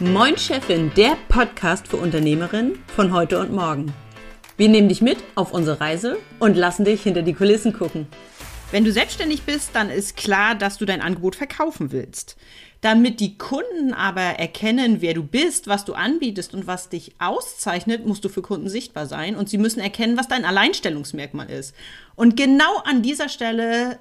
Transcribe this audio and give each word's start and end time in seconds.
Moin 0.00 0.38
Chefin, 0.38 0.92
der 0.96 1.16
Podcast 1.28 1.88
für 1.88 1.96
Unternehmerinnen 1.96 2.78
von 2.86 3.12
heute 3.12 3.40
und 3.40 3.50
morgen. 3.50 3.92
Wir 4.56 4.68
nehmen 4.68 4.88
dich 4.88 5.02
mit 5.02 5.18
auf 5.34 5.52
unsere 5.52 5.80
Reise 5.80 6.18
und 6.38 6.56
lassen 6.56 6.84
dich 6.84 7.02
hinter 7.02 7.22
die 7.22 7.34
Kulissen 7.34 7.72
gucken. 7.72 8.06
Wenn 8.70 8.84
du 8.84 8.92
selbstständig 8.92 9.42
bist, 9.42 9.70
dann 9.72 9.90
ist 9.90 10.16
klar, 10.16 10.54
dass 10.54 10.78
du 10.78 10.84
dein 10.84 11.00
Angebot 11.00 11.34
verkaufen 11.34 11.90
willst. 11.90 12.36
Damit 12.80 13.18
die 13.18 13.38
Kunden 13.38 13.92
aber 13.92 14.20
erkennen, 14.20 15.00
wer 15.00 15.14
du 15.14 15.24
bist, 15.24 15.66
was 15.66 15.84
du 15.84 15.94
anbietest 15.94 16.54
und 16.54 16.68
was 16.68 16.88
dich 16.88 17.16
auszeichnet, 17.18 18.06
musst 18.06 18.24
du 18.24 18.28
für 18.28 18.42
Kunden 18.42 18.68
sichtbar 18.68 19.06
sein 19.06 19.34
und 19.34 19.48
sie 19.48 19.58
müssen 19.58 19.80
erkennen, 19.80 20.16
was 20.16 20.28
dein 20.28 20.44
Alleinstellungsmerkmal 20.44 21.50
ist. 21.50 21.74
Und 22.14 22.36
genau 22.36 22.76
an 22.84 23.02
dieser 23.02 23.28
Stelle 23.28 23.98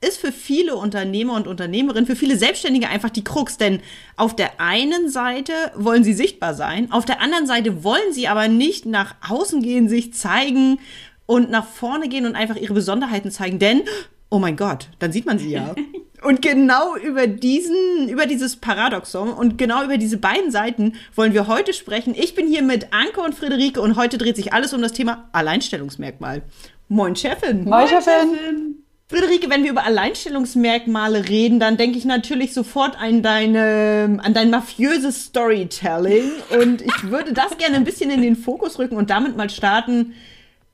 ist 0.00 0.18
für 0.18 0.32
viele 0.32 0.76
Unternehmer 0.76 1.34
und 1.34 1.48
Unternehmerinnen, 1.48 2.06
für 2.06 2.16
viele 2.16 2.36
Selbstständige 2.36 2.88
einfach 2.88 3.10
die 3.10 3.24
Krux. 3.24 3.56
Denn 3.56 3.80
auf 4.16 4.36
der 4.36 4.60
einen 4.60 5.08
Seite 5.08 5.52
wollen 5.74 6.04
sie 6.04 6.12
sichtbar 6.12 6.54
sein, 6.54 6.90
auf 6.92 7.04
der 7.04 7.20
anderen 7.20 7.46
Seite 7.46 7.82
wollen 7.84 8.12
sie 8.12 8.28
aber 8.28 8.48
nicht 8.48 8.86
nach 8.86 9.16
außen 9.28 9.62
gehen, 9.62 9.88
sich 9.88 10.14
zeigen 10.14 10.78
und 11.26 11.50
nach 11.50 11.66
vorne 11.66 12.08
gehen 12.08 12.26
und 12.26 12.36
einfach 12.36 12.56
ihre 12.56 12.74
Besonderheiten 12.74 13.30
zeigen. 13.30 13.58
Denn, 13.58 13.82
oh 14.30 14.38
mein 14.38 14.56
Gott, 14.56 14.88
dann 14.98 15.12
sieht 15.12 15.26
man 15.26 15.38
sie 15.38 15.50
ja. 15.50 15.74
Und 16.22 16.42
genau 16.42 16.96
über 16.96 17.28
diesen, 17.28 18.08
über 18.08 18.26
dieses 18.26 18.56
Paradoxon 18.56 19.30
und 19.32 19.56
genau 19.56 19.84
über 19.84 19.98
diese 19.98 20.16
beiden 20.16 20.50
Seiten 20.50 20.94
wollen 21.14 21.32
wir 21.32 21.46
heute 21.46 21.72
sprechen. 21.72 22.12
Ich 22.16 22.34
bin 22.34 22.48
hier 22.48 22.62
mit 22.62 22.92
Anke 22.92 23.20
und 23.20 23.36
Friederike 23.36 23.80
und 23.80 23.96
heute 23.96 24.18
dreht 24.18 24.34
sich 24.34 24.52
alles 24.52 24.74
um 24.74 24.82
das 24.82 24.92
Thema 24.92 25.28
Alleinstellungsmerkmal. 25.30 26.42
Moin 26.88 27.14
Chefin. 27.14 27.64
Moin 27.64 27.86
Chefin. 27.86 28.82
Friederike, 29.10 29.48
wenn 29.48 29.62
wir 29.64 29.70
über 29.70 29.84
Alleinstellungsmerkmale 29.84 31.30
reden, 31.30 31.58
dann 31.58 31.78
denke 31.78 31.96
ich 31.96 32.04
natürlich 32.04 32.52
sofort 32.52 33.00
an 33.00 33.22
deine, 33.22 34.18
an 34.22 34.34
dein 34.34 34.50
mafiöses 34.50 35.24
Storytelling. 35.24 36.30
Und 36.60 36.82
ich 36.82 37.04
würde 37.04 37.32
das 37.32 37.56
gerne 37.56 37.76
ein 37.76 37.84
bisschen 37.84 38.10
in 38.10 38.20
den 38.20 38.36
Fokus 38.36 38.78
rücken 38.78 38.96
und 38.96 39.08
damit 39.08 39.34
mal 39.34 39.48
starten. 39.48 40.12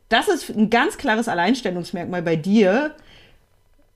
Das 0.08 0.26
ist 0.26 0.50
ein 0.50 0.68
ganz 0.68 0.98
klares 0.98 1.28
Alleinstellungsmerkmal 1.28 2.22
bei 2.22 2.34
dir. 2.34 2.96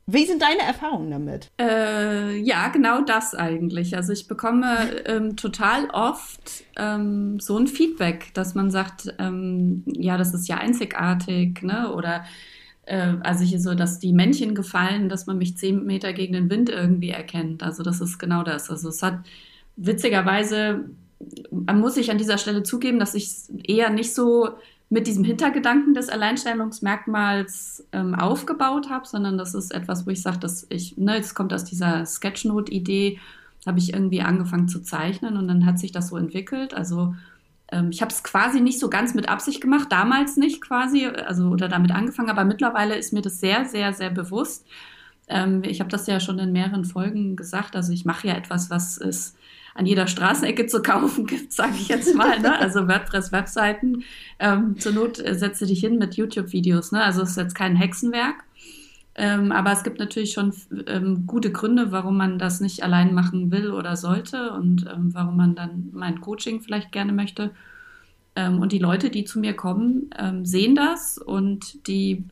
Wie 0.06 0.24
sind 0.24 0.40
deine 0.40 0.62
Erfahrungen 0.62 1.10
damit? 1.10 1.50
Äh, 1.60 2.38
ja, 2.38 2.68
genau 2.68 3.00
das 3.00 3.34
eigentlich. 3.34 3.96
Also 3.96 4.12
ich 4.12 4.28
bekomme 4.28 5.04
ähm, 5.04 5.36
total 5.36 5.90
oft 5.90 6.64
ähm, 6.76 7.40
so 7.40 7.58
ein 7.58 7.66
Feedback, 7.66 8.32
dass 8.34 8.54
man 8.54 8.70
sagt, 8.70 9.12
ähm, 9.18 9.82
ja, 9.86 10.16
das 10.16 10.32
ist 10.32 10.48
ja 10.48 10.58
einzigartig, 10.58 11.62
ne? 11.62 11.92
Oder 11.92 12.24
äh, 12.88 13.14
also 13.22 13.44
hier 13.44 13.60
so, 13.60 13.74
dass 13.74 13.98
die 13.98 14.12
Männchen 14.12 14.54
gefallen, 14.54 15.08
dass 15.08 15.26
man 15.26 15.38
mich 15.38 15.56
zehn 15.56 15.84
Meter 15.84 16.12
gegen 16.12 16.32
den 16.32 16.50
Wind 16.50 16.70
irgendwie 16.70 17.10
erkennt. 17.10 17.62
Also 17.62 17.82
das 17.82 18.00
ist 18.00 18.18
genau 18.18 18.42
das. 18.42 18.70
Also 18.70 18.88
es 18.88 19.02
hat 19.02 19.20
witzigerweise, 19.76 20.86
muss 21.50 21.94
sich 21.94 22.10
an 22.10 22.18
dieser 22.18 22.38
Stelle 22.38 22.62
zugeben, 22.62 22.98
dass 22.98 23.14
ich 23.14 23.30
eher 23.64 23.90
nicht 23.90 24.14
so 24.14 24.50
mit 24.90 25.06
diesem 25.06 25.24
Hintergedanken 25.24 25.92
des 25.92 26.08
Alleinstellungsmerkmals 26.08 27.86
ähm, 27.92 28.14
aufgebaut 28.14 28.88
habe, 28.88 29.06
sondern 29.06 29.36
das 29.36 29.54
ist 29.54 29.74
etwas, 29.74 30.06
wo 30.06 30.10
ich 30.10 30.22
sage, 30.22 30.38
dass 30.38 30.66
ich, 30.70 30.96
ne, 30.96 31.18
es 31.18 31.34
kommt 31.34 31.52
aus 31.52 31.64
dieser 31.64 32.06
Sketchnote-Idee, 32.06 33.18
habe 33.66 33.78
ich 33.78 33.92
irgendwie 33.92 34.22
angefangen 34.22 34.68
zu 34.68 34.80
zeichnen 34.80 35.36
und 35.36 35.46
dann 35.46 35.66
hat 35.66 35.78
sich 35.78 35.92
das 35.92 36.08
so 36.08 36.16
entwickelt. 36.16 36.72
Also 36.72 37.14
ich 37.90 38.00
habe 38.00 38.12
es 38.12 38.22
quasi 38.22 38.60
nicht 38.60 38.80
so 38.80 38.88
ganz 38.88 39.14
mit 39.14 39.28
Absicht 39.28 39.60
gemacht, 39.60 39.88
damals 39.90 40.36
nicht 40.36 40.60
quasi, 40.60 41.06
also 41.06 41.48
oder 41.48 41.68
damit 41.68 41.90
angefangen, 41.90 42.30
aber 42.30 42.44
mittlerweile 42.44 42.96
ist 42.96 43.12
mir 43.12 43.22
das 43.22 43.40
sehr, 43.40 43.66
sehr, 43.66 43.92
sehr 43.92 44.10
bewusst. 44.10 44.66
Ähm, 45.28 45.62
ich 45.64 45.80
habe 45.80 45.90
das 45.90 46.06
ja 46.06 46.20
schon 46.20 46.38
in 46.38 46.52
mehreren 46.52 46.84
Folgen 46.84 47.36
gesagt. 47.36 47.76
Also 47.76 47.92
ich 47.92 48.04
mache 48.04 48.28
ja 48.28 48.34
etwas, 48.34 48.70
was 48.70 48.98
es 48.98 49.34
an 49.74 49.86
jeder 49.86 50.06
Straßenecke 50.06 50.66
zu 50.66 50.82
kaufen 50.82 51.26
gibt, 51.26 51.52
sage 51.54 51.74
ich 51.74 51.88
jetzt 51.88 52.14
mal. 52.14 52.40
Ne? 52.40 52.58
Also 52.58 52.88
WordPress-Webseiten. 52.88 54.04
Ähm, 54.38 54.78
zur 54.78 54.92
Not 54.92 55.18
äh, 55.18 55.34
setze 55.34 55.66
dich 55.66 55.80
hin 55.80 55.98
mit 55.98 56.16
YouTube-Videos. 56.16 56.92
Ne? 56.92 57.02
Also 57.02 57.22
es 57.22 57.30
ist 57.30 57.36
jetzt 57.36 57.54
kein 57.54 57.76
Hexenwerk. 57.76 58.44
Ähm, 59.20 59.50
aber 59.50 59.72
es 59.72 59.82
gibt 59.82 59.98
natürlich 59.98 60.32
schon 60.32 60.54
ähm, 60.86 61.26
gute 61.26 61.50
Gründe, 61.50 61.90
warum 61.90 62.16
man 62.16 62.38
das 62.38 62.60
nicht 62.60 62.84
allein 62.84 63.12
machen 63.12 63.50
will 63.50 63.72
oder 63.72 63.96
sollte 63.96 64.52
und 64.52 64.86
ähm, 64.86 65.12
warum 65.12 65.36
man 65.36 65.56
dann 65.56 65.88
mein 65.92 66.20
Coaching 66.20 66.60
vielleicht 66.60 66.92
gerne 66.92 67.12
möchte. 67.12 67.50
Ähm, 68.36 68.60
und 68.60 68.70
die 68.70 68.78
Leute, 68.78 69.10
die 69.10 69.24
zu 69.24 69.40
mir 69.40 69.54
kommen, 69.54 70.10
ähm, 70.16 70.46
sehen 70.46 70.76
das 70.76 71.18
und 71.18 71.88
die 71.88 72.26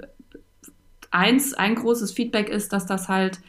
eins, 1.11 1.55
ein 1.55 1.75
großes 1.75 2.13
Feedback 2.13 2.49
ist, 2.49 2.73
dass 2.73 2.87
das 2.87 3.09
halt 3.09 3.41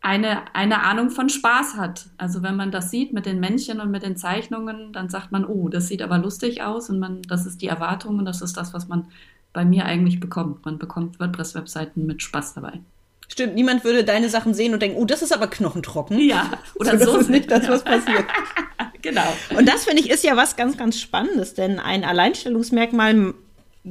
eine, 0.00 0.54
eine 0.54 0.84
Ahnung 0.84 1.10
von 1.10 1.28
Spaß 1.28 1.76
hat. 1.76 2.06
Also 2.16 2.42
wenn 2.42 2.56
man 2.56 2.70
das 2.70 2.90
sieht 2.90 3.12
mit 3.12 3.26
den 3.26 3.40
Männchen 3.40 3.78
und 3.78 3.90
mit 3.90 4.02
den 4.02 4.16
Zeichnungen, 4.16 4.94
dann 4.94 5.10
sagt 5.10 5.32
man, 5.32 5.44
oh, 5.44 5.68
das 5.68 5.88
sieht 5.88 6.00
aber 6.00 6.16
lustig 6.16 6.62
aus 6.62 6.88
und 6.88 6.98
man, 6.98 7.20
das 7.22 7.44
ist 7.44 7.60
die 7.60 7.68
Erwartung 7.68 8.18
und 8.18 8.24
das 8.24 8.40
ist 8.40 8.56
das, 8.56 8.72
was 8.72 8.88
man 8.88 9.04
bei 9.54 9.64
mir 9.64 9.86
eigentlich 9.86 10.20
bekommt. 10.20 10.66
Man 10.66 10.78
bekommt 10.78 11.18
WordPress-Webseiten 11.18 12.04
mit 12.04 12.22
Spaß 12.22 12.52
dabei. 12.54 12.80
Stimmt, 13.28 13.54
niemand 13.54 13.84
würde 13.84 14.04
deine 14.04 14.28
Sachen 14.28 14.52
sehen 14.52 14.74
und 14.74 14.82
denken, 14.82 14.98
oh, 14.98 15.06
das 15.06 15.22
ist 15.22 15.32
aber 15.32 15.46
knochentrocken. 15.46 16.18
Ja, 16.18 16.58
oder 16.74 16.98
so. 16.98 17.06
Das 17.06 17.22
ist 17.22 17.30
nicht 17.30 17.50
das, 17.50 17.66
was 17.68 17.82
passiert. 17.82 18.24
genau. 19.02 19.32
Und 19.56 19.66
das, 19.66 19.84
finde 19.84 20.02
ich, 20.02 20.10
ist 20.10 20.24
ja 20.24 20.36
was 20.36 20.56
ganz, 20.56 20.76
ganz 20.76 21.00
Spannendes, 21.00 21.54
denn 21.54 21.78
ein 21.78 22.04
Alleinstellungsmerkmal 22.04 23.32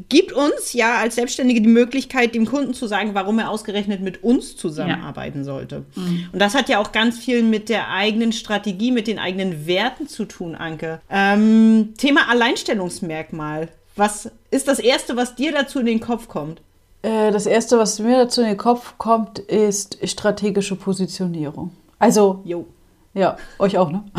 gibt 0.10 0.34
uns 0.34 0.74
ja 0.74 0.98
als 0.98 1.16
Selbstständige 1.16 1.62
die 1.62 1.70
Möglichkeit, 1.70 2.34
dem 2.34 2.46
Kunden 2.46 2.74
zu 2.74 2.88
sagen, 2.88 3.14
warum 3.14 3.38
er 3.38 3.50
ausgerechnet 3.50 4.02
mit 4.02 4.24
uns 4.24 4.58
zusammenarbeiten 4.58 5.40
ja. 5.40 5.44
sollte. 5.44 5.86
Mhm. 5.96 6.30
Und 6.32 6.40
das 6.40 6.56
hat 6.56 6.68
ja 6.68 6.80
auch 6.80 6.92
ganz 6.92 7.20
viel 7.20 7.44
mit 7.44 7.70
der 7.70 7.92
eigenen 7.92 8.34
Strategie, 8.34 8.92
mit 8.92 9.08
den 9.08 9.20
eigenen 9.20 9.68
Werten 9.68 10.08
zu 10.08 10.26
tun, 10.26 10.56
Anke. 10.56 11.00
Ähm, 11.10 11.94
Thema 11.98 12.30
Alleinstellungsmerkmal. 12.30 13.70
Was 13.96 14.32
ist 14.50 14.68
das 14.68 14.80
Erste, 14.80 15.16
was 15.16 15.36
dir 15.36 15.52
dazu 15.52 15.80
in 15.80 15.86
den 15.86 16.00
Kopf 16.00 16.28
kommt? 16.28 16.62
Äh, 17.04 17.32
das 17.32 17.46
Erste, 17.46 17.78
was 17.78 18.00
mir 18.00 18.18
dazu 18.18 18.42
in 18.42 18.48
den 18.48 18.58
Kopf 18.58 18.96
kommt, 18.98 19.40
ist 19.40 19.98
strategische 20.10 20.76
Positionierung. 20.76 21.72
Also, 22.00 22.42
jo. 22.44 22.66
Ja, 23.14 23.38
euch 23.60 23.78
auch, 23.78 23.92
ne? 23.92 24.04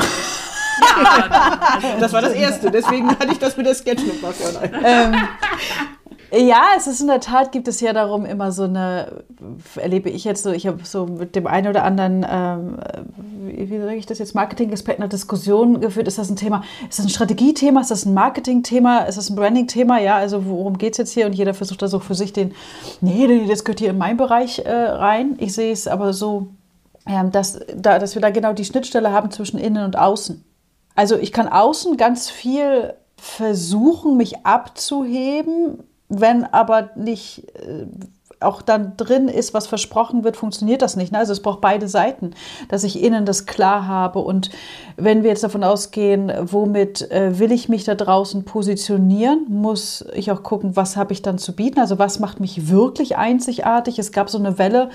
Ja, 0.96 1.96
das 1.98 2.12
war 2.12 2.22
das 2.22 2.34
Erste. 2.34 2.70
Deswegen 2.70 3.08
hatte 3.10 3.32
ich 3.32 3.38
das 3.38 3.56
mit 3.56 3.66
der 3.66 3.74
Sketchnote 3.74 4.70
ähm, 4.84 5.14
ja, 6.32 6.62
es 6.76 6.86
ist 6.86 7.00
in 7.00 7.06
der 7.06 7.20
Tat, 7.20 7.52
gibt 7.52 7.68
es 7.68 7.80
ja 7.80 7.92
darum 7.92 8.24
immer 8.24 8.50
so 8.52 8.64
eine, 8.64 9.24
erlebe 9.76 10.10
ich 10.10 10.24
jetzt 10.24 10.42
so, 10.42 10.52
ich 10.52 10.66
habe 10.66 10.84
so 10.84 11.06
mit 11.06 11.36
dem 11.36 11.46
einen 11.46 11.68
oder 11.68 11.84
anderen, 11.84 12.26
ähm, 12.28 12.78
wie, 13.56 13.78
sage 13.78 13.96
ich 13.96 14.06
das 14.06 14.18
jetzt, 14.18 14.34
Marketing-Experten 14.34 15.02
eine 15.02 15.08
Diskussion 15.08 15.80
geführt. 15.80 16.08
Ist 16.08 16.18
das 16.18 16.30
ein 16.30 16.36
Thema, 16.36 16.62
ist 16.88 16.98
das 16.98 17.06
ein 17.06 17.10
Strategiethema, 17.10 17.80
ist 17.80 17.90
das 17.90 18.04
ein 18.04 18.14
Marketing-Thema, 18.14 19.00
ist 19.00 19.16
das 19.16 19.30
ein 19.30 19.36
Branding-Thema? 19.36 20.00
Ja, 20.00 20.16
also 20.16 20.46
worum 20.46 20.78
geht 20.78 20.92
es 20.92 20.98
jetzt 20.98 21.12
hier? 21.12 21.26
Und 21.26 21.34
jeder 21.34 21.54
versucht 21.54 21.82
da 21.82 21.88
so 21.88 21.98
für 21.98 22.14
sich 22.14 22.32
den, 22.32 22.54
nee, 23.00 23.46
das 23.46 23.64
gehört 23.64 23.80
hier 23.80 23.90
in 23.90 23.98
meinen 23.98 24.16
Bereich 24.16 24.60
äh, 24.60 24.70
rein. 24.70 25.36
Ich 25.38 25.52
sehe 25.52 25.72
es 25.72 25.86
aber 25.86 26.12
so, 26.12 26.48
ja, 27.08 27.22
dass, 27.24 27.60
da, 27.76 27.98
dass 27.98 28.14
wir 28.14 28.22
da 28.22 28.30
genau 28.30 28.52
die 28.52 28.64
Schnittstelle 28.64 29.12
haben 29.12 29.30
zwischen 29.30 29.58
innen 29.58 29.84
und 29.84 29.98
außen. 29.98 30.44
Also 30.94 31.16
ich 31.16 31.32
kann 31.32 31.48
außen 31.48 31.96
ganz 31.96 32.30
viel 32.30 32.94
versuchen, 33.16 34.16
mich 34.16 34.44
abzuheben, 34.44 35.82
wenn 36.08 36.44
aber 36.44 36.90
nicht 36.96 37.48
äh, 37.56 37.86
auch 38.40 38.62
dann 38.62 38.96
drin 38.96 39.28
ist, 39.28 39.54
was 39.54 39.66
versprochen 39.66 40.24
wird, 40.24 40.36
funktioniert 40.36 40.82
das 40.82 40.96
nicht. 40.96 41.12
Ne? 41.12 41.18
Also 41.18 41.32
es 41.32 41.40
braucht 41.40 41.60
beide 41.60 41.88
Seiten, 41.88 42.32
dass 42.68 42.84
ich 42.84 43.02
innen 43.02 43.24
das 43.24 43.46
klar 43.46 43.86
habe. 43.86 44.20
Und 44.20 44.50
wenn 44.96 45.22
wir 45.22 45.30
jetzt 45.30 45.44
davon 45.44 45.64
ausgehen, 45.64 46.32
womit 46.42 47.10
äh, 47.10 47.38
will 47.38 47.52
ich 47.52 47.68
mich 47.68 47.84
da 47.84 47.94
draußen 47.94 48.44
positionieren, 48.44 49.46
muss 49.48 50.04
ich 50.14 50.30
auch 50.30 50.42
gucken, 50.42 50.76
was 50.76 50.96
habe 50.96 51.12
ich 51.12 51.22
dann 51.22 51.38
zu 51.38 51.54
bieten. 51.54 51.80
Also 51.80 51.98
was 51.98 52.18
macht 52.18 52.40
mich 52.40 52.68
wirklich 52.68 53.16
einzigartig. 53.16 53.98
Es 53.98 54.12
gab 54.12 54.30
so 54.30 54.38
eine 54.38 54.58
Welle, 54.58 54.90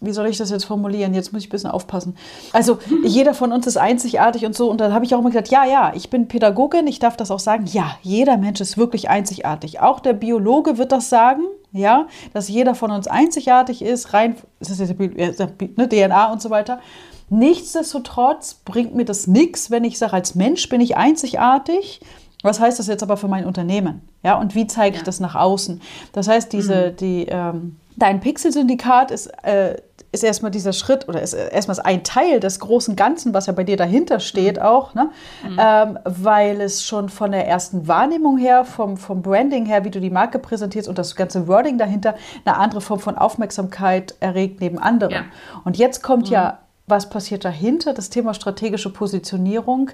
wie 0.00 0.12
soll 0.12 0.26
ich 0.26 0.38
das 0.38 0.50
jetzt 0.50 0.64
formulieren? 0.64 1.14
Jetzt 1.14 1.32
muss 1.32 1.42
ich 1.42 1.48
ein 1.48 1.52
bisschen 1.52 1.70
aufpassen. 1.70 2.16
Also 2.52 2.78
jeder 3.04 3.34
von 3.34 3.52
uns 3.52 3.66
ist 3.66 3.76
einzigartig 3.76 4.46
und 4.46 4.54
so. 4.54 4.70
Und 4.70 4.80
dann 4.80 4.92
habe 4.92 5.04
ich 5.04 5.14
auch 5.14 5.20
immer 5.20 5.30
gesagt, 5.30 5.48
ja, 5.48 5.64
ja, 5.64 5.92
ich 5.94 6.10
bin 6.10 6.28
Pädagogin, 6.28 6.86
ich 6.86 6.98
darf 6.98 7.16
das 7.16 7.30
auch 7.30 7.40
sagen. 7.40 7.66
Ja, 7.66 7.96
jeder 8.02 8.36
Mensch 8.36 8.60
ist 8.60 8.78
wirklich 8.78 9.08
einzigartig. 9.08 9.80
Auch 9.80 10.00
der 10.00 10.12
Biologe 10.12 10.78
wird 10.78 10.92
das 10.92 11.08
sagen 11.08 11.42
ja, 11.76 12.06
dass 12.32 12.48
jeder 12.48 12.74
von 12.74 12.90
uns 12.90 13.06
einzigartig 13.08 13.82
ist, 13.82 14.12
rein, 14.12 14.36
das 14.58 14.70
ist 14.70 14.80
jetzt 14.80 14.98
ne, 14.98 15.88
DNA 15.88 16.32
und 16.32 16.42
so 16.42 16.50
weiter. 16.50 16.80
Nichtsdestotrotz 17.28 18.54
bringt 18.54 18.94
mir 18.94 19.04
das 19.04 19.26
nichts, 19.26 19.70
wenn 19.70 19.84
ich 19.84 19.98
sage, 19.98 20.12
als 20.12 20.34
Mensch 20.34 20.68
bin 20.68 20.80
ich 20.80 20.96
einzigartig. 20.96 22.00
Was 22.42 22.60
heißt 22.60 22.78
das 22.78 22.86
jetzt 22.86 23.02
aber 23.02 23.16
für 23.16 23.28
mein 23.28 23.44
Unternehmen? 23.44 24.02
Ja, 24.22 24.38
und 24.38 24.54
wie 24.54 24.66
zeige 24.66 24.96
ich 24.96 25.02
das 25.02 25.18
nach 25.18 25.34
außen? 25.34 25.80
Das 26.12 26.28
heißt, 26.28 26.52
diese, 26.52 26.92
mhm. 26.92 26.96
die, 26.96 27.26
ähm, 27.28 27.76
dein 27.96 28.20
Pixel-Syndikat 28.20 29.10
ist 29.10 29.26
äh, 29.42 29.76
ist 30.12 30.24
erstmal 30.24 30.50
dieser 30.50 30.72
Schritt 30.72 31.08
oder 31.08 31.20
ist 31.20 31.34
erstmal 31.34 31.78
ein 31.80 32.04
Teil 32.04 32.40
des 32.40 32.60
großen 32.60 32.96
Ganzen, 32.96 33.34
was 33.34 33.46
ja 33.46 33.52
bei 33.52 33.64
dir 33.64 33.76
dahinter 33.76 34.20
steht, 34.20 34.56
mhm. 34.56 34.62
auch, 34.62 34.94
ne? 34.94 35.10
Mhm. 35.48 35.58
Ähm, 35.60 35.98
weil 36.04 36.60
es 36.60 36.84
schon 36.84 37.08
von 37.08 37.32
der 37.32 37.46
ersten 37.46 37.88
Wahrnehmung 37.88 38.38
her, 38.38 38.64
vom, 38.64 38.96
vom 38.96 39.22
Branding 39.22 39.66
her, 39.66 39.84
wie 39.84 39.90
du 39.90 40.00
die 40.00 40.10
Marke 40.10 40.38
präsentierst 40.38 40.88
und 40.88 40.98
das 40.98 41.16
ganze 41.16 41.48
Wording 41.48 41.78
dahinter, 41.78 42.14
eine 42.44 42.56
andere 42.56 42.80
Form 42.80 43.00
von 43.00 43.16
Aufmerksamkeit 43.16 44.14
erregt 44.20 44.60
neben 44.60 44.78
anderen. 44.78 45.12
Ja. 45.12 45.24
Und 45.64 45.76
jetzt 45.76 46.02
kommt 46.02 46.26
mhm. 46.26 46.34
ja, 46.34 46.58
was 46.86 47.10
passiert 47.10 47.44
dahinter? 47.44 47.94
Das 47.94 48.10
Thema 48.10 48.32
strategische 48.32 48.92
Positionierung. 48.92 49.90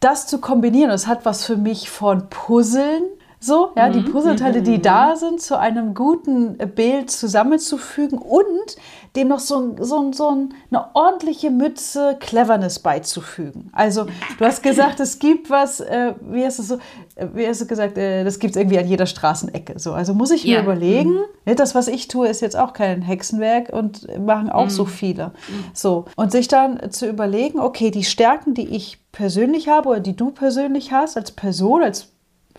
das 0.00 0.26
zu 0.26 0.38
kombinieren, 0.38 0.90
das 0.90 1.06
hat 1.06 1.24
was 1.24 1.44
für 1.44 1.56
mich 1.56 1.90
von 1.90 2.28
Puzzeln 2.28 3.02
so, 3.40 3.70
ja, 3.76 3.88
die 3.88 4.00
mhm, 4.00 4.12
Puzzleteile, 4.12 4.62
die 4.62 4.78
mhm, 4.78 4.82
da 4.82 5.10
mhm. 5.10 5.16
sind, 5.16 5.40
zu 5.40 5.58
einem 5.58 5.94
guten 5.94 6.58
Bild 6.74 7.10
zusammenzufügen 7.10 8.18
und 8.18 8.76
dem 9.14 9.28
noch 9.28 9.38
so, 9.38 9.76
so, 9.80 10.12
so 10.12 10.28
eine 10.28 10.84
ordentliche 10.94 11.50
Mütze 11.50 12.16
Cleverness 12.18 12.80
beizufügen. 12.80 13.70
Also, 13.72 14.06
du 14.38 14.44
hast 14.44 14.62
gesagt, 14.62 14.98
es 15.00 15.18
gibt 15.20 15.50
was, 15.50 15.80
äh, 15.80 16.14
wie 16.20 16.44
hast 16.44 16.58
du 16.58 16.62
so, 16.64 16.74
äh, 17.14 17.28
wie 17.32 17.46
hast 17.46 17.60
du 17.60 17.66
gesagt, 17.66 17.96
äh, 17.96 18.24
das 18.24 18.40
gibt 18.40 18.56
es 18.56 18.60
irgendwie 18.60 18.78
an 18.78 18.88
jeder 18.88 19.06
Straßenecke. 19.06 19.78
So, 19.78 19.92
also 19.92 20.14
muss 20.14 20.32
ich 20.32 20.44
mir 20.44 20.60
überlegen, 20.60 21.12
mhm. 21.12 21.24
ne, 21.46 21.54
das, 21.54 21.76
was 21.76 21.86
ich 21.86 22.08
tue, 22.08 22.26
ist 22.26 22.40
jetzt 22.40 22.56
auch 22.56 22.72
kein 22.72 23.02
Hexenwerk 23.02 23.70
und 23.72 24.18
machen 24.18 24.50
auch 24.50 24.64
mhm. 24.64 24.70
so 24.70 24.84
viele. 24.84 25.32
So, 25.72 26.06
und 26.16 26.32
sich 26.32 26.48
dann 26.48 26.90
zu 26.90 27.08
überlegen, 27.08 27.60
okay, 27.60 27.92
die 27.92 28.04
Stärken, 28.04 28.54
die 28.54 28.68
ich 28.68 28.98
persönlich 29.12 29.68
habe 29.68 29.88
oder 29.90 30.00
die 30.00 30.16
du 30.16 30.30
persönlich 30.32 30.92
hast, 30.92 31.16
als 31.16 31.30
Person, 31.30 31.82
als 31.82 32.08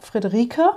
Friederike 0.05 0.71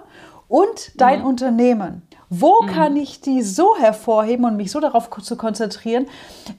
und 0.48 1.00
dein 1.00 1.20
mhm. 1.20 1.26
Unternehmen. 1.26 2.02
Wo 2.28 2.62
mhm. 2.62 2.66
kann 2.66 2.96
ich 2.96 3.20
die 3.20 3.42
so 3.42 3.76
hervorheben 3.76 4.44
und 4.44 4.56
mich 4.56 4.70
so 4.70 4.80
darauf 4.80 5.10
zu 5.10 5.36
konzentrieren, 5.36 6.06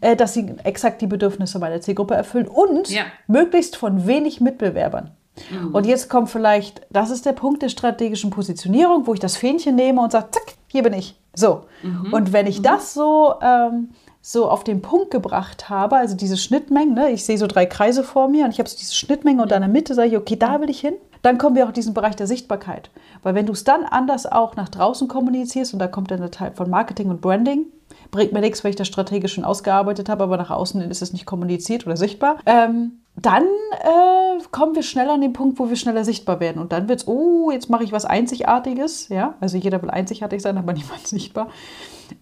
äh, 0.01 0.15
dass 0.15 0.33
sie 0.33 0.53
exakt 0.63 1.01
die 1.01 1.07
Bedürfnisse 1.07 1.59
meiner 1.59 1.81
Zielgruppe 1.81 2.13
erfüllen 2.13 2.47
und 2.47 2.89
ja. 2.89 3.03
möglichst 3.27 3.75
von 3.75 4.05
wenig 4.05 4.39
Mitbewerbern? 4.39 5.11
Mhm. 5.49 5.73
Und 5.73 5.85
jetzt 5.85 6.09
kommt 6.09 6.29
vielleicht, 6.29 6.81
das 6.91 7.09
ist 7.09 7.25
der 7.25 7.33
Punkt 7.33 7.61
der 7.61 7.69
strategischen 7.69 8.29
Positionierung, 8.29 9.07
wo 9.07 9.13
ich 9.13 9.19
das 9.19 9.35
Fähnchen 9.35 9.75
nehme 9.75 10.01
und 10.01 10.11
sage, 10.11 10.27
zack, 10.31 10.55
hier 10.67 10.83
bin 10.83 10.93
ich. 10.93 11.19
So. 11.33 11.65
Mhm. 11.81 12.13
Und 12.13 12.33
wenn 12.33 12.45
ich 12.45 12.59
mhm. 12.59 12.63
das 12.63 12.93
so, 12.93 13.35
ähm, 13.41 13.89
so 14.25 14.49
auf 14.49 14.63
den 14.63 14.81
Punkt 14.81 15.11
gebracht 15.11 15.69
habe, 15.69 15.97
also 15.97 16.15
diese 16.15 16.37
Schnittmengen, 16.37 16.93
ne, 16.93 17.11
ich 17.11 17.25
sehe 17.25 17.37
so 17.37 17.45
drei 17.45 17.65
Kreise 17.65 18.05
vor 18.05 18.29
mir 18.29 18.45
und 18.45 18.51
ich 18.51 18.59
habe 18.59 18.69
so 18.69 18.77
diese 18.77 18.95
Schnittmenge 18.95 19.41
und 19.41 19.51
in 19.51 19.59
der 19.59 19.67
Mitte 19.67 19.93
sage 19.93 20.07
ich, 20.07 20.17
okay, 20.17 20.37
da 20.37 20.61
will 20.61 20.69
ich 20.69 20.79
hin. 20.79 20.93
Dann 21.23 21.37
kommen 21.37 21.57
wir 21.57 21.65
auch 21.65 21.69
in 21.69 21.73
diesen 21.73 21.93
Bereich 21.93 22.15
der 22.15 22.25
Sichtbarkeit. 22.25 22.89
Weil 23.21 23.35
wenn 23.35 23.45
du 23.45 23.51
es 23.51 23.65
dann 23.65 23.83
anders 23.83 24.25
auch 24.25 24.55
nach 24.55 24.69
draußen 24.69 25.09
kommunizierst, 25.09 25.73
und 25.73 25.79
da 25.79 25.87
kommt 25.87 26.09
dann 26.09 26.21
der 26.21 26.31
Teil 26.31 26.53
von 26.55 26.69
Marketing 26.69 27.09
und 27.09 27.19
Branding, 27.19 27.65
bringt 28.11 28.31
mir 28.31 28.39
nichts, 28.39 28.63
weil 28.63 28.69
ich 28.69 28.77
das 28.77 28.87
strategisch 28.87 29.33
schon 29.33 29.43
ausgearbeitet 29.43 30.07
habe, 30.07 30.23
aber 30.23 30.37
nach 30.37 30.51
außen 30.51 30.81
ist 30.89 31.01
es 31.01 31.11
nicht 31.11 31.25
kommuniziert 31.25 31.85
oder 31.85 31.97
sichtbar. 31.97 32.37
Ähm, 32.45 32.99
dann 33.17 33.43
äh, 33.43 34.43
kommen 34.51 34.73
wir 34.73 34.83
schneller 34.83 35.13
an 35.13 35.21
den 35.21 35.33
Punkt, 35.33 35.59
wo 35.59 35.67
wir 35.67 35.75
schneller 35.75 36.05
sichtbar 36.05 36.39
werden. 36.39 36.61
Und 36.61 36.71
dann 36.71 36.87
wird 36.87 37.01
es, 37.01 37.07
oh, 37.09 37.51
jetzt 37.51 37.69
mache 37.69 37.83
ich 37.83 37.91
was 37.91 38.05
Einzigartiges. 38.05 39.09
Ja, 39.09 39.35
also 39.41 39.57
jeder 39.57 39.81
will 39.81 39.89
einzigartig 39.89 40.41
sein, 40.41 40.57
aber 40.57 40.71
niemand 40.73 41.05
sichtbar 41.07 41.49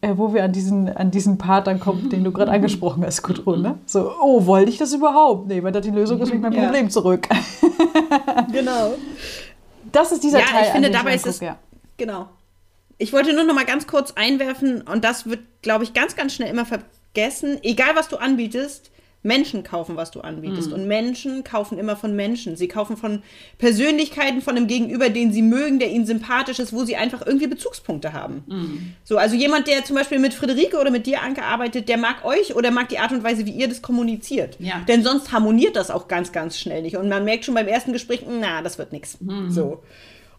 äh, 0.02 0.14
wo 0.16 0.34
wir 0.34 0.44
an 0.44 0.52
diesen, 0.52 0.90
an 0.90 1.12
diesen 1.12 1.38
Part 1.38 1.68
dann 1.68 1.80
kommen, 1.80 2.10
den 2.10 2.24
du 2.24 2.32
gerade 2.32 2.52
angesprochen 2.52 3.06
hast, 3.06 3.22
Gudrun. 3.24 3.62
Ne? 3.62 3.80
So, 3.86 4.12
oh, 4.22 4.46
wollte 4.46 4.70
ich 4.72 4.78
das 4.78 4.94
überhaupt? 4.94 5.48
Nee, 5.48 5.62
weil 5.64 5.72
das 5.72 5.84
die 5.84 5.92
Lösung 5.92 6.20
ist, 6.20 6.32
mit 6.32 6.42
mein 6.42 6.54
ja. 6.54 6.64
Problem 6.66 6.90
zurück. 6.90 7.28
genau. 8.52 8.94
Das 9.92 10.12
ist 10.12 10.24
dieser 10.24 10.40
ja, 10.40 10.46
Teil. 10.46 10.66
Ich 10.66 10.72
finde, 10.72 10.92
dabei 10.92 11.16
ist 11.16 11.28
es. 11.28 11.40
Ja. 11.40 11.58
Genau. 11.98 12.30
Ich 12.98 13.14
wollte 13.14 13.34
nur 13.34 13.44
noch 13.44 13.56
mal 13.56 13.66
ganz 13.66 13.88
kurz 13.88 14.12
einwerfen, 14.12 14.82
und 14.82 15.04
das 15.04 15.28
wird, 15.28 15.40
glaube 15.62 15.84
ich, 15.84 15.94
ganz, 15.94 16.16
ganz 16.16 16.34
schnell 16.34 16.50
immer 16.50 16.66
vergessen. 16.66 17.58
Egal, 17.64 17.96
was 17.96 18.08
du 18.10 18.18
anbietest, 18.18 18.91
Menschen 19.24 19.64
kaufen, 19.64 19.96
was 19.98 20.12
du 20.12 20.22
anbietest. 20.22 20.70
Mhm. 20.70 20.74
Und 20.74 20.88
Menschen 20.88 21.44
kaufen 21.44 21.78
immer 21.78 21.96
von 21.96 22.16
Menschen. 22.16 22.56
Sie 22.56 22.68
kaufen 22.68 22.98
von 22.98 23.22
Persönlichkeiten, 23.58 24.42
von 24.42 24.58
einem 24.58 24.68
Gegenüber, 24.68 25.10
den 25.10 25.32
sie 25.32 25.42
mögen, 25.42 25.80
der 25.80 25.92
ihnen 25.92 26.06
sympathisch 26.06 26.60
ist, 26.60 26.74
wo 26.74 26.84
sie 26.84 26.96
einfach 26.96 27.26
irgendwie 27.26 27.48
Bezugspunkte 27.48 28.14
haben. 28.14 28.44
Mhm. 28.48 28.94
So, 29.04 29.18
also 29.18 29.36
jemand, 29.36 29.68
der 29.68 29.86
zum 29.86 29.96
Beispiel 29.96 30.20
mit 30.20 30.34
Friederike 30.34 30.80
oder 30.80 30.90
mit 30.90 31.06
dir, 31.06 31.22
Anke, 31.22 31.44
arbeitet, 31.44 31.88
der 31.88 31.98
mag 31.98 32.26
euch 32.26 32.56
oder 32.56 32.72
mag 32.72 32.90
die 32.90 33.00
Art 33.00 33.12
und 33.12 33.24
Weise, 33.24 33.46
wie 33.46 33.52
ihr 33.52 33.68
das 33.68 33.82
kommuniziert. 33.82 34.58
Ja. 34.60 34.82
Denn 34.88 35.04
sonst 35.04 35.32
harmoniert 35.32 35.76
das 35.76 35.92
auch 35.92 36.08
ganz, 36.08 36.32
ganz 36.32 36.58
schnell 36.58 36.82
nicht. 36.82 36.98
Und 36.98 37.08
man 37.08 37.24
merkt 37.24 37.46
schon 37.46 37.56
beim 37.56 37.68
ersten 37.68 37.94
Gespräch, 37.94 38.26
na, 38.28 38.62
das 38.62 38.78
wird 38.78 38.92
nichts. 38.92 39.20
Mhm. 39.22 39.52
So. 39.52 39.84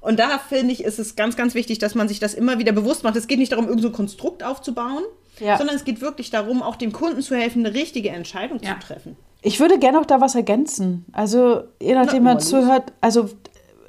Und 0.01 0.19
da 0.19 0.39
finde 0.39 0.73
ich, 0.73 0.83
ist 0.83 0.99
es 0.99 1.15
ganz, 1.15 1.37
ganz 1.37 1.55
wichtig, 1.55 1.79
dass 1.79 1.95
man 1.95 2.09
sich 2.09 2.19
das 2.19 2.35
immer 2.35 2.59
wieder 2.59 2.73
bewusst 2.73 3.05
macht. 3.05 3.15
Es 3.15 3.29
geht 3.29 3.39
nicht 3.39 3.53
darum, 3.53 3.67
irgendein 3.67 3.93
so 3.93 3.97
Konstrukt 3.97 4.43
aufzubauen, 4.43 5.05
ja. 5.43 5.57
sondern 5.57 5.77
es 5.77 5.85
geht 5.85 6.01
wirklich 6.01 6.31
darum, 6.31 6.63
auch 6.63 6.77
dem 6.77 6.93
Kunden 6.93 7.21
zu 7.23 7.37
helfen, 7.37 7.65
eine 7.65 7.75
richtige 7.75 8.11
Entscheidung 8.11 8.61
ja. 8.63 8.79
zu 8.79 8.87
treffen. 8.87 9.17
Ich 9.43 9.59
würde 9.59 9.79
gerne 9.79 9.99
noch 9.99 10.07
da 10.07 10.21
was 10.21 10.35
ergänzen. 10.35 11.05
Also, 11.13 11.65
je 11.81 11.95
nachdem 11.95 12.23
man 12.23 12.39
zuhört, 12.39 12.93
also 13.01 13.29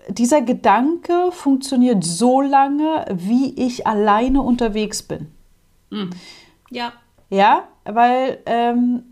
dieser 0.09 0.41
Gedanke 0.41 1.31
funktioniert 1.31 2.03
so 2.03 2.41
lange, 2.41 3.05
wie 3.11 3.53
ich 3.53 3.85
alleine 3.85 4.41
unterwegs 4.41 5.03
bin. 5.03 5.27
Mhm. 5.89 6.09
Ja. 6.71 6.94
Ja, 7.29 7.67
weil 7.85 8.39
ähm, 8.45 9.03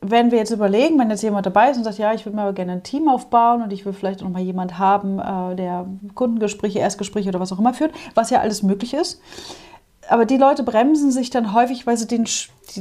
wenn 0.00 0.30
wir 0.30 0.38
jetzt 0.38 0.50
überlegen, 0.50 0.98
wenn 0.98 1.10
jetzt 1.10 1.22
jemand 1.22 1.46
dabei 1.46 1.70
ist 1.70 1.76
und 1.76 1.84
sagt, 1.84 1.98
ja, 1.98 2.12
ich 2.12 2.26
würde 2.26 2.36
mal 2.36 2.52
gerne 2.52 2.72
ein 2.72 2.82
Team 2.82 3.08
aufbauen 3.08 3.62
und 3.62 3.72
ich 3.72 3.86
will 3.86 3.92
vielleicht 3.92 4.20
noch 4.20 4.28
mal 4.28 4.42
jemand 4.42 4.78
haben, 4.78 5.18
äh, 5.18 5.56
der 5.56 5.86
Kundengespräche, 6.14 6.78
Erstgespräche 6.78 7.28
oder 7.30 7.40
was 7.40 7.52
auch 7.52 7.58
immer 7.58 7.74
führt, 7.74 7.92
was 8.14 8.30
ja 8.30 8.40
alles 8.40 8.62
möglich 8.62 8.94
ist, 8.94 9.20
aber 10.08 10.24
die 10.24 10.36
Leute 10.36 10.62
bremsen 10.62 11.10
sich 11.10 11.30
dann 11.30 11.52
häufig, 11.52 11.86
weil 11.86 11.96
sie 11.96 12.06
den, 12.06 12.26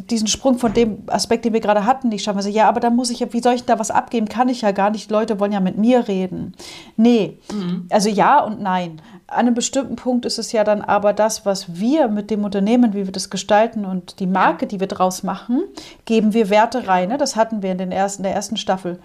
diesen 0.10 0.28
Sprung 0.28 0.58
von 0.58 0.74
dem 0.74 1.04
Aspekt, 1.08 1.46
den 1.46 1.54
wir 1.54 1.60
gerade 1.60 1.86
hatten, 1.86 2.10
nicht 2.10 2.24
schaffen. 2.24 2.38
Also, 2.38 2.50
ja, 2.50 2.68
aber 2.68 2.80
da 2.80 2.90
muss 2.90 3.10
ich, 3.10 3.34
wie 3.34 3.42
soll 3.42 3.54
ich 3.54 3.66
da 3.66 3.80
was 3.80 3.92
abgeben? 3.92 4.28
Kann 4.28 4.50
ich 4.50 4.62
ja 4.62 4.72
gar 4.72 4.90
nicht. 4.90 5.10
Die 5.10 5.14
Leute 5.14 5.40
wollen 5.40 5.52
ja 5.52 5.60
mit 5.60 5.78
mir 5.78 6.08
reden. 6.08 6.56
Nee, 6.98 7.38
mhm. 7.52 7.88
also 7.90 8.10
ja 8.10 8.44
und 8.44 8.62
nein. 8.62 9.02
An 9.28 9.48
einem 9.48 9.56
bestimmten 9.56 9.96
Punkt 9.96 10.26
ist 10.26 10.38
es 10.38 10.52
ja 10.52 10.64
dann 10.64 10.82
aber 10.82 11.14
das, 11.14 11.46
was 11.46 11.76
wir 11.76 12.08
mit 12.08 12.30
dem 12.30 12.44
Unternehmen, 12.44 12.94
wie 12.94 13.06
wir 13.06 13.12
das 13.12 13.30
gestalten 13.30 13.86
und 13.86 14.20
die 14.20 14.28
Marke, 14.28 14.68
die 14.68 14.80
wir 14.80 14.88
draus 14.88 15.24
machen, 15.24 15.64
geben 16.06 16.34
wir 16.34 16.50
Werte 16.50 16.88
rein. 16.88 17.10
Ne? 17.10 17.18
Das 17.18 17.36
hatten 17.36 17.64
wir 17.64 17.72
in, 17.72 17.78
den 17.78 17.92
ersten, 17.92 18.24
der 18.24 18.34
ersten 18.34 18.58
Staffel. 18.58 19.00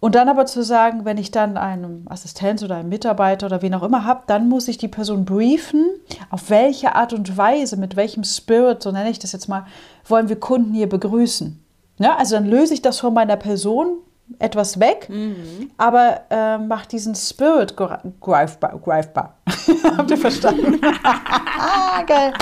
Und 0.00 0.14
dann 0.14 0.28
aber 0.28 0.46
zu 0.46 0.62
sagen, 0.62 1.04
wenn 1.04 1.18
ich 1.18 1.32
dann 1.32 1.56
einen 1.56 2.06
Assistenz 2.08 2.62
oder 2.62 2.76
einen 2.76 2.88
Mitarbeiter 2.88 3.46
oder 3.46 3.62
wen 3.62 3.74
auch 3.74 3.82
immer 3.82 4.04
habe, 4.04 4.22
dann 4.28 4.48
muss 4.48 4.68
ich 4.68 4.78
die 4.78 4.86
Person 4.86 5.24
briefen, 5.24 5.86
auf 6.30 6.50
welche 6.50 6.94
Art 6.94 7.12
und 7.12 7.36
Weise, 7.36 7.76
mit 7.76 7.96
welchem 7.96 8.22
Spirit, 8.22 8.82
so 8.82 8.92
nenne 8.92 9.10
ich 9.10 9.18
das 9.18 9.32
jetzt 9.32 9.48
mal, 9.48 9.66
wollen 10.04 10.28
wir 10.28 10.38
Kunden 10.38 10.72
hier 10.72 10.88
begrüßen. 10.88 11.62
Ja, 11.98 12.16
also 12.16 12.36
dann 12.36 12.46
löse 12.46 12.74
ich 12.74 12.82
das 12.82 13.00
von 13.00 13.12
meiner 13.12 13.36
Person 13.36 13.98
etwas 14.38 14.78
weg, 14.78 15.08
mhm. 15.08 15.70
aber 15.76 16.20
äh, 16.30 16.58
macht 16.58 16.92
diesen 16.92 17.14
Spirit 17.14 17.76
greifbar. 17.76 18.78
greifbar. 18.78 19.34
Habt 19.96 20.10
ihr 20.10 20.16
verstanden? 20.16 20.80
Geil. 22.06 22.32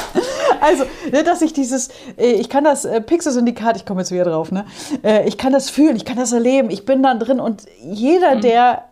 Also, 0.60 0.84
ne, 1.10 1.22
dass 1.22 1.42
ich 1.42 1.52
dieses, 1.52 1.88
äh, 2.16 2.32
ich 2.32 2.48
kann 2.48 2.64
das 2.64 2.84
äh, 2.84 3.00
Pixel-Syndikat, 3.00 3.76
ich 3.76 3.86
komme 3.86 4.00
jetzt 4.00 4.10
wieder 4.10 4.24
drauf, 4.24 4.52
ne? 4.52 4.66
Äh, 5.02 5.26
ich 5.28 5.38
kann 5.38 5.52
das 5.52 5.70
fühlen, 5.70 5.96
ich 5.96 6.04
kann 6.04 6.16
das 6.16 6.32
erleben, 6.32 6.70
ich 6.70 6.84
bin 6.84 7.02
dann 7.02 7.18
drin 7.18 7.40
und 7.40 7.64
jeder, 7.82 8.36
mhm. 8.36 8.40
der 8.40 8.84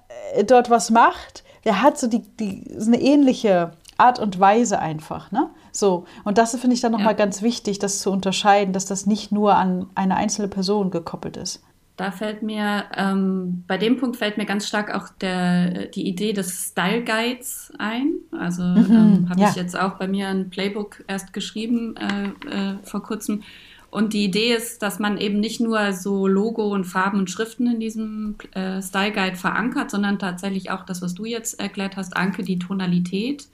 dort 0.46 0.70
was 0.70 0.90
macht, 0.90 1.44
der 1.64 1.82
hat 1.82 1.98
so 1.98 2.06
die, 2.06 2.20
die 2.20 2.64
so 2.76 2.90
eine 2.90 3.00
ähnliche 3.00 3.72
Art 3.96 4.18
und 4.18 4.40
Weise 4.40 4.78
einfach, 4.78 5.30
ne? 5.30 5.50
So, 5.72 6.04
und 6.24 6.38
das 6.38 6.56
finde 6.56 6.74
ich 6.74 6.80
dann 6.80 6.92
nochmal 6.92 7.08
ja. 7.08 7.18
ganz 7.18 7.42
wichtig, 7.42 7.78
das 7.78 8.00
zu 8.00 8.10
unterscheiden, 8.10 8.72
dass 8.72 8.86
das 8.86 9.06
nicht 9.06 9.32
nur 9.32 9.56
an 9.56 9.86
eine 9.94 10.16
einzelne 10.16 10.48
Person 10.48 10.90
gekoppelt 10.90 11.36
ist. 11.36 11.62
Da 11.96 12.10
fällt 12.10 12.42
mir, 12.42 12.86
ähm, 12.96 13.62
bei 13.68 13.78
dem 13.78 13.98
Punkt 13.98 14.16
fällt 14.16 14.36
mir 14.36 14.46
ganz 14.46 14.66
stark 14.66 14.92
auch 14.92 15.10
der, 15.20 15.86
die 15.86 16.08
Idee 16.08 16.32
des 16.32 16.70
Style 16.70 17.04
Guides 17.04 17.72
ein. 17.78 18.14
Also 18.32 18.64
mhm, 18.64 18.86
ähm, 18.90 19.30
habe 19.30 19.40
ja. 19.40 19.50
ich 19.50 19.54
jetzt 19.54 19.78
auch 19.78 19.92
bei 19.94 20.08
mir 20.08 20.28
ein 20.28 20.50
Playbook 20.50 21.04
erst 21.06 21.32
geschrieben 21.32 21.94
äh, 21.96 22.24
äh, 22.48 22.78
vor 22.82 23.02
kurzem. 23.02 23.42
Und 23.94 24.12
die 24.12 24.24
Idee 24.24 24.54
ist, 24.54 24.82
dass 24.82 24.98
man 24.98 25.18
eben 25.18 25.38
nicht 25.38 25.60
nur 25.60 25.92
so 25.92 26.26
Logo 26.26 26.66
und 26.74 26.82
Farben 26.84 27.20
und 27.20 27.30
Schriften 27.30 27.68
in 27.68 27.78
diesem 27.78 28.34
äh, 28.50 28.82
Style 28.82 29.12
Guide 29.12 29.36
verankert, 29.36 29.92
sondern 29.92 30.18
tatsächlich 30.18 30.72
auch 30.72 30.84
das, 30.84 31.00
was 31.00 31.14
du 31.14 31.24
jetzt 31.24 31.60
erklärt 31.60 31.96
hast, 31.96 32.16
Anke, 32.16 32.42
die 32.42 32.58
Tonalität. 32.58 33.46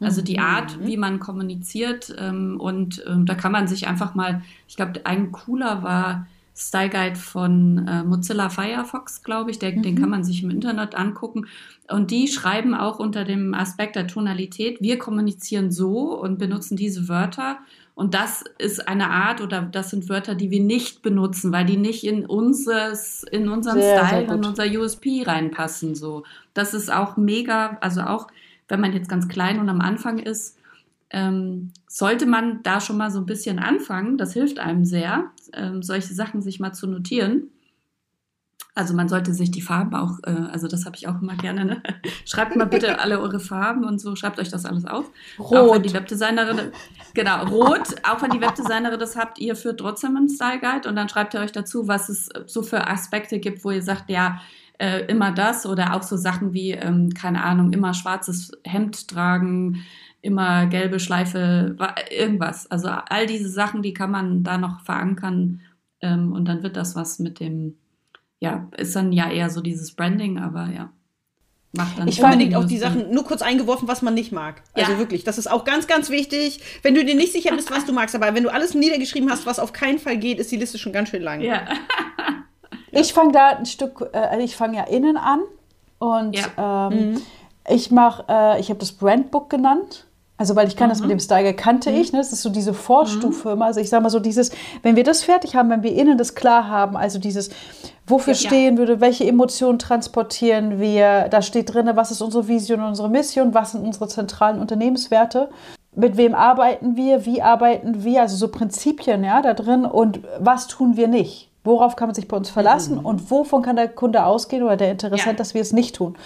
Also 0.00 0.22
die 0.22 0.38
mhm. 0.38 0.44
Art, 0.44 0.78
wie 0.84 0.96
man 0.96 1.20
kommuniziert. 1.20 2.14
Ähm, 2.18 2.58
und 2.58 3.04
ähm, 3.06 3.26
da 3.26 3.34
kann 3.34 3.52
man 3.52 3.68
sich 3.68 3.86
einfach 3.86 4.14
mal, 4.14 4.42
ich 4.66 4.76
glaube, 4.76 5.04
ein 5.04 5.30
cooler 5.30 5.82
war, 5.82 6.26
Style 6.68 6.90
Guide 6.90 7.16
von 7.16 7.86
äh, 7.86 8.04
Mozilla 8.04 8.48
Firefox, 8.48 9.22
glaube 9.22 9.50
ich. 9.50 9.58
Der, 9.58 9.72
mhm. 9.72 9.82
Den 9.82 9.98
kann 9.98 10.10
man 10.10 10.24
sich 10.24 10.42
im 10.42 10.50
Internet 10.50 10.94
angucken. 10.94 11.46
Und 11.88 12.10
die 12.10 12.28
schreiben 12.28 12.74
auch 12.74 12.98
unter 12.98 13.24
dem 13.24 13.54
Aspekt 13.54 13.96
der 13.96 14.06
Tonalität, 14.06 14.80
wir 14.80 14.98
kommunizieren 14.98 15.70
so 15.70 16.18
und 16.18 16.38
benutzen 16.38 16.76
diese 16.76 17.08
Wörter. 17.08 17.58
Und 17.94 18.14
das 18.14 18.42
ist 18.58 18.88
eine 18.88 19.10
Art 19.10 19.42
oder 19.42 19.62
das 19.62 19.90
sind 19.90 20.08
Wörter, 20.08 20.34
die 20.34 20.50
wir 20.50 20.60
nicht 20.60 21.02
benutzen, 21.02 21.52
weil 21.52 21.66
die 21.66 21.76
nicht 21.76 22.04
in 22.04 22.24
unseres, 22.24 23.22
in 23.30 23.48
unseren 23.48 23.80
sehr, 23.80 23.98
Style, 23.98 24.26
sehr 24.26 24.34
in 24.36 24.44
unser 24.44 24.64
USP 24.64 25.24
reinpassen. 25.26 25.94
So, 25.94 26.24
das 26.54 26.72
ist 26.72 26.90
auch 26.90 27.16
mega. 27.16 27.76
Also 27.80 28.02
auch, 28.02 28.28
wenn 28.68 28.80
man 28.80 28.94
jetzt 28.94 29.10
ganz 29.10 29.28
klein 29.28 29.60
und 29.60 29.68
am 29.68 29.82
Anfang 29.82 30.18
ist, 30.18 30.56
ähm, 31.10 31.72
sollte 31.86 32.24
man 32.24 32.62
da 32.62 32.80
schon 32.80 32.96
mal 32.96 33.10
so 33.10 33.18
ein 33.18 33.26
bisschen 33.26 33.58
anfangen. 33.58 34.16
Das 34.16 34.32
hilft 34.32 34.58
einem 34.58 34.86
sehr, 34.86 35.30
ähm, 35.54 35.82
solche 35.82 36.14
Sachen 36.14 36.42
sich 36.42 36.60
mal 36.60 36.72
zu 36.72 36.86
notieren. 36.86 37.48
Also 38.74 38.94
man 38.94 39.08
sollte 39.08 39.34
sich 39.34 39.50
die 39.50 39.60
Farben 39.60 39.94
auch, 39.94 40.18
äh, 40.24 40.30
also 40.50 40.66
das 40.66 40.86
habe 40.86 40.96
ich 40.96 41.06
auch 41.06 41.20
immer 41.20 41.36
gerne, 41.36 41.64
ne? 41.66 41.82
schreibt 42.24 42.56
mal 42.56 42.64
bitte 42.64 43.00
alle 43.00 43.20
eure 43.20 43.38
Farben 43.38 43.84
und 43.84 44.00
so, 44.00 44.16
schreibt 44.16 44.38
euch 44.38 44.48
das 44.48 44.64
alles 44.64 44.86
auf. 44.86 45.10
Rot. 45.38 45.58
Auch 45.58 45.74
wenn 45.74 45.82
die 45.82 45.92
Webdesignerin, 45.92 46.72
genau, 47.12 47.44
rot, 47.44 47.94
auch 48.02 48.22
wenn 48.22 48.30
die 48.30 48.40
Webdesignerin 48.40 48.98
das 48.98 49.14
habt, 49.14 49.38
ihr 49.38 49.56
führt 49.56 49.80
trotzdem 49.80 50.16
einen 50.16 50.30
Style 50.30 50.58
Guide 50.58 50.88
und 50.88 50.96
dann 50.96 51.10
schreibt 51.10 51.34
ihr 51.34 51.40
euch 51.40 51.52
dazu, 51.52 51.86
was 51.86 52.08
es 52.08 52.30
so 52.46 52.62
für 52.62 52.86
Aspekte 52.86 53.40
gibt, 53.40 53.62
wo 53.62 53.70
ihr 53.70 53.82
sagt, 53.82 54.08
ja, 54.08 54.40
äh, 54.78 55.04
immer 55.04 55.32
das 55.32 55.66
oder 55.66 55.94
auch 55.94 56.02
so 56.02 56.16
Sachen 56.16 56.54
wie, 56.54 56.70
ähm, 56.70 57.12
keine 57.14 57.44
Ahnung, 57.44 57.72
immer 57.74 57.92
schwarzes 57.92 58.52
Hemd 58.64 59.06
tragen, 59.08 59.84
immer 60.22 60.66
gelbe 60.66 61.00
Schleife, 61.00 61.76
irgendwas. 62.10 62.70
Also 62.70 62.88
all 62.88 63.26
diese 63.26 63.48
Sachen, 63.48 63.82
die 63.82 63.92
kann 63.92 64.10
man 64.10 64.44
da 64.44 64.56
noch 64.56 64.80
verankern 64.80 65.60
ähm, 66.00 66.32
und 66.32 66.46
dann 66.46 66.62
wird 66.62 66.76
das 66.76 66.96
was 66.96 67.18
mit 67.18 67.40
dem, 67.40 67.76
ja, 68.38 68.68
ist 68.76 68.96
dann 68.96 69.12
ja 69.12 69.30
eher 69.30 69.50
so 69.50 69.60
dieses 69.60 69.92
Branding, 69.92 70.38
aber 70.38 70.68
ja. 70.68 70.90
Macht 71.74 71.98
dann 71.98 72.06
ich 72.06 72.22
unbedingt 72.22 72.54
auch 72.54 72.66
die 72.66 72.76
Sachen 72.76 73.14
nur 73.14 73.24
kurz 73.24 73.40
eingeworfen, 73.40 73.88
was 73.88 74.02
man 74.02 74.12
nicht 74.12 74.30
mag. 74.30 74.62
Also 74.74 74.92
ja. 74.92 74.98
wirklich, 74.98 75.24
das 75.24 75.38
ist 75.38 75.50
auch 75.50 75.64
ganz, 75.64 75.86
ganz 75.86 76.10
wichtig. 76.10 76.60
Wenn 76.82 76.94
du 76.94 77.02
dir 77.02 77.14
nicht 77.14 77.32
sicher 77.32 77.56
bist, 77.56 77.70
was 77.70 77.86
du 77.86 77.94
magst, 77.94 78.14
aber 78.14 78.34
wenn 78.34 78.42
du 78.42 78.52
alles 78.52 78.74
niedergeschrieben 78.74 79.30
hast, 79.30 79.46
was 79.46 79.58
auf 79.58 79.72
keinen 79.72 79.98
Fall 79.98 80.18
geht, 80.18 80.38
ist 80.38 80.52
die 80.52 80.58
Liste 80.58 80.76
schon 80.76 80.92
ganz 80.92 81.08
schön 81.08 81.22
lang. 81.22 81.40
Ja. 81.40 81.62
ich 82.90 83.14
fange 83.14 83.32
da 83.32 83.56
ein 83.56 83.64
Stück, 83.64 84.06
äh, 84.12 84.42
ich 84.44 84.54
fange 84.54 84.76
ja 84.76 84.84
innen 84.84 85.16
an 85.16 85.40
und 85.98 86.36
ja. 86.36 86.90
ähm, 86.92 87.12
mhm. 87.12 87.22
ich 87.70 87.90
mache, 87.90 88.26
äh, 88.28 88.60
ich 88.60 88.68
habe 88.68 88.78
das 88.78 88.92
Brandbook 88.92 89.48
genannt. 89.48 90.06
Also, 90.42 90.56
weil 90.56 90.66
ich 90.66 90.74
kann 90.74 90.88
mhm. 90.88 90.90
das 90.90 90.98
mit 90.98 91.06
mhm. 91.06 91.12
dem 91.12 91.20
Steiger 91.20 91.52
kannte 91.52 91.92
mhm. 91.92 91.98
ich, 91.98 92.12
ne? 92.12 92.18
Das 92.18 92.32
ist 92.32 92.42
so 92.42 92.50
diese 92.50 92.74
Vorstufe 92.74 93.54
mhm. 93.54 93.62
Also 93.62 93.78
ich 93.78 93.88
sage 93.88 94.02
mal 94.02 94.10
so 94.10 94.18
dieses, 94.18 94.50
wenn 94.82 94.96
wir 94.96 95.04
das 95.04 95.22
fertig 95.22 95.54
haben, 95.54 95.70
wenn 95.70 95.84
wir 95.84 95.94
innen 95.94 96.18
das 96.18 96.34
klar 96.34 96.66
haben, 96.66 96.96
also 96.96 97.20
dieses, 97.20 97.50
wofür 98.08 98.32
ja, 98.32 98.40
stehen 98.40 98.76
würde, 98.76 99.00
welche 99.00 99.24
Emotionen 99.24 99.78
transportieren 99.78 100.80
wir, 100.80 101.28
da 101.30 101.42
steht 101.42 101.72
drin, 101.72 101.88
was 101.94 102.10
ist 102.10 102.22
unsere 102.22 102.48
Vision, 102.48 102.82
unsere 102.82 103.08
Mission, 103.08 103.54
was 103.54 103.70
sind 103.70 103.86
unsere 103.86 104.08
zentralen 104.08 104.58
Unternehmenswerte, 104.58 105.48
mit 105.94 106.16
wem 106.16 106.34
arbeiten 106.34 106.96
wir, 106.96 107.24
wie 107.24 107.40
arbeiten 107.40 108.02
wir, 108.02 108.22
also 108.22 108.34
so 108.34 108.48
Prinzipien, 108.48 109.22
ja, 109.22 109.42
da 109.42 109.54
drin 109.54 109.84
und 109.84 110.22
was 110.40 110.66
tun 110.66 110.96
wir 110.96 111.06
nicht. 111.06 111.50
Worauf 111.62 111.94
kann 111.94 112.08
man 112.08 112.16
sich 112.16 112.26
bei 112.26 112.36
uns 112.36 112.50
verlassen 112.50 112.98
mhm. 112.98 113.06
und 113.06 113.30
wovon 113.30 113.62
kann 113.62 113.76
der 113.76 113.86
Kunde 113.86 114.26
ausgehen 114.26 114.64
oder 114.64 114.76
der 114.76 114.90
Interessent, 114.90 115.34
ja. 115.34 115.38
dass 115.38 115.54
wir 115.54 115.60
es 115.60 115.72
nicht 115.72 115.94
tun 115.94 116.16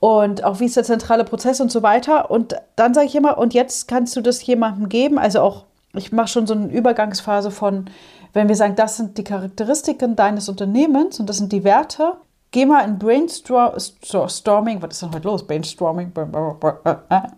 und 0.00 0.44
auch 0.44 0.60
wie 0.60 0.66
ist 0.66 0.76
der 0.76 0.84
zentrale 0.84 1.24
Prozess 1.24 1.60
und 1.60 1.72
so 1.72 1.82
weiter. 1.82 2.30
Und 2.30 2.54
dann 2.76 2.94
sage 2.94 3.06
ich 3.06 3.16
immer, 3.16 3.38
und 3.38 3.54
jetzt 3.54 3.88
kannst 3.88 4.14
du 4.16 4.20
das 4.20 4.44
jemandem 4.46 4.88
geben, 4.88 5.18
also 5.18 5.40
auch, 5.40 5.64
ich 5.94 6.12
mache 6.12 6.28
schon 6.28 6.46
so 6.46 6.54
eine 6.54 6.66
Übergangsphase 6.66 7.50
von, 7.50 7.86
wenn 8.32 8.48
wir 8.48 8.56
sagen, 8.56 8.76
das 8.76 8.96
sind 8.96 9.18
die 9.18 9.24
Charakteristiken 9.24 10.14
deines 10.14 10.48
Unternehmens 10.48 11.18
und 11.18 11.28
das 11.28 11.38
sind 11.38 11.52
die 11.52 11.64
Werte, 11.64 12.14
geh 12.50 12.66
mal 12.66 12.82
in 12.82 12.98
Brainstorming, 12.98 14.82
was 14.82 14.90
ist 14.90 15.02
denn 15.02 15.14
heute 15.14 15.28
los? 15.28 15.46
Brainstorming, 15.46 16.12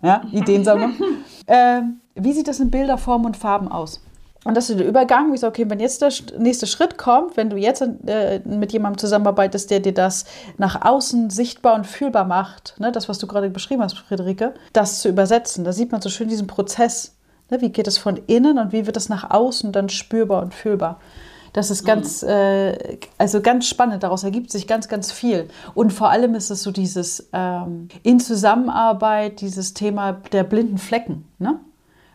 ja, 0.03 0.23
Ideensammlung. 0.31 0.93
äh, 1.47 1.81
wie 2.15 2.33
sieht 2.33 2.49
das 2.49 2.61
in 2.61 2.71
Bilder, 2.71 2.99
Form 2.99 3.25
und 3.25 3.37
Farben 3.37 3.71
aus? 3.71 4.03
Und 4.45 4.57
das 4.57 4.71
ist 4.71 4.79
der 4.79 4.89
Übergang, 4.89 5.33
wie 5.33 5.37
so, 5.37 5.47
okay, 5.47 5.69
wenn 5.69 5.81
jetzt 5.81 6.01
der 6.01 6.11
nächste 6.39 6.67
Schritt 6.67 6.97
kommt, 6.97 7.37
wenn 7.37 7.51
du 7.51 7.57
jetzt 7.57 7.83
äh, 8.07 8.41
mit 8.45 8.73
jemandem 8.73 8.99
zusammenarbeitest, 8.99 9.71
der 9.71 9.81
dir 9.81 9.93
das 9.93 10.25
nach 10.57 10.83
außen 10.83 11.29
sichtbar 11.29 11.75
und 11.75 11.87
fühlbar 11.87 12.25
macht, 12.25 12.75
ne, 12.79 12.91
das, 12.91 13.09
was 13.09 13.19
du 13.19 13.27
gerade 13.27 13.51
beschrieben 13.51 13.83
hast, 13.83 13.99
Friederike, 13.99 14.55
das 14.73 15.01
zu 15.01 15.11
übersetzen, 15.11 15.65
da 15.65 15.73
sieht 15.73 15.93
man 15.93 16.01
so 16.01 16.09
schön 16.09 16.29
diesen 16.29 16.47
Prozess. 16.47 17.17
Ne, 17.51 17.61
wie 17.61 17.69
geht 17.69 17.87
es 17.87 17.99
von 17.99 18.17
innen 18.29 18.59
und 18.59 18.73
wie 18.73 18.87
wird 18.87 18.97
es 18.97 19.11
nach 19.11 19.31
außen 19.31 19.73
dann 19.73 19.91
spürbar 19.91 20.43
und 20.43 20.55
fühlbar? 20.55 21.01
Das 21.53 21.71
ist 21.71 21.85
ganz, 21.85 22.23
mhm. 22.23 22.29
äh, 22.29 22.99
also 23.19 23.43
ganz 23.43 23.67
spannend. 23.67 24.03
Daraus 24.03 24.25
ergibt 24.25 24.51
sich 24.51 24.67
ganz, 24.67 24.89
ganz 24.89 25.13
viel. 25.13 25.49
Und 25.75 25.93
vor 25.93 26.11
allem 26.11 26.35
ist 26.35 26.51
es 26.51 26.63
so 26.63 26.71
dieses 26.71 27.29
ähm, 27.33 27.89
in 28.03 28.21
Zusammenarbeit, 28.21 29.41
dieses 29.41 29.75
Thema 29.75 30.13
der 30.33 30.45
blinden 30.45 30.79
Flecken. 30.79 31.27
Ne? 31.39 31.59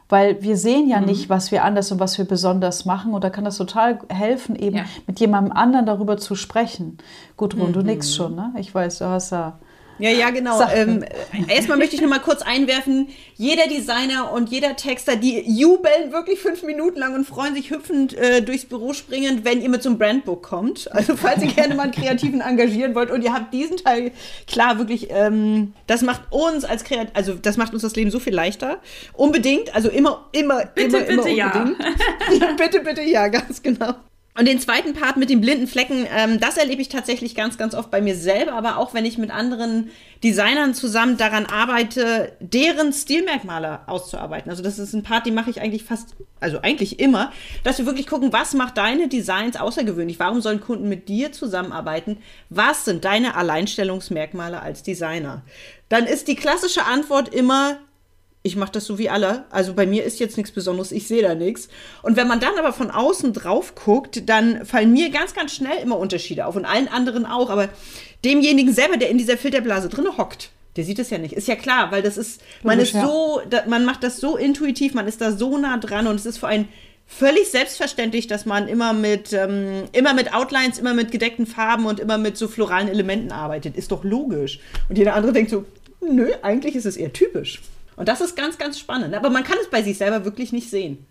Weil 0.08 0.42
wir 0.44 0.56
sehen 0.56 0.88
ja 0.88 1.00
mhm. 1.00 1.08
nicht, 1.08 1.30
was 1.30 1.52
wir 1.52 1.64
anders 1.64 1.92
und 1.92 2.00
was 2.00 2.18
wir 2.18 2.26
besonders 2.26 2.86
machen. 2.86 3.14
Und 3.14 3.24
da 3.24 3.30
kann 3.30 3.44
das 3.44 3.58
total 3.58 4.00
helfen, 4.10 4.56
eben 4.56 4.78
ja. 4.78 4.86
mit 5.08 5.20
jemandem 5.20 5.52
anderen 5.54 5.86
darüber 5.86 6.18
zu 6.18 6.36
sprechen. 6.36 6.98
Gudrun, 7.38 7.70
mhm. 7.70 7.74
du 7.74 7.82
nix 7.82 8.14
schon, 8.14 8.36
ne? 8.36 8.54
Ich 8.58 8.74
weiß, 8.74 9.00
du 9.00 9.06
hast 9.06 9.32
da 9.32 9.58
ja, 10.00 10.10
ja, 10.10 10.30
genau. 10.30 10.60
Ähm, 10.74 11.06
erstmal 11.48 11.78
möchte 11.78 11.96
ich 11.96 12.02
noch 12.02 12.10
mal 12.10 12.20
kurz 12.20 12.42
einwerfen, 12.42 13.10
jeder 13.36 13.68
Designer 13.68 14.32
und 14.32 14.50
jeder 14.50 14.76
Texter, 14.76 15.16
die 15.16 15.42
jubeln 15.42 16.12
wirklich 16.12 16.40
fünf 16.40 16.64
Minuten 16.64 17.00
lang 17.00 17.16
und 17.16 17.26
freuen 17.26 17.56
sich 17.56 17.72
hüpfend 17.72 18.14
äh, 18.14 18.42
durchs 18.42 18.66
Büro 18.66 18.94
springend, 18.94 19.46
wenn 19.46 19.62
ihr 19.62 19.70
mit 19.70 19.84
so 19.84 19.90
einem 19.90 19.98
Brandbook 19.98 20.44
kommt. 20.44 20.92
Also 20.92 21.16
falls 21.16 21.44
ihr 21.44 21.52
gerne 21.52 21.76
mal 21.76 21.84
einen 21.84 21.92
Kreativen 21.92 22.42
engagieren 22.42 22.96
wollt 22.96 23.12
und 23.12 23.22
ihr 23.24 23.34
habt 23.34 23.54
diesen 23.54 23.78
Teil, 23.78 24.12
klar, 24.48 24.78
wirklich, 24.78 25.08
ähm, 25.10 25.74
das 25.88 26.02
macht 26.02 26.22
uns 26.30 26.66
als 26.66 26.84
Kreativ, 26.84 27.12
also 27.14 27.34
das 27.34 27.58
macht 27.58 27.74
uns 27.74 27.82
das 27.82 27.96
Leben 27.96 28.12
so 28.12 28.20
viel 28.20 28.34
leichter. 28.34 28.80
Unbedingt, 29.14 29.74
also 29.76 29.90
immer, 29.90 30.26
immer, 30.32 30.66
bitte, 30.66 30.98
immer, 30.98 31.24
bitte, 31.24 31.30
immer 31.30 31.56
unbedingt. 31.56 31.78
Ja. 32.40 32.54
bitte, 32.58 32.80
bitte, 32.82 33.02
ja, 33.02 33.28
ganz 33.28 33.62
genau. 33.62 33.96
Und 34.38 34.50
den 34.50 34.60
zweiten 34.60 34.94
Part 34.94 35.16
mit 35.16 35.30
den 35.30 35.40
blinden 35.40 35.66
Flecken, 35.66 36.06
ähm, 36.14 36.42
das 36.42 36.58
erlebe 36.58 36.82
ich 36.82 36.90
tatsächlich 36.90 37.36
ganz, 37.36 37.58
ganz 37.58 37.74
oft 37.74 37.90
bei 37.90 38.02
mir 38.02 38.16
selber, 38.18 38.52
aber 38.52 38.78
auch 38.78 38.94
wenn 38.94 39.06
ich 39.06 39.18
mit 39.18 39.32
anderen 39.32 39.92
Designern 40.26 40.74
zusammen 40.74 41.16
daran 41.16 41.46
arbeite, 41.46 42.34
deren 42.42 42.92
Stilmerkmale 42.92 43.88
auszuarbeiten. 43.88 44.52
Also 44.52 44.62
das 44.62 44.78
ist 44.78 44.94
ein 44.94 45.04
Part, 45.04 45.26
den 45.26 45.36
mache 45.36 45.50
ich 45.50 45.62
eigentlich 45.62 45.86
fast, 45.86 46.18
also 46.42 46.60
eigentlich 46.62 47.00
immer, 47.00 47.32
dass 47.64 47.78
wir 47.78 47.86
wirklich 47.86 48.08
gucken, 48.08 48.34
was 48.34 48.54
macht 48.54 48.78
deine 48.78 49.08
Designs 49.08 49.56
außergewöhnlich? 49.56 50.20
Warum 50.20 50.42
sollen 50.42 50.60
Kunden 50.60 50.90
mit 50.90 51.08
dir 51.08 51.32
zusammenarbeiten? 51.32 52.18
Was 52.50 52.84
sind 52.84 53.06
deine 53.06 53.38
Alleinstellungsmerkmale 53.38 54.62
als 54.62 54.84
Designer? 54.84 55.44
Dann 55.88 56.06
ist 56.06 56.28
die 56.28 56.36
klassische 56.36 56.84
Antwort 56.84 57.34
immer 57.34 57.78
ich 58.46 58.56
mache 58.56 58.74
das 58.74 58.86
so 58.86 59.00
wie 59.00 59.10
alle. 59.10 59.46
Also 59.50 59.74
bei 59.74 59.88
mir 59.88 60.04
ist 60.04 60.20
jetzt 60.20 60.38
nichts 60.38 60.52
Besonderes, 60.52 60.92
ich 60.92 61.08
sehe 61.08 61.24
da 61.24 61.34
nichts. 61.34 61.68
Und 62.04 62.16
wenn 62.16 62.28
man 62.28 62.40
dann 62.40 62.58
aber 62.60 62.74
von 62.74 62.92
außen 62.92 63.34
drauf 63.34 63.74
guckt, 63.74 64.30
dann 64.30 64.66
fallen 64.68 64.94
mir 64.94 65.10
ganz, 65.10 65.34
ganz 65.34 65.56
schnell 65.56 65.80
immer 65.82 65.98
Unterschiede 65.98 66.46
auf 66.46 66.56
und 66.56 66.64
allen 66.64 66.88
anderen 66.88 67.26
auch. 67.26 67.50
Aber 67.50 67.70
demjenigen 68.24 68.72
selber, 68.72 68.98
der 68.98 69.10
in 69.10 69.18
dieser 69.18 69.38
Filterblase 69.38 69.90
drin 69.90 70.06
hockt, 70.18 70.52
der 70.76 70.84
sieht 70.84 71.00
es 71.00 71.10
ja 71.10 71.18
nicht. 71.18 71.34
Ist 71.34 71.48
ja 71.48 71.56
klar, 71.56 71.92
weil 71.92 72.04
das 72.04 72.18
ist, 72.18 72.40
man 72.62 72.80
ist 72.80 72.94
so, 72.94 73.42
man 73.68 73.84
macht 73.84 74.04
das 74.04 74.18
so 74.18 74.38
intuitiv, 74.38 74.94
man 74.94 75.08
ist 75.08 75.22
da 75.22 75.32
so 75.32 75.58
nah 75.58 75.78
dran 75.78 76.06
und 76.06 76.16
es 76.16 76.28
ist 76.28 76.38
vor 76.38 76.50
allem 76.50 76.68
völlig 77.08 77.50
selbstverständlich, 77.50 78.28
dass 78.28 78.46
man 78.46 78.68
immer 78.68 78.94
mit, 78.94 79.34
ähm, 79.34 79.86
immer 79.92 80.14
mit 80.14 80.36
Outlines, 80.36 80.78
immer 80.78 80.94
mit 80.94 81.12
gedeckten 81.12 81.48
Farben 81.48 81.88
und 81.88 82.00
immer 82.00 82.20
mit 82.20 82.38
so 82.38 82.48
floralen 82.48 82.90
Elementen 82.90 83.32
arbeitet. 83.32 83.76
Ist 83.76 83.92
doch 83.92 84.04
logisch. 84.04 84.60
Und 84.88 85.00
jeder 85.00 85.16
andere 85.16 85.34
denkt 85.34 85.50
so, 85.50 85.66
nö, 86.00 86.30
eigentlich 86.44 86.76
ist 86.76 86.86
es 86.86 86.96
eher 86.96 87.12
typisch. 87.12 87.62
Und 87.96 88.08
das 88.08 88.22
ist 88.22 88.36
ganz, 88.36 88.58
ganz 88.58 88.80
spannend. 88.80 89.14
Aber 89.14 89.30
man 89.30 89.44
kann 89.44 89.58
es 89.62 89.70
bei 89.70 89.82
sich 89.82 89.98
selber 89.98 90.26
wirklich 90.26 90.52
nicht 90.52 90.70
sehen. 90.70 91.06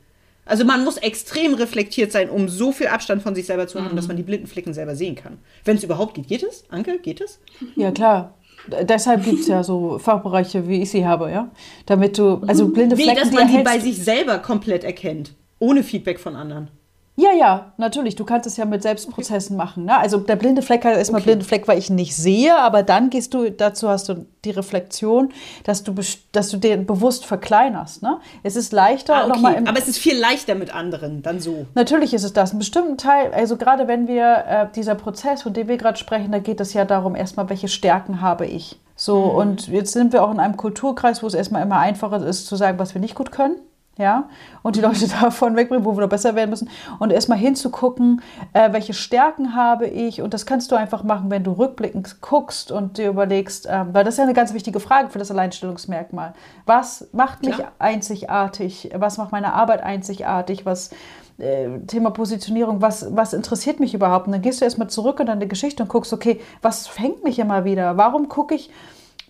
Also 0.47 0.65
man 0.65 0.85
muss 0.85 0.99
extrem 0.99 1.55
reflektiert 1.55 2.13
sein, 2.13 2.29
um 2.29 2.49
so 2.49 2.73
viel 2.73 2.89
Abstand 2.89 3.23
von 3.23 3.35
sich 3.35 3.47
selber 3.47 3.67
zu 3.67 3.81
haben, 3.81 3.93
mhm. 3.93 3.97
dass 3.97 4.09
man 4.09 4.17
die 4.17 4.23
blinden 4.23 4.47
Flicken 4.47 4.75
selber 4.75 4.95
sehen 4.95 5.15
kann. 5.15 5.39
Wenn 5.65 5.77
es 5.77 5.85
überhaupt 5.85 6.15
geht. 6.15 6.29
Geht 6.29 6.43
es? 6.43 6.65
Anke, 6.69 6.99
geht 6.99 7.21
es? 7.21 7.41
Ja, 7.77 7.91
klar. 7.91 8.35
Deshalb 8.83 9.25
gibt 9.25 9.41
es 9.41 9.49
ja 9.49 9.63
so 9.63 9.99
Fachbereiche, 9.99 10.69
wie 10.69 10.83
ich 10.83 10.91
sie 10.91 11.07
habe, 11.07 11.31
ja. 11.31 11.51
Damit 11.87 12.19
du, 12.19 12.43
also 12.47 12.69
blinde 12.69 12.97
Flecken. 12.97 13.15
Nee, 13.15 13.21
dass 13.21 13.31
man 13.31 13.49
die, 13.49 13.59
die 13.59 13.63
bei 13.63 13.79
sich 13.79 14.03
selber 14.03 14.39
komplett 14.39 14.85
erkennt. 14.85 15.35
Ohne 15.59 15.83
Feedback 15.83 16.19
von 16.19 16.37
anderen. 16.37 16.69
Ja, 17.17 17.33
ja, 17.33 17.73
natürlich. 17.77 18.17
Du 18.17 18.25
kannst 18.25 18.47
es 18.47 18.57
ja 18.57 18.65
mit 18.65 18.83
Selbstprozessen 18.83 19.55
okay. 19.55 19.65
machen. 19.65 19.85
Ne? 19.85 19.97
Also 19.97 20.19
der 20.19 20.35
blinde 20.35 20.63
Fleck 20.63 20.85
ist 20.85 21.13
mal 21.13 21.19
okay. 21.19 21.27
blinde 21.27 21.45
Fleck, 21.45 21.69
weil 21.69 21.79
ich 21.79 21.89
ihn 21.89 21.95
nicht 21.95 22.17
sehe, 22.17 22.57
aber 22.57 22.83
dann 22.83 23.09
gehst 23.09 23.35
du, 23.35 23.51
dazu 23.51 23.89
hast 23.89 24.09
du 24.09 24.27
die 24.45 24.51
Reflexion, 24.51 25.33
dass 25.63 25.85
du, 25.85 25.95
dass 26.33 26.49
du 26.49 26.57
den 26.57 26.87
bewusst 26.87 27.25
verkleinerst. 27.25 28.03
Ne? 28.03 28.19
Es 28.43 28.57
ist 28.57 28.73
leichter 28.73 29.15
ah, 29.15 29.21
okay. 29.21 29.29
nochmal 29.29 29.63
Aber 29.65 29.79
es 29.79 29.87
ist 29.87 29.99
viel 29.99 30.19
leichter 30.19 30.57
mit 30.57 30.75
anderen, 30.75 31.23
dann 31.23 31.41
so. 31.41 31.67
Natürlich 31.75 32.15
ist 32.15 32.25
es 32.25 32.33
das. 32.33 32.53
Ein 32.53 32.59
bestimmten 32.59 32.99
Teil, 32.99 33.33
also 33.33 33.57
gerade 33.57 33.87
wenn 33.87 34.09
wir, 34.09 34.45
äh, 34.49 34.67
dieser 34.75 34.97
Prozess, 34.97 35.43
von 35.43 35.53
dem 35.53 35.69
wir 35.69 35.77
gerade 35.77 35.99
sprechen, 35.99 36.33
da 36.33 36.41
geht 36.41 36.61
es 36.61 36.73
ja 36.73 36.85
darum, 36.85 37.15
erstmal, 37.15 37.49
welche 37.49 37.69
Stärken 37.69 38.23
habe 38.23 38.47
ich. 38.47 38.81
So, 38.97 39.23
mhm. 39.23 39.37
und 39.37 39.69
jetzt 39.69 39.93
sind 39.93 40.13
wir 40.13 40.25
auch 40.25 40.33
in 40.33 40.41
einem 40.41 40.57
Kulturkreis, 40.57 41.23
wo 41.23 41.29
es 41.29 41.35
erstmal 41.35 41.63
immer 41.63 41.79
einfacher 41.79 42.25
ist, 42.27 42.47
zu 42.49 42.57
sagen, 42.57 42.81
was 42.81 42.95
wir 42.95 43.01
nicht 43.01 43.15
gut 43.15 43.31
können 43.31 43.57
ja, 43.97 44.29
und 44.63 44.77
die 44.77 44.81
Leute 44.81 45.07
davon 45.21 45.57
wegbringen, 45.57 45.85
wo 45.85 45.97
wir 45.97 46.03
noch 46.03 46.09
besser 46.09 46.35
werden 46.35 46.51
müssen 46.51 46.69
und 46.99 47.13
erstmal 47.13 47.39
hinzugucken, 47.39 48.23
äh, 48.53 48.73
welche 48.73 48.93
Stärken 48.93 49.55
habe 49.55 49.87
ich 49.87 50.21
und 50.21 50.35
das 50.35 50.47
kannst 50.47 50.73
du 50.73 50.77
einfach 50.77 51.05
machen, 51.05 51.31
wenn 51.31 51.45
du 51.45 51.53
rückblickend 51.53 52.21
guckst 52.21 52.73
und 52.73 52.99
dir 52.99 53.09
überlegst, 53.09 53.67
äh, 53.67 53.85
weil 53.93 54.05
das 54.05 54.15
ist 54.15 54.19
ja 54.19 54.25
eine 54.25 54.35
ganz 54.35 54.53
wichtige 54.55 54.81
Frage 54.81 55.11
für 55.11 55.19
das 55.19 55.31
Alleinstellungsmerkmal. 55.31 56.35
Was 56.67 57.09
macht 57.13 57.45
mich 57.45 57.57
Klar. 57.57 57.73
einzigartig? 57.79 58.91
Was 58.95 59.19
macht 59.19 59.33
meine 59.33 59.53
Arbeit 59.53 59.83
einzigartig? 59.83 60.67
Was 60.67 60.91
äh, 61.39 61.81
Thema 61.87 62.11
Positionierung, 62.11 62.81
was, 62.81 63.15
was 63.15 63.33
interessiert 63.33 63.81
mich 63.81 63.95
überhaupt? 63.95 64.27
Und 64.27 64.33
dann 64.33 64.43
gehst 64.43 64.61
du 64.61 64.65
erstmal 64.65 64.89
zurück 64.89 65.21
in 65.21 65.27
deine 65.27 65.47
Geschichte 65.47 65.83
und 65.83 65.89
guckst, 65.89 66.13
okay, 66.13 66.41
was 66.63 66.87
fängt 66.87 67.25
mich 67.25 67.39
immer 67.39 67.65
wieder? 67.65 67.97
Warum 67.97 68.29
gucke 68.29 68.55
ich 68.55 68.71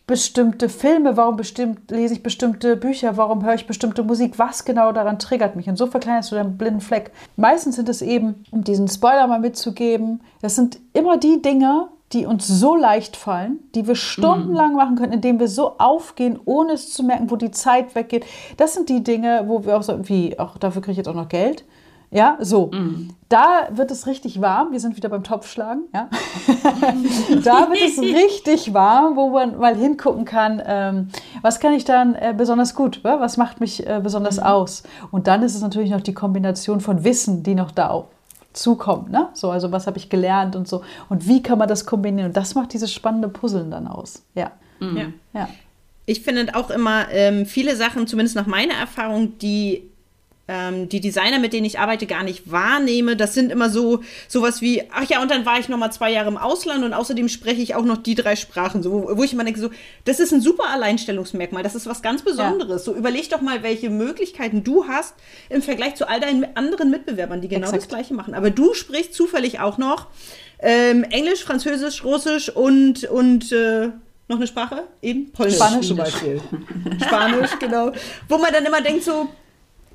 bestimmte 0.06 0.68
Filme, 0.68 1.16
warum 1.16 1.36
bestimmt, 1.36 1.90
lese 1.90 2.14
ich 2.14 2.22
bestimmte 2.22 2.76
Bücher, 2.76 3.16
warum 3.16 3.44
höre 3.44 3.54
ich 3.54 3.66
bestimmte 3.66 4.02
Musik, 4.02 4.38
was 4.38 4.64
genau 4.64 4.92
daran 4.92 5.18
triggert 5.18 5.56
mich. 5.56 5.68
Und 5.68 5.76
so 5.76 5.86
verkleinerst 5.86 6.30
du 6.30 6.36
deinen 6.36 6.58
blinden 6.58 6.80
Fleck. 6.80 7.10
Meistens 7.36 7.76
sind 7.76 7.88
es 7.88 8.02
eben, 8.02 8.44
um 8.50 8.64
diesen 8.64 8.88
Spoiler 8.88 9.26
mal 9.26 9.40
mitzugeben, 9.40 10.20
das 10.42 10.56
sind 10.56 10.78
immer 10.92 11.16
die 11.16 11.40
Dinge, 11.40 11.88
die 12.12 12.26
uns 12.26 12.46
so 12.46 12.76
leicht 12.76 13.16
fallen, 13.16 13.58
die 13.74 13.86
wir 13.86 13.96
stundenlang 13.96 14.70
mhm. 14.72 14.76
machen 14.76 14.96
können, 14.96 15.12
indem 15.12 15.40
wir 15.40 15.48
so 15.48 15.78
aufgehen, 15.78 16.38
ohne 16.44 16.74
es 16.74 16.92
zu 16.92 17.02
merken, 17.02 17.30
wo 17.30 17.36
die 17.36 17.50
Zeit 17.50 17.94
weggeht. 17.94 18.26
Das 18.58 18.74
sind 18.74 18.90
die 18.90 19.02
Dinge, 19.02 19.44
wo 19.46 19.64
wir 19.64 19.76
auch 19.76 19.82
so, 19.82 20.08
wie, 20.08 20.38
auch 20.38 20.58
dafür 20.58 20.82
kriege 20.82 20.92
ich 20.92 20.98
jetzt 20.98 21.08
auch 21.08 21.14
noch 21.14 21.28
Geld 21.28 21.64
Ja, 22.14 22.38
so. 22.40 22.68
Mm. 22.68 23.08
Da 23.28 23.68
wird 23.72 23.90
es 23.90 24.06
richtig 24.06 24.40
warm. 24.40 24.70
Wir 24.70 24.78
sind 24.78 24.96
wieder 24.96 25.08
beim 25.08 25.24
Topfschlagen. 25.24 25.82
Ja? 25.92 26.08
da 27.44 27.68
wird 27.68 27.82
es 27.82 28.00
richtig 28.00 28.72
warm, 28.72 29.16
wo 29.16 29.30
man 29.30 29.58
mal 29.58 29.74
hingucken 29.74 30.24
kann, 30.24 30.62
ähm, 30.64 31.08
was 31.42 31.58
kann 31.58 31.72
ich 31.72 31.84
dann 31.84 32.14
äh, 32.14 32.32
besonders 32.36 32.76
gut? 32.76 33.00
Ja? 33.02 33.18
Was 33.18 33.36
macht 33.36 33.58
mich 33.58 33.84
äh, 33.84 34.00
besonders 34.00 34.36
mm. 34.36 34.44
aus? 34.44 34.84
Und 35.10 35.26
dann 35.26 35.42
ist 35.42 35.56
es 35.56 35.60
natürlich 35.60 35.90
noch 35.90 36.02
die 36.02 36.14
Kombination 36.14 36.80
von 36.80 37.02
Wissen, 37.02 37.42
die 37.42 37.56
noch 37.56 37.72
da 37.72 37.90
auch 37.90 38.06
zukommt. 38.52 39.10
Ne? 39.10 39.30
So, 39.32 39.50
also 39.50 39.72
was 39.72 39.88
habe 39.88 39.98
ich 39.98 40.08
gelernt 40.08 40.54
und 40.54 40.68
so. 40.68 40.82
Und 41.08 41.26
wie 41.26 41.42
kann 41.42 41.58
man 41.58 41.66
das 41.66 41.84
kombinieren? 41.84 42.28
Und 42.28 42.36
das 42.36 42.54
macht 42.54 42.72
dieses 42.74 42.92
spannende 42.92 43.26
Puzzeln 43.26 43.72
dann 43.72 43.88
aus. 43.88 44.22
Ja. 44.36 44.52
Mm. 44.78 44.96
ja. 44.96 45.04
ja. 45.32 45.48
Ich 46.06 46.20
finde 46.20 46.54
auch 46.54 46.70
immer 46.70 47.10
ähm, 47.10 47.44
viele 47.44 47.74
Sachen, 47.74 48.06
zumindest 48.06 48.36
nach 48.36 48.46
meiner 48.46 48.74
Erfahrung, 48.74 49.36
die 49.38 49.90
ähm, 50.46 50.88
die 50.88 51.00
Designer, 51.00 51.38
mit 51.38 51.52
denen 51.52 51.64
ich 51.64 51.78
arbeite, 51.78 52.06
gar 52.06 52.22
nicht 52.22 52.50
wahrnehme. 52.50 53.16
Das 53.16 53.34
sind 53.34 53.50
immer 53.50 53.70
so 53.70 54.02
sowas 54.28 54.60
wie, 54.60 54.82
ach 54.92 55.08
ja, 55.08 55.22
und 55.22 55.30
dann 55.30 55.46
war 55.46 55.58
ich 55.58 55.68
noch 55.68 55.78
mal 55.78 55.90
zwei 55.90 56.12
Jahre 56.12 56.28
im 56.28 56.36
Ausland 56.36 56.84
und 56.84 56.92
außerdem 56.92 57.28
spreche 57.28 57.62
ich 57.62 57.74
auch 57.74 57.84
noch 57.84 57.96
die 57.96 58.14
drei 58.14 58.36
Sprachen. 58.36 58.82
So, 58.82 58.92
wo, 58.92 59.16
wo 59.16 59.22
ich 59.24 59.32
immer 59.32 59.44
denke, 59.44 59.60
so, 59.60 59.70
das 60.04 60.20
ist 60.20 60.32
ein 60.32 60.40
super 60.40 60.68
Alleinstellungsmerkmal, 60.68 61.62
das 61.62 61.74
ist 61.74 61.86
was 61.86 62.02
ganz 62.02 62.22
Besonderes. 62.22 62.86
Ja. 62.86 62.92
So 62.92 62.98
überleg 62.98 63.30
doch 63.30 63.40
mal, 63.40 63.62
welche 63.62 63.88
Möglichkeiten 63.88 64.64
du 64.64 64.86
hast 64.86 65.14
im 65.48 65.62
Vergleich 65.62 65.94
zu 65.94 66.08
all 66.08 66.20
deinen 66.20 66.56
anderen 66.56 66.90
Mitbewerbern, 66.90 67.40
die 67.40 67.48
genau 67.48 67.68
Exakt. 67.68 67.82
das 67.82 67.88
Gleiche 67.88 68.14
machen. 68.14 68.34
Aber 68.34 68.50
du 68.50 68.74
sprichst 68.74 69.14
zufällig 69.14 69.60
auch 69.60 69.78
noch 69.78 70.08
ähm, 70.58 71.04
Englisch, 71.04 71.42
Französisch, 71.42 72.04
Russisch 72.04 72.48
und, 72.50 73.04
und 73.04 73.50
äh, 73.52 73.88
noch 74.28 74.36
eine 74.36 74.46
Sprache? 74.46 74.84
Eben? 75.02 75.30
Polnisch 75.32 75.56
Spanisch 75.56 75.88
zum 75.88 75.96
Beispiel. 75.98 76.40
Spanisch, 77.04 77.58
genau. 77.58 77.92
Wo 78.28 78.38
man 78.38 78.52
dann 78.52 78.64
immer 78.64 78.80
denkt 78.80 79.04
so, 79.04 79.28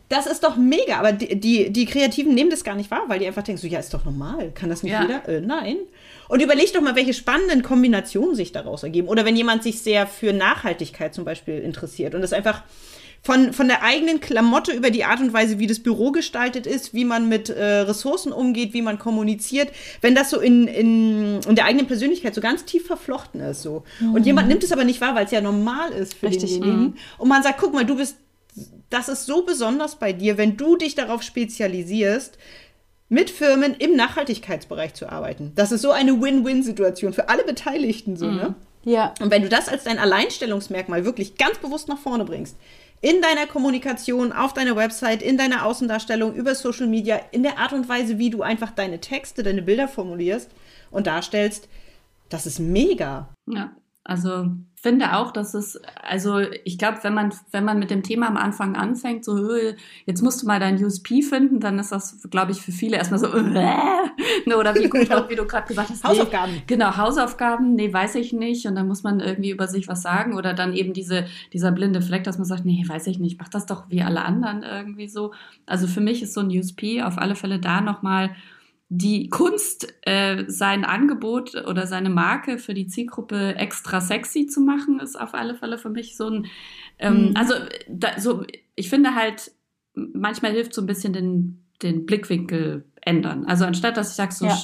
das 0.10 0.25
ist 0.25 0.44
doch 0.44 0.58
mega, 0.58 0.98
aber 0.98 1.12
die, 1.12 1.39
die, 1.39 1.70
die, 1.70 1.86
Kreativen 1.86 2.34
nehmen 2.34 2.50
das 2.50 2.63
gar 2.63 2.75
nicht 2.75 2.89
wahr, 2.89 3.04
weil 3.08 3.20
die 3.20 3.28
einfach 3.28 3.44
denken 3.44 3.62
so, 3.62 3.68
ja, 3.68 3.80
ist 3.80 3.94
doch 3.94 4.06
normal. 4.06 4.51
Kann 4.56 4.70
das 4.70 4.82
nicht 4.82 4.92
ja. 4.92 5.04
jeder? 5.04 5.30
Äh, 5.30 5.42
nein. 5.42 5.78
Und 6.28 6.42
überleg 6.42 6.74
doch 6.74 6.82
mal, 6.82 6.96
welche 6.96 7.13
spannenden 7.13 7.62
Kombinationen 7.62 8.36
sich 8.36 8.51
daraus 8.51 8.82
ergeben. 8.82 9.08
Oder 9.08 9.24
wenn 9.24 9.36
jemand 9.36 9.62
sich 9.62 9.82
sehr 9.82 10.08
für 10.08 10.34
Nachhaltigkeit 10.34 11.13
zum 11.13 11.25
Beispiel 11.25 11.60
interessiert 11.60 12.16
und 12.16 12.22
das 12.22 12.34
einfach 12.34 12.63
von, 13.22 13.54
von 13.54 13.68
der 13.68 13.84
eigenen 13.84 14.20
Klamotte 14.20 14.72
über 14.72 14.89
die 14.89 15.04
Art 15.04 15.20
und 15.20 15.34
Weise, 15.34 15.60
wie 15.60 15.68
das 15.68 15.80
Büro 15.80 16.12
gestaltet 16.12 16.66
ist, 16.66 16.94
wie 16.94 17.06
man 17.06 17.30
mit 17.30 17.50
äh, 17.50 17.63
Ressourcen 17.82 18.32
umgeht, 18.32 18.74
wie 18.74 18.82
man 18.82 18.98
kommuniziert, 18.98 19.72
wenn 20.01 20.16
das 20.16 20.30
so 20.30 20.39
in, 20.39 20.68
in, 20.68 21.39
in 21.42 21.56
der 21.56 21.66
eigenen 21.66 21.86
Persönlichkeit 21.86 22.34
so 22.34 22.42
ganz 22.42 22.66
tief 22.66 22.88
verflochten 22.88 23.42
ist. 23.42 23.62
So. 23.62 23.84
Mhm. 24.00 24.13
Und 24.13 24.25
jemand 24.25 24.48
nimmt 24.48 24.63
es 24.63 24.72
aber 24.72 24.86
nicht 24.86 25.01
wahr, 25.01 25.16
weil 25.16 25.25
es 25.25 25.32
ja 25.32 25.42
normal 25.42 25.92
ist 25.92 26.16
für 26.16 26.28
Richtig, 26.28 26.54
denjenigen. 26.54 26.82
Mhm. 26.82 26.94
Und 27.18 27.30
man 27.30 27.44
sagt, 27.44 27.60
guck 27.60 27.74
mal, 27.74 27.86
du 27.86 27.98
bist 27.98 28.18
das 28.89 29.10
ist 29.10 29.25
so 29.25 29.43
besonders 29.43 29.98
bei 29.98 30.13
dir, 30.13 30.38
wenn 30.38 30.58
du 30.58 30.75
dich 30.75 30.96
darauf 30.96 31.22
spezialisierst, 31.22 32.38
mit 33.10 33.29
Firmen 33.29 33.74
im 33.74 33.96
Nachhaltigkeitsbereich 33.96 34.93
zu 34.93 35.10
arbeiten. 35.10 35.51
Das 35.55 35.72
ist 35.72 35.81
so 35.81 35.91
eine 35.91 36.22
Win-Win-Situation 36.22 37.13
für 37.13 37.27
alle 37.27 37.43
Beteiligten, 37.43 38.15
so, 38.15 38.25
ne? 38.25 38.31
mhm. 38.31 38.38
ne? 38.38 38.55
Ja. 38.86 39.13
Und 39.19 39.29
wenn 39.31 39.41
du 39.41 39.50
das 39.50 39.67
als 39.67 39.84
dein 39.84 40.00
Alleinstellungsmerkmal 40.00 41.03
wirklich 41.03 41.38
ganz 41.38 41.58
bewusst 41.58 41.89
nach 41.89 41.98
vorne 41.98 42.24
bringst, 42.24 42.55
in 43.01 43.22
deiner 43.22 43.48
Kommunikation, 43.48 44.31
auf 44.31 44.53
deiner 44.53 44.75
Website, 44.75 45.22
in 45.22 45.38
deiner 45.38 45.65
Außendarstellung, 45.65 46.34
über 46.34 46.53
Social 46.53 46.88
Media, 46.88 47.19
in 47.31 47.43
der 47.43 47.58
Art 47.58 47.74
und 47.74 47.88
Weise, 47.88 48.17
wie 48.19 48.29
du 48.29 48.41
einfach 48.41 48.72
deine 48.72 49.00
Texte, 49.00 49.43
deine 49.43 49.62
Bilder 49.62 49.88
formulierst 49.88 50.50
und 50.91 51.08
darstellst, 51.08 51.67
das 52.29 52.46
ist 52.46 52.60
mega. 52.60 53.29
Ja, 53.48 53.72
also 54.03 54.48
finde 54.82 55.18
auch, 55.18 55.32
dass 55.32 55.54
es, 55.54 55.80
also 56.02 56.40
ich 56.64 56.78
glaube, 56.78 57.00
wenn 57.02 57.14
man, 57.14 57.34
wenn 57.52 57.66
man 57.66 57.80
mit 57.80 57.92
dem 57.92 58.04
Thema 58.04 58.28
am 58.28 58.38
Anfang 58.38 58.76
anfängt, 58.76 59.26
so, 59.26 59.50
jetzt 60.06 60.22
musst 60.22 60.42
du 60.42 60.48
mal 60.48 60.60
dein 60.60 60.84
USP 60.84 61.22
finden, 61.22 61.60
dann 61.60 61.80
ist 61.80 61.92
das, 61.92 62.28
glaube 62.30 62.52
ich, 62.52 62.62
für 62.62 62.72
viele 62.72 62.98
erstmal 62.98 63.20
so, 63.20 63.28
äh, 63.28 63.42
ne, 64.46 64.58
oder 64.58 64.76
wie, 64.76 64.90
gut, 64.90 65.10
wie 65.30 65.36
du 65.36 65.46
gerade 65.46 65.68
gesagt 65.68 65.90
hast. 65.90 66.04
Hausaufgaben. 66.04 66.54
Nee, 66.54 66.64
genau, 66.68 66.98
Hausaufgaben, 66.98 67.76
nee, 67.76 67.92
weiß 67.92 68.16
ich 68.16 68.34
nicht. 68.34 68.66
Und 68.66 68.76
dann 68.76 68.88
muss 68.88 69.04
man 69.04 69.20
irgendwie 69.20 69.52
über 69.52 69.68
sich 69.68 69.88
was 69.88 70.02
sagen. 70.02 70.36
Oder 70.36 70.54
dann 70.54 70.74
eben 70.74 70.94
diese, 70.94 71.26
dieser 71.54 71.72
blinde 71.72 72.02
Fleck, 72.02 72.24
dass 72.24 72.38
man 72.38 72.46
sagt, 72.46 72.65
nee, 72.65 72.84
weiß 72.88 73.08
ich 73.08 73.20
nicht, 73.20 73.39
mach 73.39 73.50
das 73.50 73.65
doch 73.65 73.89
wie 73.89 74.02
alle 74.02 74.24
anderen 74.24 74.63
irgendwie 74.63 75.08
so. 75.08 75.34
Also 75.65 75.88
für 75.88 76.02
mich 76.02 76.24
ist 76.24 76.34
so 76.34 76.42
ein 76.42 76.50
USP 76.50 77.02
auf 77.02 77.18
alle 77.18 77.36
Fälle 77.36 77.60
da 77.60 77.82
nochmal 77.82 78.10
mal 78.10 78.36
die 78.91 79.30
Kunst, 79.30 79.93
äh, 80.02 80.45
sein 80.47 80.84
Angebot 80.84 81.54
oder 81.67 81.86
seine 81.86 82.10
Marke 82.10 82.58
für 82.58 82.73
die 82.73 82.88
Zielgruppe 82.88 83.56
extra 83.56 84.02
sexy 84.02 84.47
zu 84.47 84.62
machen, 84.62 84.99
ist 84.99 85.19
auf 85.19 85.36
alle 85.36 85.56
Fälle 85.56 85.78
für 85.78 85.89
mich 85.89 86.17
so 86.17 86.28
ein, 86.28 86.47
ähm, 86.97 87.30
mhm. 87.30 87.36
also 87.36 87.54
da, 87.88 88.19
so, 88.19 88.43
ich 88.75 88.89
finde 88.89 89.13
halt, 89.13 89.52
manchmal 89.93 90.54
hilft 90.54 90.73
so 90.73 90.82
ein 90.82 90.88
bisschen 90.88 91.13
den, 91.13 91.65
den 91.84 92.08
Blickwinkel 92.08 92.86
ändern. 93.02 93.45
Also 93.45 93.65
anstatt, 93.65 93.95
dass 93.95 94.10
ich 94.10 94.15
sage 94.15 94.34
so, 94.34 94.45
ja. 94.45 94.58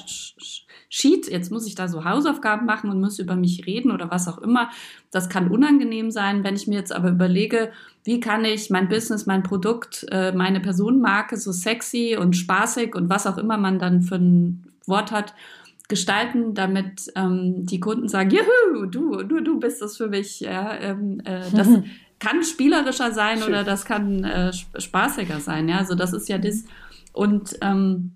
Sheet, 0.89 1.29
jetzt 1.29 1.51
muss 1.51 1.67
ich 1.67 1.75
da 1.75 1.87
so 1.87 2.05
Hausaufgaben 2.05 2.65
machen 2.65 2.89
und 2.89 3.01
muss 3.01 3.19
über 3.19 3.35
mich 3.35 3.65
reden 3.65 3.91
oder 3.91 4.11
was 4.11 4.27
auch 4.27 4.37
immer. 4.37 4.69
Das 5.11 5.29
kann 5.29 5.49
unangenehm 5.49 6.11
sein. 6.11 6.43
Wenn 6.43 6.55
ich 6.55 6.67
mir 6.67 6.75
jetzt 6.75 6.93
aber 6.93 7.09
überlege, 7.09 7.71
wie 8.03 8.19
kann 8.19 8.45
ich 8.45 8.69
mein 8.69 8.87
Business, 8.87 9.25
mein 9.25 9.43
Produkt, 9.43 10.05
äh, 10.11 10.31
meine 10.31 10.59
Personenmarke 10.59 11.37
so 11.37 11.51
sexy 11.51 12.17
und 12.19 12.35
spaßig 12.35 12.95
und 12.95 13.09
was 13.09 13.27
auch 13.27 13.37
immer 13.37 13.57
man 13.57 13.79
dann 13.79 14.01
für 14.01 14.15
ein 14.15 14.63
Wort 14.85 15.11
hat, 15.11 15.33
gestalten, 15.87 16.53
damit 16.53 17.11
ähm, 17.15 17.65
die 17.65 17.79
Kunden 17.79 18.07
sagen, 18.07 18.31
juhu, 18.31 18.85
du, 18.85 19.23
du, 19.23 19.41
du 19.41 19.59
bist 19.59 19.81
das 19.81 19.97
für 19.97 20.07
mich. 20.07 20.39
Ja, 20.39 20.75
ähm, 20.75 21.21
äh, 21.25 21.41
das 21.53 21.67
kann 22.19 22.43
spielerischer 22.43 23.11
sein 23.11 23.39
Schön. 23.39 23.49
oder 23.49 23.63
das 23.63 23.85
kann 23.85 24.23
äh, 24.23 24.51
spaßiger 24.53 25.39
sein. 25.39 25.69
Ja, 25.69 25.77
also 25.77 25.95
das 25.95 26.13
ist 26.13 26.29
ja 26.29 26.37
das. 26.37 26.63
Und 27.13 27.57
ähm, 27.61 28.15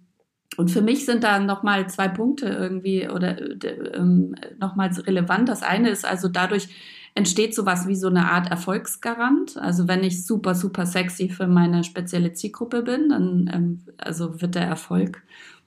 und 0.57 0.69
für 0.69 0.81
mich 0.81 1.05
sind 1.05 1.23
da 1.23 1.39
nochmal 1.39 1.89
zwei 1.89 2.07
Punkte 2.07 2.47
irgendwie 2.47 3.07
oder 3.07 3.39
äh, 3.39 3.67
ähm, 3.95 4.35
nochmals 4.59 5.05
relevant. 5.05 5.47
Das 5.47 5.63
eine 5.63 5.89
ist 5.89 6.05
also 6.05 6.27
dadurch 6.27 6.67
entsteht 7.15 7.55
sowas 7.55 7.87
wie 7.87 7.95
so 7.95 8.07
eine 8.07 8.31
Art 8.31 8.49
Erfolgsgarant. 8.49 9.57
Also 9.57 9.87
wenn 9.87 10.03
ich 10.03 10.25
super, 10.25 10.55
super 10.55 10.85
sexy 10.85 11.29
für 11.29 11.47
meine 11.47 11.83
spezielle 11.83 12.33
Zielgruppe 12.33 12.83
bin, 12.83 13.09
dann 13.09 13.49
ähm, 13.53 13.81
also 13.97 14.41
wird 14.41 14.55
der 14.55 14.65
Erfolg, 14.65 15.23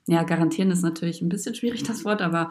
ja, 0.07 0.23
garantieren 0.25 0.71
ist 0.71 0.83
natürlich 0.83 1.23
ein 1.23 1.29
bisschen 1.29 1.55
schwierig, 1.55 1.83
das 1.85 2.05
Wort, 2.05 2.23
aber 2.23 2.51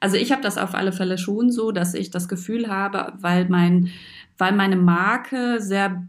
also 0.00 0.16
ich 0.16 0.32
habe 0.32 0.42
das 0.42 0.58
auf 0.58 0.74
alle 0.74 0.92
Fälle 0.92 1.16
schon 1.16 1.50
so, 1.50 1.72
dass 1.72 1.94
ich 1.94 2.10
das 2.10 2.28
Gefühl 2.28 2.68
habe, 2.68 3.14
weil 3.18 3.48
mein, 3.48 3.90
weil 4.36 4.52
meine 4.52 4.76
Marke 4.76 5.60
sehr 5.60 6.06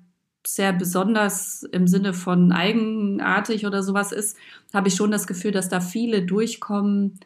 sehr 0.47 0.73
besonders 0.73 1.63
im 1.71 1.87
Sinne 1.87 2.13
von 2.13 2.51
eigenartig 2.51 3.65
oder 3.65 3.83
sowas 3.83 4.11
ist, 4.11 4.37
habe 4.73 4.87
ich 4.87 4.95
schon 4.95 5.11
das 5.11 5.27
Gefühl, 5.27 5.51
dass 5.51 5.69
da 5.69 5.79
viele 5.79 6.23
durchkommen, 6.23 7.19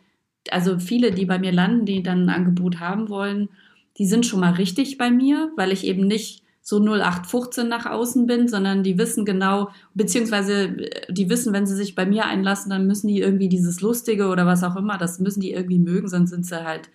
also 0.52 0.80
viele, 0.80 1.12
die 1.12 1.26
bei 1.26 1.40
mir 1.40 1.52
landen, 1.52 1.86
die 1.86 2.04
dann 2.04 2.26
ein 2.26 2.30
Angebot 2.30 2.80
haben 2.80 3.10
wollen, 3.10 3.50
die 3.98 4.06
sind 4.06 4.26
schon 4.26 4.40
mal 4.40 4.54
richtig 4.54 4.98
bei 4.98 5.12
mir, 5.12 5.52
weil 5.58 5.72
ich 5.72 5.86
eben 5.86 6.08
nicht 6.08 6.44
so 6.62 6.78
0815 6.78 7.68
nach 7.68 7.86
außen 7.86 8.28
bin, 8.28 8.48
sondern 8.48 8.84
die 8.84 8.98
wissen 8.98 9.26
genau, 9.26 9.70
beziehungsweise 9.96 10.66
äh, 10.66 11.12
die 11.12 11.30
wissen, 11.30 11.52
wenn 11.52 11.66
sie 11.66 11.76
sich 11.76 11.96
bei 11.96 12.06
mir 12.06 12.26
einlassen, 12.26 12.70
dann 12.70 12.86
müssen 12.86 13.08
die 13.08 13.20
irgendwie 13.20 13.50
dieses 13.50 13.82
Lustige 13.82 14.28
oder 14.28 14.46
was 14.46 14.64
auch 14.64 14.76
immer, 14.76 14.98
das 14.98 15.20
müssen 15.20 15.42
die 15.42 15.52
irgendwie 15.52 15.80
mögen, 15.80 16.08
sonst 16.08 16.30
sind 16.30 16.46
sie 16.46 16.64
halt 16.64 16.90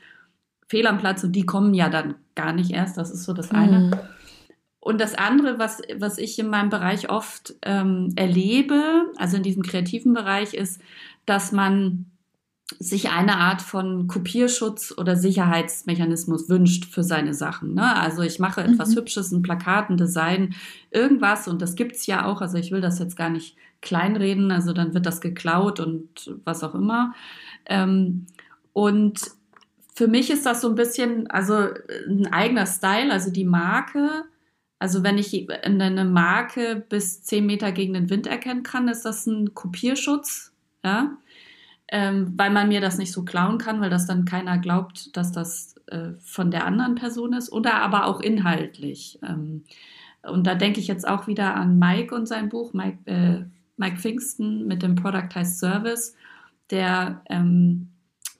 fehl 0.68 0.87
am 0.87 0.98
Platz 0.98 1.24
und 1.24 1.32
die 1.32 1.44
kommen 1.44 1.74
ja 1.74 1.88
dann 1.88 2.14
gar 2.34 2.52
nicht 2.52 2.70
erst. 2.70 2.96
Das 2.96 3.10
ist 3.10 3.24
so 3.24 3.32
das 3.32 3.50
eine. 3.50 3.78
Mhm. 3.80 3.94
Und 4.84 5.00
das 5.00 5.14
andere, 5.14 5.58
was, 5.58 5.80
was 5.96 6.18
ich 6.18 6.38
in 6.38 6.50
meinem 6.50 6.68
Bereich 6.68 7.08
oft 7.08 7.54
ähm, 7.62 8.12
erlebe, 8.16 9.10
also 9.16 9.38
in 9.38 9.42
diesem 9.42 9.62
kreativen 9.62 10.12
Bereich, 10.12 10.52
ist, 10.52 10.78
dass 11.24 11.52
man 11.52 12.04
sich 12.78 13.08
eine 13.08 13.38
Art 13.38 13.62
von 13.62 14.08
Kopierschutz 14.08 14.92
oder 14.94 15.16
Sicherheitsmechanismus 15.16 16.50
wünscht 16.50 16.84
für 16.84 17.02
seine 17.02 17.32
Sachen. 17.32 17.72
Ne? 17.72 17.96
Also 17.96 18.20
ich 18.20 18.38
mache 18.38 18.62
etwas 18.62 18.90
mhm. 18.90 18.96
Hübsches, 18.96 19.32
ein 19.32 19.40
Plakat, 19.40 19.88
ein 19.88 19.96
Design, 19.96 20.54
irgendwas 20.90 21.48
und 21.48 21.62
das 21.62 21.76
gibt's 21.76 22.04
ja 22.06 22.26
auch. 22.26 22.42
Also 22.42 22.58
ich 22.58 22.70
will 22.70 22.82
das 22.82 22.98
jetzt 22.98 23.16
gar 23.16 23.30
nicht 23.30 23.56
kleinreden, 23.80 24.50
also 24.50 24.74
dann 24.74 24.92
wird 24.92 25.06
das 25.06 25.22
geklaut 25.22 25.80
und 25.80 26.36
was 26.44 26.62
auch 26.62 26.74
immer. 26.74 27.14
Ähm, 27.64 28.26
und 28.74 29.18
für 29.94 30.08
mich 30.08 30.28
ist 30.28 30.44
das 30.44 30.60
so 30.60 30.68
ein 30.68 30.74
bisschen, 30.74 31.30
also 31.30 31.68
ein 32.06 32.30
eigener 32.30 32.66
Style, 32.66 33.10
also 33.10 33.30
die 33.30 33.46
Marke 33.46 34.24
also 34.78 35.02
wenn 35.02 35.18
ich 35.18 35.48
eine 35.62 36.04
Marke 36.04 36.84
bis 36.88 37.22
10 37.22 37.46
Meter 37.46 37.72
gegen 37.72 37.94
den 37.94 38.10
Wind 38.10 38.26
erkennen 38.26 38.62
kann, 38.62 38.88
ist 38.88 39.04
das 39.04 39.26
ein 39.26 39.54
Kopierschutz, 39.54 40.52
ja, 40.84 41.16
ähm, 41.88 42.32
weil 42.37 42.50
man 42.50 42.68
mir 42.68 42.80
das 42.80 42.98
nicht 42.98 43.12
so 43.12 43.24
klauen 43.24 43.58
kann, 43.58 43.80
weil 43.80 43.90
das 43.90 44.06
dann 44.06 44.24
keiner 44.24 44.58
glaubt, 44.58 45.16
dass 45.16 45.32
das 45.32 45.76
äh, 45.87 46.12
von 46.20 46.50
der 46.50 46.66
anderen 46.66 46.94
Person 46.96 47.32
ist 47.34 47.52
oder 47.52 47.74
aber 47.74 48.06
auch 48.06 48.20
inhaltlich. 48.20 49.18
Ähm, 49.22 49.64
und 50.22 50.46
da 50.46 50.54
denke 50.54 50.80
ich 50.80 50.88
jetzt 50.88 51.06
auch 51.06 51.26
wieder 51.26 51.54
an 51.54 51.78
Mike 51.78 52.14
und 52.14 52.26
sein 52.26 52.48
Buch, 52.48 52.72
Mike, 52.72 52.98
äh, 53.04 53.44
Mike 53.76 53.98
Pfingsten 53.98 54.66
mit 54.66 54.82
dem 54.82 54.94
Product 54.94 55.28
heißt 55.34 55.58
Service, 55.58 56.14
der 56.70 57.22
ähm, 57.28 57.88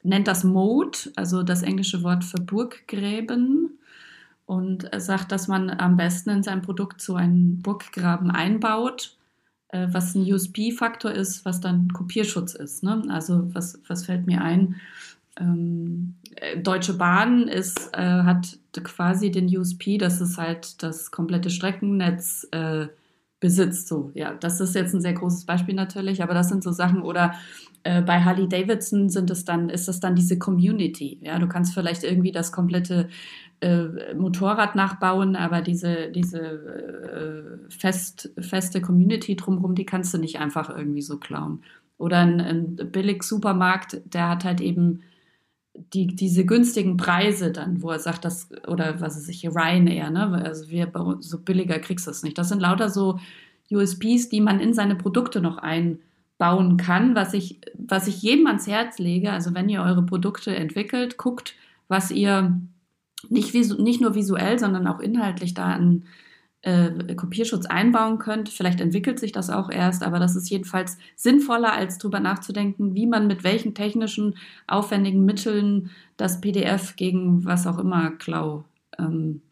nennt 0.03 0.29
das 0.29 0.44
Mode, 0.44 0.99
also 1.16 1.42
das 1.42 1.62
englische 1.62 2.03
Wort 2.03 2.25
für 2.25 2.40
Burggräben 2.40 3.79
und 4.46 4.88
sagt, 4.98 5.33
dass 5.33 5.48
man 5.48 5.70
am 5.70 5.96
besten 5.96 6.30
in 6.30 6.42
sein 6.42 6.62
Produkt 6.62 7.00
so 7.00 7.14
einen 7.14 7.62
Burggraben 7.62 8.30
einbaut, 8.30 9.16
äh, 9.68 9.88
was 9.90 10.14
ein 10.14 10.22
USP-Faktor 10.22 11.12
ist, 11.12 11.44
was 11.44 11.61
dann 11.61 11.88
Kopierschutz 11.88 12.54
ist. 12.54 12.83
Ne? 12.83 13.02
Also 13.09 13.54
was, 13.54 13.80
was 13.88 14.07
fällt 14.07 14.26
mir 14.26 14.42
ein? 14.42 14.76
Ähm, 15.38 16.16
äh, 16.37 16.59
Deutsche 16.59 16.94
Bahn 16.94 17.48
ist, 17.48 17.90
äh, 17.92 18.22
hat 18.22 18.59
quasi 18.83 19.30
den 19.30 19.46
USP, 19.57 19.98
dass 19.98 20.20
es 20.20 20.38
halt 20.38 20.83
das 20.83 21.11
komplette 21.11 21.50
Streckennetz 21.50 22.46
äh, 22.52 22.87
besitzt. 23.40 23.88
So, 23.88 24.11
ja, 24.14 24.35
das 24.35 24.61
ist 24.61 24.74
jetzt 24.74 24.94
ein 24.94 25.00
sehr 25.00 25.12
großes 25.12 25.44
Beispiel 25.44 25.74
natürlich, 25.74 26.22
aber 26.22 26.35
das 26.35 26.48
sind 26.48 26.62
so 26.62 26.70
Sachen 26.70 27.02
oder 27.02 27.35
äh, 27.83 28.00
bei 28.00 28.22
Harley 28.22 28.48
Davidson 28.48 29.11
sind 29.11 29.30
es 29.30 29.44
dann, 29.44 29.68
ist 29.68 29.88
es 29.88 30.00
dann 30.00 30.14
diese 30.14 30.38
Community. 30.38 31.18
Ja, 31.20 31.38
du 31.38 31.48
kannst 31.48 31.74
vielleicht 31.74 32.04
irgendwie 32.04 32.33
das 32.33 32.52
komplette 32.52 33.09
äh, 33.64 34.14
Motorrad 34.14 34.77
nachbauen, 34.77 35.37
aber 35.37 35.62
diese, 35.62 36.11
diese 36.11 36.38
äh, 36.40 37.70
fest, 37.70 38.31
feste 38.38 38.83
Community 38.83 39.37
drumherum, 39.37 39.74
die 39.74 39.87
kannst 39.87 40.12
du 40.12 40.18
nicht 40.18 40.38
einfach 40.38 40.68
irgendwie 40.68 41.00
so 41.00 41.18
klauen. 41.18 41.62
Oder 41.96 42.18
ein, 42.18 42.40
ein 42.40 42.77
Billig-Supermarkt, 42.77 44.03
der 44.05 44.29
hat 44.29 44.44
halt 44.44 44.61
eben 44.61 45.00
die, 45.94 46.09
diese 46.09 46.44
günstigen 46.44 46.98
Preise 46.98 47.53
dann, 47.53 47.83
wo 47.83 47.90
er 47.90 47.98
sagt, 47.98 48.27
das, 48.27 48.50
oder 48.68 49.00
was 49.00 49.16
ist 49.16 49.29
ich, 49.31 49.48
Ryanair, 49.48 50.11
ne? 50.11 50.42
Also 50.44 50.68
wir 50.68 50.92
so 51.20 51.38
billiger 51.40 51.79
kriegst 51.79 52.07
du 52.07 52.11
es 52.11 52.22
nicht. 52.22 52.37
Das 52.37 52.50
sind 52.50 52.61
lauter 52.61 52.90
so 52.90 53.18
USPs, 53.72 54.29
die 54.29 54.42
man 54.42 54.61
in 54.61 54.74
seine 54.74 54.94
Produkte 54.94 55.40
noch 55.40 55.57
einbauen 55.57 56.77
kann, 56.77 57.14
was 57.14 57.33
ich, 57.33 57.61
was 57.74 58.09
ich 58.09 58.20
jedem 58.20 58.46
ans 58.46 58.66
Herz 58.66 58.98
lege. 58.98 59.33
Also 59.33 59.55
wenn 59.55 59.70
ihr 59.70 59.83
eure 59.83 60.05
Produkte 60.05 60.55
entwickelt, 60.55 61.16
guckt, 61.16 61.55
was 61.88 62.11
ihr 62.11 62.61
nicht, 63.31 63.55
nicht 63.55 64.01
nur 64.01 64.15
visuell, 64.15 64.59
sondern 64.59 64.87
auch 64.87 65.01
inhaltlich 65.01 65.55
da 65.55 65.67
an 65.67 66.05
äh, 66.63 67.15
Kopierschutz 67.15 67.67
einbauen 67.67 68.19
könnt. 68.19 68.49
Vielleicht 68.49 68.81
entwickelt 68.81 69.19
sich 69.19 69.33
das 69.33 69.51
auch 69.51 69.71
erst, 69.71 70.03
aber 70.03 70.19
das 70.19 70.35
ist 70.35 70.49
jedenfalls 70.49 70.99
sinnvoller, 71.17 71.73
als 71.73 71.99
darüber 71.99 72.21
nachzudenken, 72.21 72.95
wie 72.95 73.07
man 73.07 73.27
mit 73.27 73.45
welchen 73.45 73.75
technischen, 73.75 74.37
aufwendigen 74.67 75.25
Mitteln 75.25 75.91
das 76.17 76.41
PDF 76.41 76.97
gegen 76.97 77.45
was 77.45 77.67
auch 77.67 77.79
immer 77.79 78.13
Klau 78.13 78.65
ähm, 78.99 79.43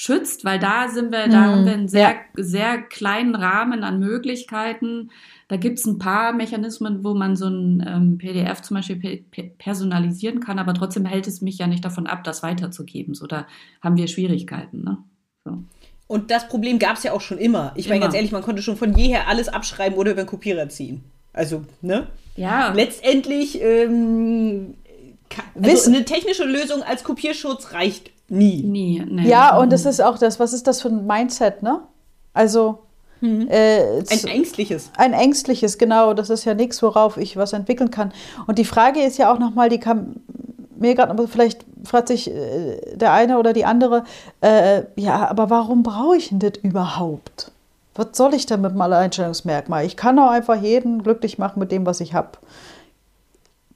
schützt, 0.00 0.44
weil 0.44 0.60
da 0.60 0.88
sind 0.88 1.10
wir, 1.10 1.26
da 1.26 1.40
haben 1.40 1.64
wir 1.64 1.72
einen 1.72 1.88
sehr, 1.88 2.10
ja. 2.10 2.16
sehr 2.36 2.82
kleinen 2.82 3.34
Rahmen 3.34 3.82
an 3.82 3.98
Möglichkeiten. 3.98 5.10
Da 5.48 5.56
gibt 5.56 5.80
es 5.80 5.86
ein 5.86 5.98
paar 5.98 6.32
Mechanismen, 6.32 7.02
wo 7.02 7.14
man 7.14 7.34
so 7.34 7.48
ein 7.48 7.84
ähm, 7.84 8.16
PDF 8.16 8.62
zum 8.62 8.76
Beispiel 8.76 9.24
pe 9.28 9.42
personalisieren 9.58 10.38
kann, 10.38 10.60
aber 10.60 10.72
trotzdem 10.72 11.04
hält 11.04 11.26
es 11.26 11.40
mich 11.40 11.58
ja 11.58 11.66
nicht 11.66 11.84
davon 11.84 12.06
ab, 12.06 12.22
das 12.22 12.44
weiterzugeben. 12.44 13.14
So, 13.14 13.26
da 13.26 13.48
haben 13.82 13.96
wir 13.96 14.06
Schwierigkeiten. 14.06 14.84
Ne? 14.84 14.98
So. 15.44 15.64
Und 16.06 16.30
das 16.30 16.46
Problem 16.46 16.78
gab 16.78 16.96
es 16.96 17.02
ja 17.02 17.10
auch 17.10 17.20
schon 17.20 17.38
immer. 17.38 17.72
Ich 17.74 17.88
meine 17.88 18.00
ganz 18.00 18.14
ehrlich, 18.14 18.30
man 18.30 18.42
konnte 18.42 18.62
schon 18.62 18.76
von 18.76 18.96
jeher 18.96 19.26
alles 19.26 19.48
abschreiben 19.48 19.98
oder 19.98 20.12
über 20.12 20.20
einen 20.20 20.28
Kopierer 20.28 20.68
ziehen. 20.68 21.02
Also, 21.32 21.64
ne? 21.82 22.06
Ja. 22.36 22.72
Letztendlich, 22.72 23.60
ähm, 23.60 24.74
also 25.60 25.90
eine 25.90 26.04
technische 26.04 26.44
Lösung 26.44 26.84
als 26.84 27.02
Kopierschutz 27.02 27.72
reicht 27.72 28.12
nie. 28.28 28.62
Nie, 28.62 29.04
nee. 29.08 29.28
Ja, 29.28 29.56
und 29.58 29.72
das 29.72 29.84
ist 29.84 30.00
auch 30.00 30.18
das, 30.18 30.38
was 30.38 30.52
ist 30.52 30.66
das 30.66 30.82
für 30.82 30.88
ein 30.88 31.06
Mindset, 31.06 31.62
ne? 31.62 31.80
Also, 32.32 32.80
mhm. 33.20 33.48
äh, 33.48 33.98
ein 33.98 34.26
ängstliches. 34.26 34.90
Ein 34.96 35.12
ängstliches, 35.12 35.78
genau. 35.78 36.14
Das 36.14 36.30
ist 36.30 36.44
ja 36.44 36.54
nichts, 36.54 36.82
worauf 36.82 37.16
ich 37.16 37.36
was 37.36 37.52
entwickeln 37.52 37.90
kann. 37.90 38.12
Und 38.46 38.58
die 38.58 38.64
Frage 38.64 39.02
ist 39.02 39.18
ja 39.18 39.32
auch 39.32 39.38
nochmal, 39.38 39.68
die 39.68 39.80
kam 39.80 40.16
mir 40.78 40.94
gerade, 40.94 41.10
aber 41.10 41.28
vielleicht 41.28 41.64
fragt 41.84 42.08
sich 42.08 42.30
äh, 42.30 42.96
der 42.96 43.12
eine 43.12 43.38
oder 43.38 43.52
die 43.52 43.64
andere, 43.64 44.04
äh, 44.40 44.82
ja, 44.96 45.28
aber 45.28 45.50
warum 45.50 45.82
brauche 45.82 46.16
ich 46.16 46.28
denn 46.28 46.38
das 46.38 46.52
überhaupt? 46.62 47.50
Was 47.94 48.08
soll 48.12 48.34
ich 48.34 48.46
denn 48.46 48.60
mit 48.60 48.72
dem 48.72 48.80
Alleinstellungsmerkmal? 48.80 49.84
Ich 49.84 49.96
kann 49.96 50.18
auch 50.18 50.30
einfach 50.30 50.60
jeden 50.60 51.02
glücklich 51.02 51.38
machen 51.38 51.58
mit 51.58 51.72
dem, 51.72 51.84
was 51.84 52.00
ich 52.00 52.14
habe. 52.14 52.38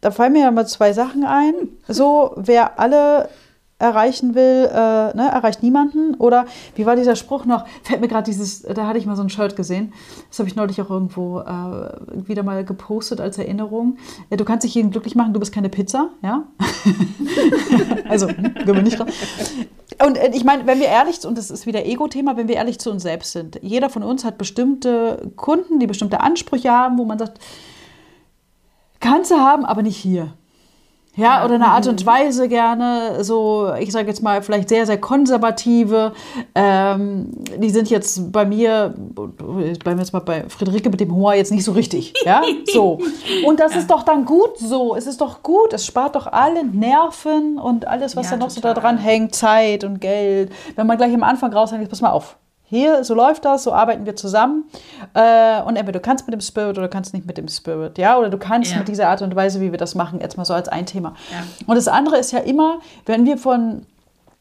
Da 0.01 0.11
fallen 0.11 0.33
mir 0.33 0.43
ja 0.43 0.51
mal 0.51 0.67
zwei 0.67 0.93
Sachen 0.93 1.25
ein. 1.25 1.55
So, 1.89 2.33
wer 2.37 2.79
alle 2.79 3.29
erreichen 3.83 4.35
will, 4.35 4.71
äh, 4.73 5.17
ne, 5.17 5.31
erreicht 5.33 5.63
niemanden. 5.63 6.15
Oder 6.15 6.47
wie 6.77 6.87
war 6.87 6.97
dieser 6.97 7.17
Spruch 7.17 7.45
noch? 7.45 7.67
Fällt 7.83 8.01
mir 8.01 8.09
gerade 8.09 8.25
dieses, 8.25 8.63
da 8.63 8.87
hatte 8.87 8.99
ich 8.99 9.07
mal 9.07 9.17
so 9.17 9.23
ein 9.23 9.29
Shirt 9.29 9.57
gesehen. 9.57 9.93
Das 10.29 10.39
habe 10.39 10.49
ich 10.49 10.57
neulich 10.57 10.81
auch 10.81 10.91
irgendwo 10.91 11.41
äh, 11.41 12.29
wieder 12.29 12.43
mal 12.43 12.65
gepostet 12.65 13.21
als 13.21 13.39
Erinnerung. 13.39 13.99
Ja, 14.31 14.37
du 14.37 14.45
kannst 14.45 14.65
dich 14.65 14.75
jeden 14.75 14.91
glücklich 14.91 15.15
machen, 15.15 15.33
du 15.35 15.41
bist 15.41 15.53
keine 15.53 15.69
Pizza, 15.69 16.11
ja? 16.23 16.45
also, 18.09 18.29
gehen 18.29 18.67
wir 18.67 18.83
nicht 18.83 18.99
dran. 18.99 19.09
Und 20.05 20.17
äh, 20.17 20.31
ich 20.33 20.45
meine, 20.45 20.67
wenn 20.67 20.79
wir 20.79 20.87
ehrlich, 20.87 21.25
und 21.27 21.37
das 21.37 21.51
ist 21.51 21.67
wieder 21.67 21.85
Ego-Thema, 21.85 22.37
wenn 22.37 22.49
wir 22.49 22.57
ehrlich 22.57 22.79
zu 22.79 22.91
uns 22.91 23.03
selbst 23.03 23.33
sind. 23.33 23.59
Jeder 23.63 23.91
von 23.91 24.03
uns 24.03 24.25
hat 24.25 24.39
bestimmte 24.39 25.33
Kunden, 25.37 25.81
die 25.81 25.87
bestimmte 25.87 26.21
Ansprüche 26.21 26.71
haben, 26.71 26.99
wo 26.99 27.05
man 27.05 27.19
sagt, 27.19 27.41
kannst 29.01 29.31
du 29.31 29.37
haben, 29.37 29.65
aber 29.65 29.83
nicht 29.83 29.97
hier. 29.97 30.35
Ja, 31.15 31.45
oder 31.45 31.57
eine 31.57 31.67
Art 31.67 31.87
und 31.87 32.07
Weise 32.07 32.49
gerne, 32.49 33.23
so, 33.23 33.71
ich 33.79 33.93
sage 33.93 34.09
jetzt 34.09 34.23
mal, 34.23 34.41
vielleicht 34.41 34.71
sehr, 34.71 34.87
sehr 34.87 34.99
konservative. 34.99 36.13
Ähm, 36.55 37.29
die 37.59 37.69
sind 37.69 37.91
jetzt 37.91 38.33
bei 38.33 38.47
mir, 38.47 38.95
bleiben 38.97 39.85
wir 39.85 39.97
jetzt 39.99 40.15
mal 40.15 40.21
bei 40.21 40.49
Friederike 40.49 40.89
mit 40.89 41.01
dem 41.01 41.13
Humor 41.13 41.35
jetzt 41.35 41.53
nicht 41.53 41.65
so 41.65 41.73
richtig. 41.73 42.15
Ja, 42.25 42.43
so. 42.73 42.99
Und 43.47 43.61
das 43.61 43.75
ja. 43.75 43.81
ist 43.81 43.91
doch 43.91 44.05
dann 44.05 44.25
gut 44.25 44.57
so. 44.57 44.97
Es 44.97 45.07
ist 45.07 45.21
doch 45.21 45.43
gut. 45.43 45.75
Es 45.75 45.85
spart 45.85 46.15
doch 46.17 46.27
alle 46.27 46.65
Nerven 46.65 47.59
und 47.59 47.87
alles, 47.87 48.17
was 48.17 48.27
ja, 48.27 48.33
da 48.33 48.37
noch 48.39 48.53
total. 48.53 48.75
so 48.75 48.75
da 48.75 48.81
dran 48.81 48.99
hängt, 48.99 49.35
Zeit 49.35 49.85
und 49.85 50.01
Geld. 50.01 50.51
Wenn 50.77 50.87
man 50.87 50.97
gleich 50.97 51.13
am 51.13 51.23
Anfang 51.23 51.53
raushängt, 51.53 51.89
pass 51.89 52.01
mal 52.01 52.11
auf 52.11 52.37
hier, 52.73 53.05
so 53.05 53.13
läuft 53.13 53.45
das, 53.45 53.65
so 53.65 53.75
arbeiten 53.75 54.07
wir 54.07 54.17
zusammen. 54.17 54.65
Äh, 55.13 55.61
und 55.61 55.77
entweder 55.77 55.99
du 55.99 56.01
kannst 56.01 56.27
mit 56.27 56.33
dem 56.33 56.41
Spirit 56.41 56.79
oder 56.79 56.89
du 56.89 56.89
kannst 56.89 57.13
nicht 57.13 57.27
mit 57.27 57.37
dem 57.37 57.47
Spirit, 57.47 57.99
ja, 57.99 58.19
oder 58.19 58.31
du 58.31 58.39
kannst 58.39 58.73
ja. 58.73 58.79
mit 58.79 58.89
dieser 58.89 59.09
Art 59.09 59.21
und 59.21 59.37
Weise, 59.37 59.61
wie 59.61 59.73
wir 59.73 59.79
das 59.79 59.95
machen, 59.95 60.21
jetzt 60.21 60.39
mal 60.39 60.47
so 60.47 60.55
als 60.55 60.71
ein 60.71 60.87
Thema. 60.87 61.13
Ja. 61.31 61.45
Und 61.67 61.77
das 61.77 61.87
andere 61.87 62.17
ist 62.17 62.33
ja 62.33 62.39
immer, 62.39 62.81
wenn 63.05 63.27
wir 63.27 63.37
von 63.37 63.85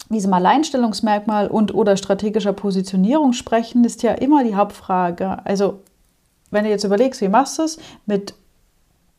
diesem 0.07 0.33
Alleinstellungsmerkmal 0.33 1.49
und 1.49 1.73
oder 1.73 1.97
strategischer 1.97 2.53
Positionierung 2.53 3.33
sprechen, 3.33 3.83
ist 3.83 4.01
ja 4.01 4.13
immer 4.13 4.45
die 4.45 4.55
Hauptfrage. 4.55 5.39
Also, 5.43 5.81
wenn 6.51 6.63
du 6.63 6.69
jetzt 6.69 6.85
überlegst, 6.85 7.19
wie 7.19 7.27
machst 7.27 7.59
du 7.59 7.63
es 7.63 7.79
mit 8.05 8.33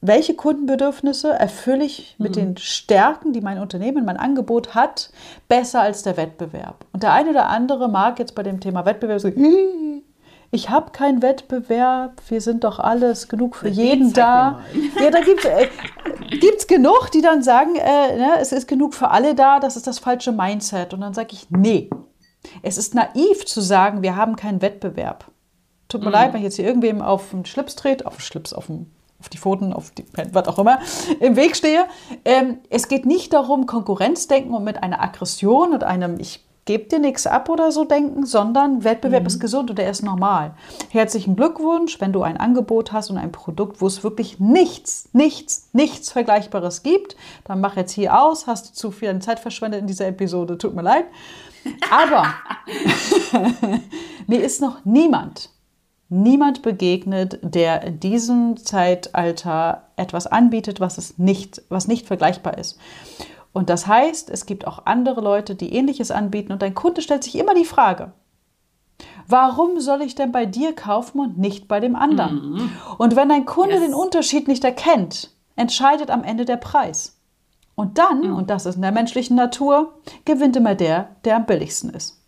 welche 0.05 0.35
Kundenbedürfnisse 0.35 1.33
erfülle 1.33 1.85
ich 1.85 2.17
mit 2.19 2.33
mhm. 2.33 2.41
den 2.41 2.57
Stärken, 2.57 3.33
die 3.33 3.41
mein 3.41 3.61
Unternehmen, 3.61 4.05
mein 4.05 4.17
Angebot 4.17 4.75
hat, 4.75 5.11
besser 5.49 5.81
als 5.81 6.03
der 6.03 6.17
Wettbewerb? 6.17 6.85
Und 6.93 7.05
der 7.05 7.13
eine 7.13 7.31
oder 7.31 7.49
andere 7.49 7.89
mag 7.89 8.19
jetzt 8.19 8.35
bei 8.35 8.43
dem 8.43 8.59
Thema 8.59 8.85
Wettbewerb 8.85 9.21
sagen, 9.21 10.03
ich 10.51 10.69
habe 10.69 10.91
keinen 10.91 11.23
Wettbewerb, 11.23 12.21
wir 12.29 12.41
sind 12.41 12.65
doch 12.65 12.81
alles 12.81 13.29
genug 13.29 13.55
für 13.55 13.69
jeden 13.69 14.13
da. 14.13 14.61
Ja, 15.01 15.11
da 15.11 15.21
gibt 15.21 15.45
es 15.45 16.65
äh, 16.65 16.67
genug, 16.67 17.11
die 17.13 17.23
dann 17.23 17.43
sagen, 17.43 17.77
äh, 17.77 18.19
ne, 18.19 18.33
es 18.41 18.51
ist 18.51 18.67
genug 18.67 18.95
für 18.95 19.13
alle 19.13 19.37
da, 19.37 19.61
das 19.61 19.77
ist 19.77 19.87
das 19.87 20.01
falsche 20.01 20.33
Mindset. 20.33 20.93
Und 20.93 21.01
dann 21.01 21.15
sage 21.15 21.31
ich, 21.33 21.47
nee, 21.51 21.89
es 22.63 22.77
ist 22.77 22.95
naiv 22.95 23.47
zu 23.47 23.61
sagen, 23.61 24.03
wir 24.03 24.17
haben 24.17 24.35
keinen 24.35 24.63
Wettbewerb. 24.63 25.31
Tut 25.89 26.01
mir 26.01 26.09
mhm. 26.09 26.13
leid, 26.13 26.33
wenn 26.33 26.41
ich 26.41 26.45
jetzt 26.45 26.57
hier 26.57 26.67
irgendwem 26.67 27.01
auf 27.03 27.31
den 27.31 27.47
Schlips 27.47 27.77
trete, 27.77 28.05
auf 28.05 28.17
den 28.17 28.23
Schlips, 28.23 28.53
auf 28.53 28.67
den 28.67 28.91
auf 29.23 29.29
die 29.29 29.39
Pfoten, 29.39 29.73
auf 29.73 29.93
die, 29.93 30.05
was 30.33 30.49
auch 30.49 30.59
immer, 30.59 30.81
im 31.21 31.37
Weg 31.37 31.55
stehe. 31.55 31.85
Ähm, 32.25 32.59
es 32.71 32.89
geht 32.89 33.07
nicht 33.07 33.33
darum, 33.33 33.67
Konkurrenzdenken 33.67 34.53
und 34.53 34.65
mit 34.65 34.83
einer 34.83 35.01
Aggression 35.01 35.73
und 35.73 35.85
einem 35.85 36.19
Ich 36.19 36.45
gebe 36.65 36.85
dir 36.85 36.99
nichts 36.99 37.29
ab 37.29 37.49
oder 37.49 37.71
so 37.71 37.85
denken, 37.85 38.27
sondern 38.27 38.83
Wettbewerb 38.83 39.23
mhm. 39.23 39.27
ist 39.29 39.39
gesund 39.39 39.71
und 39.71 39.79
der 39.79 39.89
ist 39.89 40.03
normal. 40.03 40.55
Herzlichen 40.91 41.37
Glückwunsch, 41.37 42.01
wenn 42.01 42.13
du 42.13 42.23
ein 42.23 42.37
Angebot 42.37 42.91
hast 42.93 43.11
und 43.11 43.19
ein 43.19 43.31
Produkt, 43.31 43.81
wo 43.81 43.87
es 43.87 44.03
wirklich 44.03 44.41
nichts, 44.41 45.09
nichts, 45.13 45.69
nichts 45.73 46.11
Vergleichbares 46.11 46.83
gibt, 46.83 47.17
dann 47.45 47.61
mach 47.61 47.77
jetzt 47.77 47.93
hier 47.93 48.21
aus, 48.21 48.49
hast 48.49 48.71
du 48.71 48.75
zu 48.75 48.91
viel 48.91 49.17
Zeit 49.21 49.39
verschwendet 49.39 49.81
in 49.81 49.87
dieser 49.87 50.09
Episode, 50.09 50.59
tut 50.59 50.75
mir 50.75 50.83
leid. 50.83 51.07
Aber 51.93 52.27
mir 54.27 54.43
ist 54.43 54.61
noch 54.61 54.85
niemand 54.85 55.51
niemand 56.13 56.63
begegnet, 56.63 57.39
der 57.43 57.83
in 57.83 57.99
diesem 57.99 58.57
Zeitalter 58.57 59.89
etwas 59.97 60.27
anbietet, 60.27 60.79
was 60.79 60.99
es 60.99 61.19
nicht, 61.19 61.63
was 61.69 61.89
nicht 61.89 62.07
vergleichbar 62.07 62.59
ist. 62.59 62.79
Und 63.53 63.71
das 63.71 63.87
heißt, 63.87 64.31
es 64.31 64.47
gibt 64.47 64.67
auch 64.67 64.87
andere 64.87 65.21
Leute, 65.21 65.55
die 65.55 65.75
ähnliches 65.75 66.11
anbieten 66.11 66.53
und 66.53 66.63
dein 66.63 66.75
Kunde 66.75 67.03
stellt 67.03 67.25
sich 67.25 67.37
immer 67.37 67.55
die 67.55 67.65
Frage, 67.65 68.13
warum 69.27 69.81
soll 69.81 70.03
ich 70.03 70.15
denn 70.15 70.33
bei 70.33 70.47
dir 70.47 70.75
kaufen 70.75 71.21
und 71.21 71.39
nicht 71.39 71.69
bei 71.69 71.81
dem 71.81 71.97
anderen? 71.97 72.53
Mhm. 72.53 72.71
Und 72.99 73.17
wenn 73.17 73.29
dein 73.29 73.45
Kunde 73.45 73.75
yes. 73.75 73.85
den 73.85 73.95
Unterschied 73.95 74.49
nicht 74.49 74.65
erkennt, 74.65 75.31
entscheidet 75.57 76.11
am 76.11 76.25
Ende 76.25 76.45
der 76.45 76.57
Preis. 76.57 77.19
Und 77.75 77.99
dann, 77.99 78.21
mhm. 78.21 78.37
und 78.37 78.51
das 78.51 78.67
ist 78.67 78.77
in 78.77 78.83
der 78.83 78.93
menschlichen 78.93 79.37
Natur, 79.37 79.95
gewinnt 80.25 80.57
immer 80.57 80.75
der, 80.75 81.17
der 81.25 81.37
am 81.37 81.47
billigsten 81.47 81.91
ist. 81.91 82.22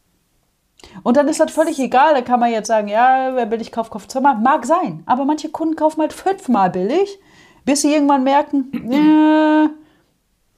Und 1.03 1.17
dann 1.17 1.29
ist 1.29 1.41
das 1.41 1.53
völlig 1.53 1.79
egal. 1.79 2.15
Da 2.15 2.23
kann 2.23 2.41
man 2.41 2.51
jetzt 2.51 2.69
sagen, 2.69 2.89
ja, 2.89 3.31
wer 3.35 3.47
billig 3.47 3.73
kauft, 3.73 3.91
kauft 3.91 4.11
zweimal. 4.11 4.37
Mag 4.39 4.67
sein. 4.67 5.03
Aber 5.07 5.25
manche 5.25 5.49
Kunden 5.49 5.77
kaufen 5.77 6.01
halt 6.01 6.13
fünfmal 6.13 6.71
billig, 6.71 7.19
bis 7.65 7.83
sie 7.83 7.93
irgendwann 7.93 8.25
merken, 8.25 8.71
ja, 8.91 9.71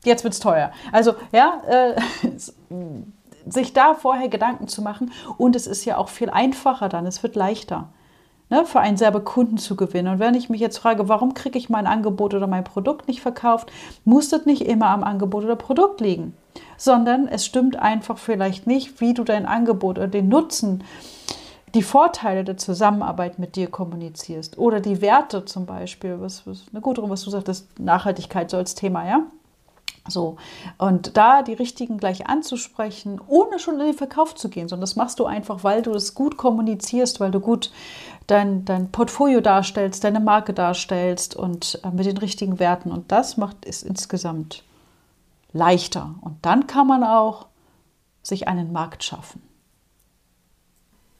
jetzt 0.05 0.25
wird 0.25 0.35
es 0.35 0.41
teuer. 0.41 0.71
Also, 0.93 1.15
ja, 1.33 1.63
äh, 1.67 1.97
sich 3.51 3.73
da 3.73 3.95
vorher 3.95 4.29
Gedanken 4.29 4.69
zu 4.69 4.83
machen. 4.83 5.13
Und 5.39 5.57
es 5.57 5.67
ist 5.67 5.85
ja 5.85 5.97
auch 5.97 6.09
viel 6.09 6.31
einfacher 6.31 6.89
dann. 6.89 7.07
Es 7.07 7.23
wird 7.23 7.37
leichter. 7.37 7.89
Ne, 8.51 8.65
für 8.65 8.81
einen 8.81 8.97
selber 8.97 9.21
Kunden 9.21 9.59
zu 9.59 9.77
gewinnen. 9.77 10.15
Und 10.15 10.19
wenn 10.19 10.35
ich 10.35 10.49
mich 10.49 10.61
jetzt 10.61 10.79
frage, 10.79 11.09
warum 11.09 11.35
kriege 11.35 11.59
ich 11.59 11.69
mein 11.69 11.87
Angebot 11.87 12.35
oder 12.35 12.47
mein 12.47 12.65
Produkt 12.65 13.09
nicht 13.09 13.21
verkauft, 13.21 13.71
muss 14.05 14.29
das 14.29 14.47
nicht 14.47 14.63
immer 14.63 14.89
am 14.89 15.05
Angebot 15.05 15.45
oder 15.45 15.57
Produkt 15.57 16.01
liegen, 16.01 16.37
sondern 16.77 17.29
es 17.29 17.45
stimmt 17.45 17.77
einfach 17.77 18.19
vielleicht 18.19 18.67
nicht, 18.67 19.01
wie 19.01 19.15
du 19.15 19.25
dein 19.25 19.47
Angebot 19.47 19.99
oder 19.99 20.09
den 20.09 20.29
Nutzen 20.29 20.83
die 21.75 21.83
Vorteile 21.83 22.43
der 22.43 22.57
Zusammenarbeit 22.57 23.39
mit 23.39 23.55
dir 23.55 23.67
kommunizierst 23.67 24.57
oder 24.57 24.81
die 24.81 25.03
Werte 25.03 25.45
zum 25.45 25.67
Beispiel, 25.67 26.21
was, 26.21 26.47
was 26.47 26.63
na 26.73 26.81
gut, 26.81 26.99
was 27.03 27.23
du 27.23 27.31
sagtest, 27.31 27.79
Nachhaltigkeit 27.79 28.51
so 28.51 28.57
als 28.57 28.75
Thema, 28.75 29.07
ja. 29.07 29.23
So, 30.09 30.37
und 30.79 31.17
da 31.17 31.43
die 31.43 31.53
richtigen 31.53 31.99
gleich 31.99 32.29
anzusprechen, 32.29 33.21
ohne 33.27 33.59
schon 33.59 33.81
in 33.81 33.87
den 33.87 33.95
Verkauf 33.95 34.35
zu 34.37 34.49
gehen, 34.49 34.69
sondern 34.69 34.83
das 34.83 34.97
machst 34.97 35.19
du 35.19 35.27
einfach, 35.27 35.65
weil 35.65 35.83
du 35.83 35.93
es 35.93 36.15
gut 36.15 36.37
kommunizierst, 36.37 37.19
weil 37.19 37.33
du 37.33 37.41
gut 37.41 37.73
dein, 38.27 38.65
dein 38.65 38.91
Portfolio 38.91 39.41
darstellst, 39.41 40.05
deine 40.05 40.21
Marke 40.21 40.53
darstellst 40.53 41.37
und 41.37 41.81
äh, 41.85 41.91
mit 41.91 42.07
den 42.07 42.19
richtigen 42.19 42.59
Werten. 42.59 42.91
Und 42.91 43.13
das 43.13 43.37
macht 43.37 43.67
es 43.67 43.83
insgesamt 43.83 44.65
leichter. 45.53 46.15
Und 46.21 46.45
dann 46.45 46.67
kann 46.67 46.87
man 46.87 47.05
auch 47.05 47.47
sich 48.23 48.49
einen 48.49 48.73
Markt 48.73 49.05
schaffen. 49.05 49.43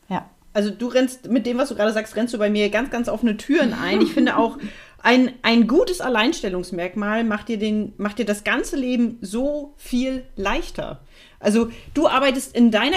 Ja. 0.09 0.29
Also 0.53 0.71
du 0.71 0.89
rennst 0.89 1.29
mit 1.29 1.47
dem, 1.47 1.59
was 1.59 1.69
du 1.69 1.75
gerade 1.75 1.93
sagst, 1.93 2.17
rennst 2.17 2.35
du 2.35 2.39
bei 2.39 2.51
mir 2.51 2.71
ganz, 2.71 2.91
ganz 2.91 3.09
offene 3.09 3.37
Türen 3.37 3.73
ein. 3.75 4.01
Ich 4.01 4.13
finde 4.13 4.37
auch, 4.37 4.59
ein, 5.03 5.35
ein 5.43 5.69
gutes 5.69 6.01
Alleinstellungsmerkmal 6.01 7.23
macht 7.23 7.49
dir, 7.49 7.59
den, 7.59 7.93
macht 7.97 8.19
dir 8.19 8.25
das 8.25 8.43
ganze 8.43 8.77
Leben 8.77 9.19
so 9.21 9.75
viel 9.77 10.25
leichter. 10.35 11.01
Also 11.39 11.71
du 11.95 12.09
arbeitest 12.09 12.57
in 12.57 12.73
deiner 12.73 12.97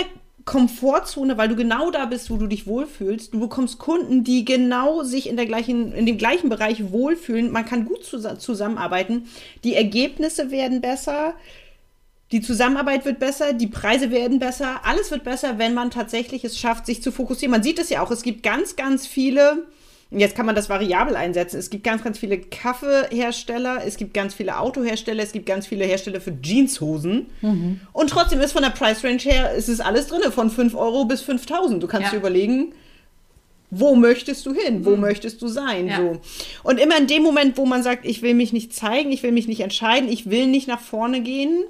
Komfortzone, 0.50 1.38
weil 1.38 1.48
du 1.48 1.56
genau 1.56 1.92
da 1.92 2.06
bist, 2.06 2.32
wo 2.32 2.38
du 2.38 2.48
dich 2.48 2.66
wohlfühlst. 2.66 3.36
Du 3.36 3.40
bekommst 3.40 3.78
Kunden, 3.78 4.24
die 4.24 4.46
genau 4.46 5.04
sich 5.04 5.30
in, 5.30 5.36
der 5.36 5.46
gleichen, 5.46 5.92
in 5.92 6.08
dem 6.08 6.18
gleichen 6.18 6.50
Bereich 6.50 6.92
wohlfühlen. 6.92 7.52
Man 7.52 7.68
kann 7.68 7.86
gut 7.86 8.04
zusammenarbeiten. 8.04 9.28
Die 9.64 9.76
Ergebnisse 9.76 10.50
werden 10.50 10.82
besser. 10.82 11.36
Die 12.32 12.42
Zusammenarbeit 12.42 13.06
wird 13.06 13.20
besser, 13.20 13.54
die 13.54 13.68
Preise 13.68 14.10
werden 14.10 14.40
besser, 14.40 14.82
alles 14.86 15.12
wird 15.12 15.24
besser, 15.24 15.60
wenn 15.60 15.76
man 15.76 15.92
tatsächlich 15.92 16.44
es 16.44 16.58
schafft, 16.60 16.88
sich 16.88 17.04
zu 17.04 17.12
fokussieren. 17.12 17.52
Man 17.52 17.64
sieht 17.64 17.78
es 17.78 17.90
ja 17.90 18.02
auch, 18.04 18.10
es 18.10 18.24
gibt 18.24 18.42
ganz, 18.42 18.76
ganz 18.76 19.06
viele 19.06 19.68
Jetzt 20.12 20.36
kann 20.36 20.48
man 20.48 20.56
das 20.56 20.70
variabel 20.70 21.16
einsetzen. 21.16 21.60
Es 21.60 21.70
gibt 21.70 21.84
ganz, 21.84 22.04
ganz 22.04 22.18
viele 22.18 22.40
Kaffeehersteller, 22.40 23.84
es 23.86 23.96
gibt 23.96 24.16
ganz 24.16 24.34
viele 24.34 24.58
Autohersteller, 24.58 25.22
es 25.22 25.32
gibt 25.32 25.46
ganz 25.46 25.68
viele 25.68 25.86
Hersteller 25.86 26.20
für 26.20 26.34
Jeanshosen. 26.42 27.28
Mhm. 27.42 27.82
Und 27.94 28.10
trotzdem 28.10 28.42
ist 28.42 28.54
von 28.54 28.64
der 28.64 28.72
Price 28.72 29.04
Range 29.04 29.20
her, 29.20 29.54
ist 29.54 29.70
es 29.70 29.80
alles 29.80 30.08
drin, 30.08 30.22
von 30.32 30.50
5 30.50 30.74
Euro 30.74 31.06
bis 31.06 31.22
5000. 31.22 31.84
Du 31.84 31.88
kannst 31.88 32.08
ja. 32.08 32.12
dir 32.12 32.18
überlegen, 32.18 32.74
wo 33.70 33.96
möchtest 33.96 34.48
du 34.48 34.54
hin? 34.54 34.84
Wo 34.84 34.92
mhm. 34.92 35.02
möchtest 35.02 35.44
du 35.44 35.48
sein? 35.48 35.88
Ja. 35.88 35.98
So. 35.98 36.20
Und 36.64 36.80
immer 36.80 36.98
in 36.98 37.06
dem 37.06 37.22
Moment, 37.22 37.56
wo 37.58 37.68
man 37.68 37.84
sagt, 37.84 38.04
ich 38.06 38.24
will 38.24 38.34
mich 38.34 38.52
nicht 38.52 38.74
zeigen, 38.74 39.12
ich 39.12 39.22
will 39.22 39.32
mich 39.32 39.48
nicht 39.48 39.60
entscheiden, 39.60 40.10
ich 40.10 40.30
will 40.30 40.48
nicht 40.48 40.68
nach 40.68 40.80
vorne 40.80 41.22
gehen, 41.22 41.64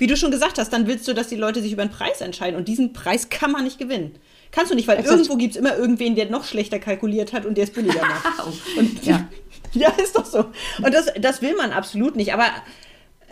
wie 0.00 0.06
du 0.06 0.16
schon 0.16 0.30
gesagt 0.30 0.58
hast, 0.58 0.72
dann 0.72 0.86
willst 0.86 1.06
du, 1.06 1.12
dass 1.12 1.28
die 1.28 1.36
Leute 1.36 1.60
sich 1.60 1.72
über 1.72 1.82
einen 1.82 1.90
Preis 1.90 2.22
entscheiden. 2.22 2.56
Und 2.56 2.68
diesen 2.68 2.94
Preis 2.94 3.28
kann 3.28 3.52
man 3.52 3.64
nicht 3.64 3.78
gewinnen. 3.78 4.18
Kannst 4.50 4.72
du 4.72 4.74
nicht, 4.74 4.88
weil 4.88 4.98
Exakt. 4.98 5.14
irgendwo 5.14 5.36
gibt 5.36 5.54
es 5.54 5.60
immer 5.60 5.76
irgendwen, 5.76 6.14
der 6.16 6.30
noch 6.30 6.44
schlechter 6.44 6.78
kalkuliert 6.78 7.34
hat 7.34 7.44
und 7.44 7.56
der 7.56 7.64
es 7.64 7.70
billiger 7.70 8.00
macht. 8.00 8.24
und, 8.78 9.04
ja. 9.04 9.28
ja, 9.74 9.90
ist 9.90 10.16
doch 10.16 10.24
so. 10.24 10.46
Und 10.82 10.94
das, 10.94 11.12
das 11.20 11.42
will 11.42 11.54
man 11.54 11.72
absolut 11.72 12.16
nicht. 12.16 12.32
Aber 12.32 12.46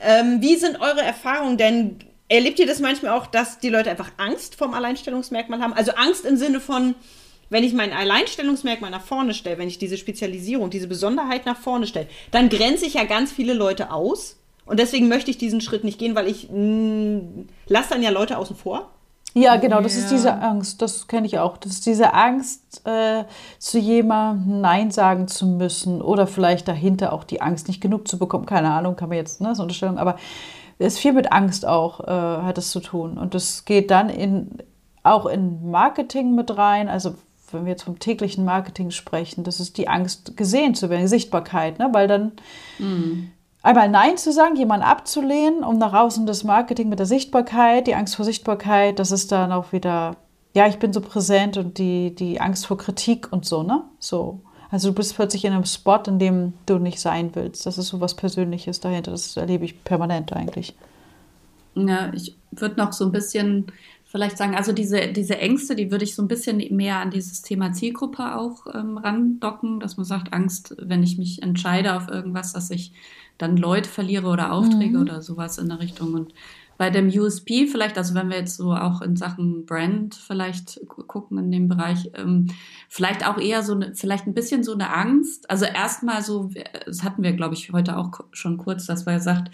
ähm, 0.03 0.43
wie 0.43 0.57
sind 0.57 0.79
eure 0.81 1.01
Erfahrungen 1.01 1.57
denn? 1.57 1.99
Erlebt 2.29 2.59
ihr 2.59 2.67
das 2.67 2.81
manchmal 2.81 3.19
auch, 3.19 3.27
dass 3.27 3.59
die 3.59 3.71
Leute 3.71 3.89
einfach 3.91 4.11
Angst 4.19 4.55
vom 4.55 4.75
Alleinstellungsmerkmal 4.75 5.61
haben? 5.61 5.73
Also 5.73 5.93
Angst 5.93 6.27
im 6.27 6.37
Sinne 6.37 6.61
von, 6.61 6.95
wenn 7.49 7.65
ich 7.65 7.73
mein 7.73 7.95
Alleinstellungsmerkmal 7.95 8.91
nach 8.91 9.05
vorne 9.05 9.33
stelle, 9.33 9.57
wenn 9.57 9.69
ich 9.69 9.79
diese 9.79 9.97
Spezialisierung, 9.97 10.69
diese 10.69 10.89
Besonderheit 10.89 11.47
nach 11.47 11.59
vorne 11.59 11.87
stelle, 11.87 12.09
dann 12.31 12.51
grenze 12.51 12.85
ich 12.85 12.95
ja 12.95 13.05
ganz 13.05 13.33
viele 13.33 13.55
Leute 13.55 13.91
aus. 13.91 14.37
Und 14.69 14.79
deswegen 14.79 15.09
möchte 15.09 15.31
ich 15.31 15.39
diesen 15.39 15.61
Schritt 15.61 15.83
nicht 15.83 15.99
gehen, 15.99 16.15
weil 16.15 16.27
ich 16.27 16.49
lasse 17.67 17.91
dann 17.91 18.03
ja 18.03 18.11
Leute 18.11 18.39
außen 18.39 18.57
vor. 18.57 18.91
Ja, 19.35 19.57
genau, 19.57 19.81
das 19.81 19.95
ja. 19.95 20.03
ist 20.03 20.11
diese 20.11 20.35
Angst, 20.41 20.81
das 20.83 21.07
kenne 21.07 21.27
ich 21.27 21.39
auch. 21.39 21.59
Das 21.59 21.73
ist 21.73 21.87
diese 21.87 22.15
Angst, 22.15 22.83
äh, 22.87 23.25
zu 23.59 23.79
jemandem 23.79 24.61
Nein 24.61 24.91
sagen 24.91 25.29
zu 25.29 25.47
müssen 25.47 26.01
oder 26.01 26.27
vielleicht 26.27 26.67
dahinter 26.67 27.13
auch 27.13 27.25
die 27.25 27.41
Angst, 27.41 27.69
nicht 27.69 27.81
genug 27.81 28.09
zu 28.09 28.19
bekommen. 28.19 28.47
Keine 28.47 28.71
Ahnung, 28.71 28.97
kann 28.97 29.11
man 29.11 29.19
jetzt, 29.19 29.41
ne, 29.41 29.55
so 29.55 29.63
Unterstellung, 29.63 29.99
aber 29.99 30.17
es 30.79 30.95
ist 30.95 30.99
viel 31.01 31.13
mit 31.13 31.33
Angst 31.33 31.67
auch, 31.67 32.01
äh, 32.01 32.11
hat 32.11 32.59
es 32.59 32.71
zu 32.71 32.81
tun. 32.81 33.19
Und 33.19 33.35
das 33.35 33.65
geht 33.65 33.91
dann 33.91 34.09
in, 34.09 34.59
auch 35.03 35.27
in 35.27 35.71
Marketing 35.71 36.35
mit 36.35 36.57
rein, 36.57 36.89
also 36.89 37.15
wenn 37.53 37.65
wir 37.65 37.73
jetzt 37.73 37.85
vom 37.85 37.99
täglichen 37.99 38.45
Marketing 38.45 38.91
sprechen, 38.91 39.45
das 39.45 39.61
ist 39.61 39.79
die 39.79 39.89
Angst, 39.89 40.37
gesehen 40.37 40.75
zu 40.75 40.91
werden, 40.91 41.09
Sichtbarkeit, 41.09 41.79
ne? 41.79 41.89
weil 41.93 42.09
dann 42.09 42.33
mhm 42.79 43.31
einmal 43.63 43.89
Nein 43.89 44.17
zu 44.17 44.33
sagen, 44.33 44.57
jemanden 44.57 44.87
abzulehnen, 44.87 45.65
um 45.65 45.79
nach 45.79 45.93
außen 45.93 46.27
das 46.27 46.45
Marketing 46.45 46.89
mit 46.89 46.99
der 46.99 47.07
Sichtbarkeit, 47.07 47.87
die 47.87 47.95
Angst 47.95 48.17
vor 48.17 48.25
Sichtbarkeit, 48.25 48.99
das 48.99 49.11
ist 49.11 49.33
dann 49.33 49.53
auch 49.53 49.73
wieder, 49.73 50.17
ja, 50.55 50.67
ich 50.67 50.79
bin 50.79 50.93
so 50.93 51.01
präsent 51.01 51.57
und 51.57 51.79
die, 51.79 52.15
die 52.15 52.41
Angst 52.41 52.67
vor 52.67 52.79
Kritik 52.79 53.33
und 53.33 53.45
so, 53.45 53.63
ne? 53.63 53.85
So. 53.99 54.41
Also 54.71 54.91
du 54.91 54.95
bist 54.95 55.15
plötzlich 55.15 55.45
in 55.45 55.53
einem 55.53 55.65
Spot, 55.65 56.03
in 56.07 56.19
dem 56.19 56.53
du 56.67 56.79
nicht 56.79 57.01
sein 57.01 57.31
willst. 57.35 57.65
Das 57.65 57.79
ist 57.79 57.89
so 57.89 58.01
was 58.01 58.15
Persönliches 58.15 58.81
dahinter. 58.81 59.13
Das 59.13 59.37
erlebe 59.37 59.65
ich 59.65 59.83
permanent 59.83 60.33
eigentlich. 60.35 60.77
Ja, 61.75 62.13
ich 62.13 62.37
würde 62.51 62.77
noch 62.77 62.93
so 62.93 63.07
ein 63.07 63.13
bisschen 63.13 63.73
vielleicht 64.09 64.39
sagen, 64.39 64.57
also 64.57 64.73
diese, 64.73 65.13
diese 65.13 65.39
Ängste, 65.39 65.77
die 65.77 65.91
würde 65.91 66.05
ich 66.05 66.15
so 66.15 66.23
ein 66.23 66.29
bisschen 66.29 66.57
mehr 66.75 66.97
an 66.97 67.11
dieses 67.11 67.43
Thema 67.43 67.73
Zielgruppe 67.73 68.37
auch 68.37 68.67
ähm, 68.75 68.97
randocken, 68.97 69.81
dass 69.81 69.99
man 69.99 70.07
sagt, 70.07 70.33
Angst, 70.33 70.75
wenn 70.79 71.03
ich 71.03 71.19
mich 71.19 71.43
entscheide 71.43 71.95
auf 71.95 72.09
irgendwas, 72.09 72.55
dass 72.55 72.71
ich 72.71 72.93
dann 73.37 73.57
Leute 73.57 73.89
verliere 73.89 74.29
oder 74.29 74.53
Aufträge 74.53 74.97
mhm. 74.97 75.03
oder 75.03 75.23
sowas 75.23 75.59
in 75.59 75.69
der 75.69 75.81
Richtung. 75.81 76.15
Und 76.15 76.33
bei 76.79 76.89
dem 76.89 77.09
USP 77.09 77.67
vielleicht, 77.67 77.99
also 77.99 78.15
wenn 78.15 78.31
wir 78.31 78.39
jetzt 78.39 78.57
so 78.57 78.73
auch 78.73 79.03
in 79.03 79.17
Sachen 79.17 79.67
Brand 79.67 80.15
vielleicht 80.15 80.81
gucken 80.87 81.37
in 81.37 81.51
dem 81.51 81.69
Bereich, 81.69 82.11
ähm, 82.15 82.47
vielleicht 82.89 83.27
auch 83.27 83.37
eher 83.37 83.63
so 83.63 83.75
eine, 83.75 83.95
vielleicht 83.95 84.27
ein 84.27 84.35
bisschen 84.35 84.65
so 84.65 84.73
eine 84.73 84.95
Angst. 84.95 85.51
Also 85.51 85.67
erstmal 85.67 86.23
so, 86.23 86.51
das 86.87 87.03
hatten 87.03 87.23
wir, 87.23 87.35
glaube 87.35 87.55
ich, 87.55 87.73
heute 87.73 87.99
auch 87.99 88.21
schon 88.33 88.57
kurz, 88.57 88.87
dass 88.87 89.05
wir 89.05 89.15
gesagt, 89.15 89.51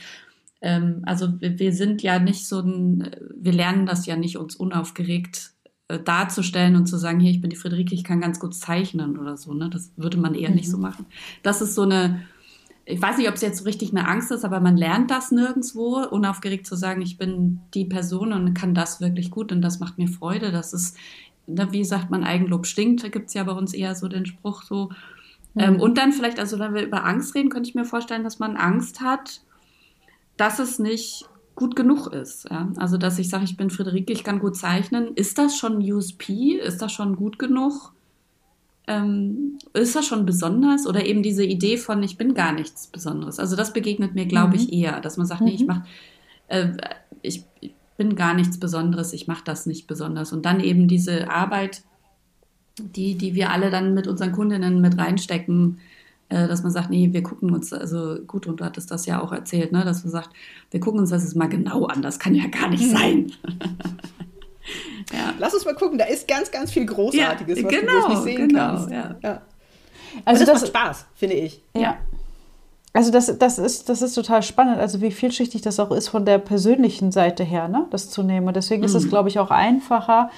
ähm, 0.65 1.03
also 1.05 1.41
wir, 1.41 1.59
wir 1.59 1.73
sind 1.75 2.03
ja 2.03 2.19
nicht 2.19 2.49
so 2.49 2.61
ein, 2.61 3.11
wir 3.37 3.53
lernen 3.53 3.85
das 3.85 4.07
ja 4.07 4.17
nicht, 4.17 4.39
uns 4.39 4.57
unaufgeregt 4.57 5.53
äh, 5.89 6.01
darzustellen 6.01 6.75
und 6.75 6.87
zu 6.87 6.97
sagen, 6.97 7.21
hier, 7.21 7.31
ich 7.31 7.43
bin 7.43 7.51
die 7.51 7.57
Friederike, 7.57 7.95
ich 7.95 8.03
kann 8.03 8.23
ganz 8.23 8.41
gut 8.41 8.55
zeichnen 8.55 9.19
oder 9.19 9.37
so. 9.37 9.53
Ne? 9.53 9.69
Das 9.69 9.93
würde 9.97 10.17
man 10.17 10.35
eher 10.35 10.49
mhm. 10.49 10.57
nicht 10.57 10.71
so 10.71 10.79
mhm. 10.79 10.83
machen. 10.85 11.07
Das 11.43 11.61
ist 11.61 11.75
so 11.75 11.83
eine 11.83 12.23
ich 12.87 13.01
weiß 13.01 13.17
nicht, 13.17 13.29
ob 13.29 13.35
es 13.35 13.41
jetzt 13.41 13.59
so 13.59 13.65
richtig 13.65 13.91
eine 13.91 14.07
Angst 14.07 14.31
ist, 14.31 14.45
aber 14.45 14.61
man 14.61 14.77
lernt 14.77 15.11
das 15.11 15.31
nirgendwo, 15.31 16.05
unaufgeregt 16.05 16.67
zu 16.67 16.77
sagen, 16.77 17.01
ich 17.01 17.17
bin 17.17 17.61
die 17.73 17.87
Person 17.87 18.35
und 18.35 18.53
kann 18.53 18.75
das 18.75 19.01
wirklich 19.01 19.31
gut 19.31 19.53
und 19.53 19.63
das 19.63 19.81
macht 19.81 19.97
mir 19.97 20.09
Freude. 20.09 20.53
Das 20.53 20.75
ist, 20.75 20.97
ne, 21.47 21.73
wie 21.73 21.85
sagt 21.85 22.11
man, 22.11 22.25
Eigenlob 22.25 22.67
stinkt, 22.67 23.03
da 23.03 23.09
gibt 23.09 23.29
es 23.29 23.35
ja 23.35 23.45
bei 23.45 23.53
uns 23.53 23.73
eher 23.73 23.95
so 23.95 24.09
den 24.09 24.27
Spruch 24.27 24.65
so. 24.65 24.91
Mhm. 25.55 25.61
Ähm, 25.63 25.81
und 25.81 25.97
dann 25.97 26.13
vielleicht, 26.13 26.39
also 26.39 26.59
wenn 26.59 26.75
wir 26.75 26.83
über 26.83 27.05
Angst 27.05 27.35
reden, 27.35 27.49
könnte 27.49 27.71
ich 27.71 27.75
mir 27.75 27.87
vorstellen, 27.87 28.23
dass 28.23 28.39
man 28.39 28.57
Angst 28.57 29.01
hat, 29.01 29.41
dass 30.37 30.59
es 30.59 30.79
nicht 30.79 31.29
gut 31.55 31.77
genug 31.77 32.09
ist. 32.09 32.49
Ja? 32.51 32.73
Also, 32.77 32.97
dass 32.97 33.19
ich 33.19 33.29
sage, 33.29 33.45
ich 33.45 33.57
bin 33.57 33.71
Friederike, 33.71 34.13
ich 34.13 34.25
kann 34.25 34.41
gut 34.41 34.57
zeichnen. 34.57 35.15
Ist 35.15 35.39
das 35.39 35.57
schon 35.57 35.79
USP? 35.79 36.55
Ist 36.55 36.83
das 36.83 36.93
schon 36.93 37.17
gut 37.17 37.39
genug? 37.39 37.95
ähm, 38.87 39.59
ist 39.73 39.97
das 39.97 40.07
schon 40.07 40.27
besonders 40.27 40.87
oder 40.87 41.07
eben 41.07 41.23
diese 41.23 41.45
Idee 41.45 41.79
von 41.79 42.03
ich 42.03 42.19
bin 42.19 42.35
gar 42.35 42.53
nichts 42.53 42.87
Besonderes. 42.87 43.39
Also 43.39 43.57
das 43.57 43.73
begegnet 43.73 44.15
mir, 44.15 44.27
glaube 44.27 44.57
mhm. 44.57 44.63
ich, 44.63 44.73
eher, 44.73 45.01
dass 45.01 45.17
man 45.17 45.27
sagt, 45.27 45.41
mhm. 45.41 45.47
nee, 45.47 45.55
ich 45.55 45.61
mhm. 45.63 45.67
mach, 45.67 45.83
äh, 46.49 46.69
ich, 47.23 47.45
bin 47.97 48.17
gar 48.17 48.35
nichts 48.35 48.59
Besonderes, 48.59 49.13
ich 49.13 49.29
mache 49.29 49.45
das 49.45 49.67
nicht 49.67 49.87
besonders. 49.87 50.33
Und 50.33 50.45
dann 50.45 50.59
eben 50.59 50.89
diese 50.89 51.31
Arbeit, 51.31 51.85
die, 52.77 53.15
die 53.15 53.37
wir 53.37 53.51
alle 53.51 53.71
dann 53.71 53.95
mit 53.95 54.09
unseren 54.09 54.33
Kundinnen 54.33 54.81
mit 54.81 54.99
reinstecken, 54.99 55.79
dass 56.29 56.63
man 56.63 56.73
sagt, 56.73 56.91
nee, 56.91 57.11
wir 57.13 57.23
gucken 57.23 57.53
uns, 57.53 57.73
also 57.73 58.17
gut, 58.27 58.47
und 58.47 58.61
du 58.61 58.65
hattest 58.65 58.91
das 58.91 59.07
ja 59.07 59.21
auch 59.21 59.33
erzählt, 59.33 59.73
ne, 59.73 59.85
dass 59.85 60.05
man 60.05 60.11
sagt, 60.11 60.31
wir 60.71 60.81
gucken 60.81 61.01
uns 61.01 61.11
das 61.11 61.23
jetzt 61.23 61.37
mal 61.37 61.49
genau 61.49 61.87
an, 61.87 62.03
das 62.03 62.19
kann 62.19 62.35
ja 62.35 62.47
gar 62.47 62.69
nicht 62.69 62.85
mhm. 62.85 62.97
sein. 62.97 63.33
Ja. 65.13 65.35
Lass 65.39 65.53
uns 65.53 65.67
mal 65.67 65.75
gucken, 65.75 65.99
da 65.99 66.07
ist 66.07 66.27
ganz, 66.27 66.51
ganz 66.51 66.73
viel 66.73 66.87
Großartiges, 66.87 67.59
ja, 67.59 67.65
was 67.65 67.73
genau, 67.73 68.01
du 68.01 68.09
nicht 68.09 68.23
sehen 68.23 68.49
genau, 68.49 68.61
kannst. 68.61 68.91
Ja. 68.91 69.17
ja. 69.23 69.43
Also 70.25 70.45
das, 70.45 70.63
das, 70.63 70.73
macht 70.73 70.85
Spaß, 70.85 71.07
finde 71.15 71.37
ich. 71.37 71.63
Ja. 71.77 71.99
Also 72.93 73.11
das, 73.11 73.39
das, 73.39 73.59
ist, 73.59 73.89
das 73.89 74.03
ist 74.03 74.15
total 74.15 74.43
spannend, 74.43 74.79
also 74.79 75.01
wie 75.01 75.11
vielschichtig 75.11 75.63
das 75.63 75.81
auch 75.81 75.91
ist 75.91 76.09
von 76.09 76.25
der 76.25 76.39
persönlichen 76.39 77.11
Seite 77.11 77.43
her, 77.43 77.69
ne, 77.69 77.87
das 77.91 78.09
zu 78.09 78.23
nehmen. 78.23 78.47
Und 78.47 78.57
deswegen 78.57 78.83
mhm. 78.83 78.87
ist 78.87 78.95
es, 78.95 79.09
glaube 79.09 79.29
ich, 79.29 79.39
auch 79.39 79.51
einfacher. 79.51 80.31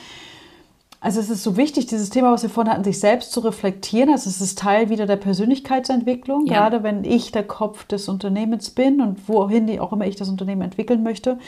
Also 1.00 1.20
es 1.20 1.30
ist 1.30 1.42
so 1.42 1.56
wichtig, 1.56 1.86
dieses 1.86 2.10
Thema, 2.10 2.32
was 2.32 2.42
wir 2.42 2.50
vorhin 2.50 2.72
hatten, 2.72 2.84
sich 2.84 2.98
selbst 2.98 3.32
zu 3.32 3.40
reflektieren. 3.40 4.10
Also 4.10 4.30
es 4.30 4.40
ist 4.40 4.58
Teil 4.58 4.88
wieder 4.88 5.06
der 5.06 5.16
Persönlichkeitsentwicklung, 5.16 6.46
ja. 6.46 6.54
gerade 6.54 6.82
wenn 6.82 7.04
ich 7.04 7.32
der 7.32 7.44
Kopf 7.44 7.84
des 7.84 8.08
Unternehmens 8.08 8.70
bin 8.70 9.00
und 9.00 9.28
wohin 9.28 9.78
auch 9.78 9.92
immer 9.92 10.06
ich 10.06 10.16
das 10.16 10.28
Unternehmen 10.28 10.62
entwickeln 10.62 11.02
möchte. 11.02 11.38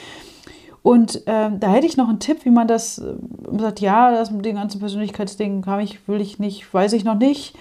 Und 0.81 1.23
ähm, 1.25 1.59
da 1.59 1.71
hätte 1.71 1.85
ich 1.85 1.97
noch 1.97 2.07
einen 2.07 2.19
Tipp, 2.19 2.45
wie 2.45 2.51
man 2.51 2.67
das 2.67 2.99
äh, 2.99 3.13
sagt, 3.57 3.81
ja, 3.81 4.11
das 4.11 4.31
mit 4.31 4.45
den 4.45 4.55
ganzen 4.55 4.79
Persönlichkeitsdingen 4.79 5.61
kann 5.61 5.81
ich, 5.81 6.07
will 6.07 6.21
ich 6.21 6.39
nicht, 6.39 6.73
weiß 6.73 6.93
ich 6.93 7.03
noch 7.03 7.15
nicht. 7.15 7.53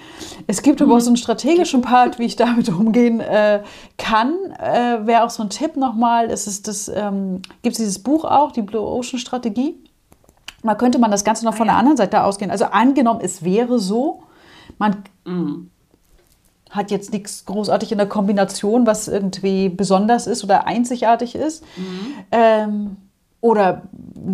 Es 0.46 0.62
gibt 0.62 0.80
mhm. 0.80 0.86
aber 0.86 0.96
auch 0.96 1.00
so 1.00 1.10
einen 1.10 1.16
strategischen 1.16 1.82
Part, 1.82 2.18
wie 2.18 2.24
ich 2.24 2.36
damit 2.36 2.68
umgehen 2.68 3.20
äh, 3.20 3.62
kann. 3.96 4.34
Äh, 4.58 5.06
Wäre 5.06 5.24
auch 5.24 5.30
so 5.30 5.42
ein 5.42 5.50
Tipp 5.50 5.76
nochmal. 5.76 6.30
Es 6.30 6.46
ist 6.46 6.68
das, 6.68 6.88
ähm, 6.88 7.42
gibt 7.62 7.72
es 7.72 7.78
dieses 7.78 7.98
Buch 7.98 8.24
auch, 8.24 8.52
die 8.52 8.62
Blue 8.62 8.82
Ocean 8.82 9.18
Strategie. 9.18 9.74
Mal 10.62 10.74
könnte 10.74 10.98
man 10.98 11.10
das 11.10 11.24
Ganze 11.24 11.44
noch 11.44 11.54
von 11.54 11.68
der 11.68 11.76
anderen 11.76 11.96
Seite 11.96 12.24
ausgehen. 12.24 12.50
Also 12.50 12.66
angenommen, 12.66 13.20
es 13.22 13.44
wäre 13.44 13.78
so, 13.78 14.22
man 14.78 15.04
mhm. 15.24 15.70
hat 16.70 16.90
jetzt 16.90 17.12
nichts 17.12 17.44
großartig 17.46 17.92
in 17.92 17.98
der 17.98 18.08
Kombination, 18.08 18.86
was 18.86 19.08
irgendwie 19.08 19.68
besonders 19.68 20.26
ist 20.26 20.42
oder 20.42 20.66
einzigartig 20.66 21.34
ist. 21.34 21.64
Mhm. 21.76 22.14
Ähm, 22.32 22.96
oder 23.40 23.82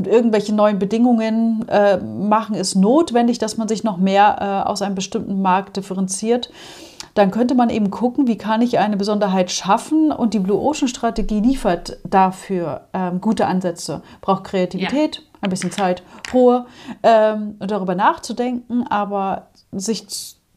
irgendwelche 0.06 0.54
neuen 0.54 0.78
Bedingungen 0.78 1.66
äh, 1.68 1.98
machen 1.98 2.54
es 2.54 2.74
notwendig, 2.74 3.38
dass 3.38 3.58
man 3.58 3.68
sich 3.68 3.84
noch 3.84 3.98
mehr 3.98 4.38
äh, 4.40 4.68
aus 4.68 4.80
einem 4.80 4.94
bestimmten 4.94 5.42
Markt 5.42 5.76
differenziert. 5.76 6.50
Dann 7.12 7.30
könnte 7.30 7.54
man 7.54 7.70
eben 7.70 7.90
gucken, 7.90 8.26
wie 8.26 8.36
kann 8.38 8.60
ich 8.60 8.78
eine 8.78 8.96
Besonderheit 8.96 9.52
schaffen 9.52 10.10
und 10.10 10.34
die 10.34 10.40
Blue 10.40 10.58
Ocean 10.58 10.88
Strategie 10.88 11.40
liefert 11.40 11.98
dafür 12.02 12.88
ähm, 12.92 13.20
gute 13.20 13.46
Ansätze. 13.46 14.02
Braucht 14.20 14.44
Kreativität, 14.44 15.16
ja. 15.16 15.22
Ein 15.44 15.50
bisschen 15.50 15.70
Zeit, 15.70 16.02
Ruhe 16.32 16.66
ähm, 17.02 17.56
darüber 17.60 17.94
nachzudenken, 17.94 18.86
aber 18.88 19.48
sich 19.72 20.06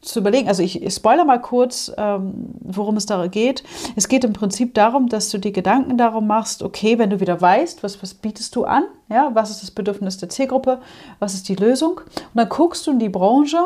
zu 0.00 0.20
überlegen. 0.20 0.48
Also 0.48 0.62
ich, 0.62 0.82
ich 0.82 0.94
spoiler 0.94 1.24
mal 1.24 1.40
kurz, 1.40 1.92
ähm, 1.96 2.54
worum 2.60 2.96
es 2.96 3.06
da 3.06 3.26
geht. 3.26 3.64
Es 3.96 4.08
geht 4.08 4.24
im 4.24 4.32
Prinzip 4.32 4.74
darum, 4.74 5.08
dass 5.08 5.28
du 5.30 5.38
dir 5.38 5.52
Gedanken 5.52 5.98
darum 5.98 6.26
machst, 6.26 6.62
okay, 6.62 6.98
wenn 6.98 7.10
du 7.10 7.20
wieder 7.20 7.40
weißt, 7.40 7.82
was, 7.82 8.02
was 8.02 8.14
bietest 8.14 8.54
du 8.56 8.64
an, 8.64 8.84
ja, 9.08 9.30
was 9.34 9.50
ist 9.50 9.62
das 9.62 9.70
Bedürfnis 9.70 10.18
der 10.18 10.28
Zielgruppe, 10.28 10.80
was 11.18 11.34
ist 11.34 11.48
die 11.48 11.56
Lösung, 11.56 11.98
und 11.98 12.34
dann 12.34 12.48
guckst 12.48 12.86
du 12.86 12.92
in 12.92 12.98
die 12.98 13.08
Branche 13.08 13.58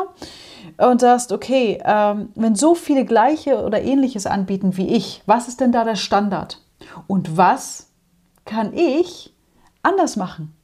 und 0.77 1.01
sagst, 1.01 1.31
okay, 1.31 1.79
ähm, 1.85 2.29
wenn 2.35 2.55
so 2.55 2.73
viele 2.73 3.05
gleiche 3.05 3.63
oder 3.63 3.81
ähnliches 3.81 4.25
anbieten 4.25 4.75
wie 4.75 4.87
ich, 4.87 5.21
was 5.25 5.47
ist 5.47 5.61
denn 5.61 5.71
da 5.71 5.83
der 5.83 5.95
Standard? 5.95 6.59
Und 7.07 7.37
was 7.37 7.89
kann 8.45 8.73
ich 8.73 9.33
anders 9.83 10.15
machen? 10.15 10.55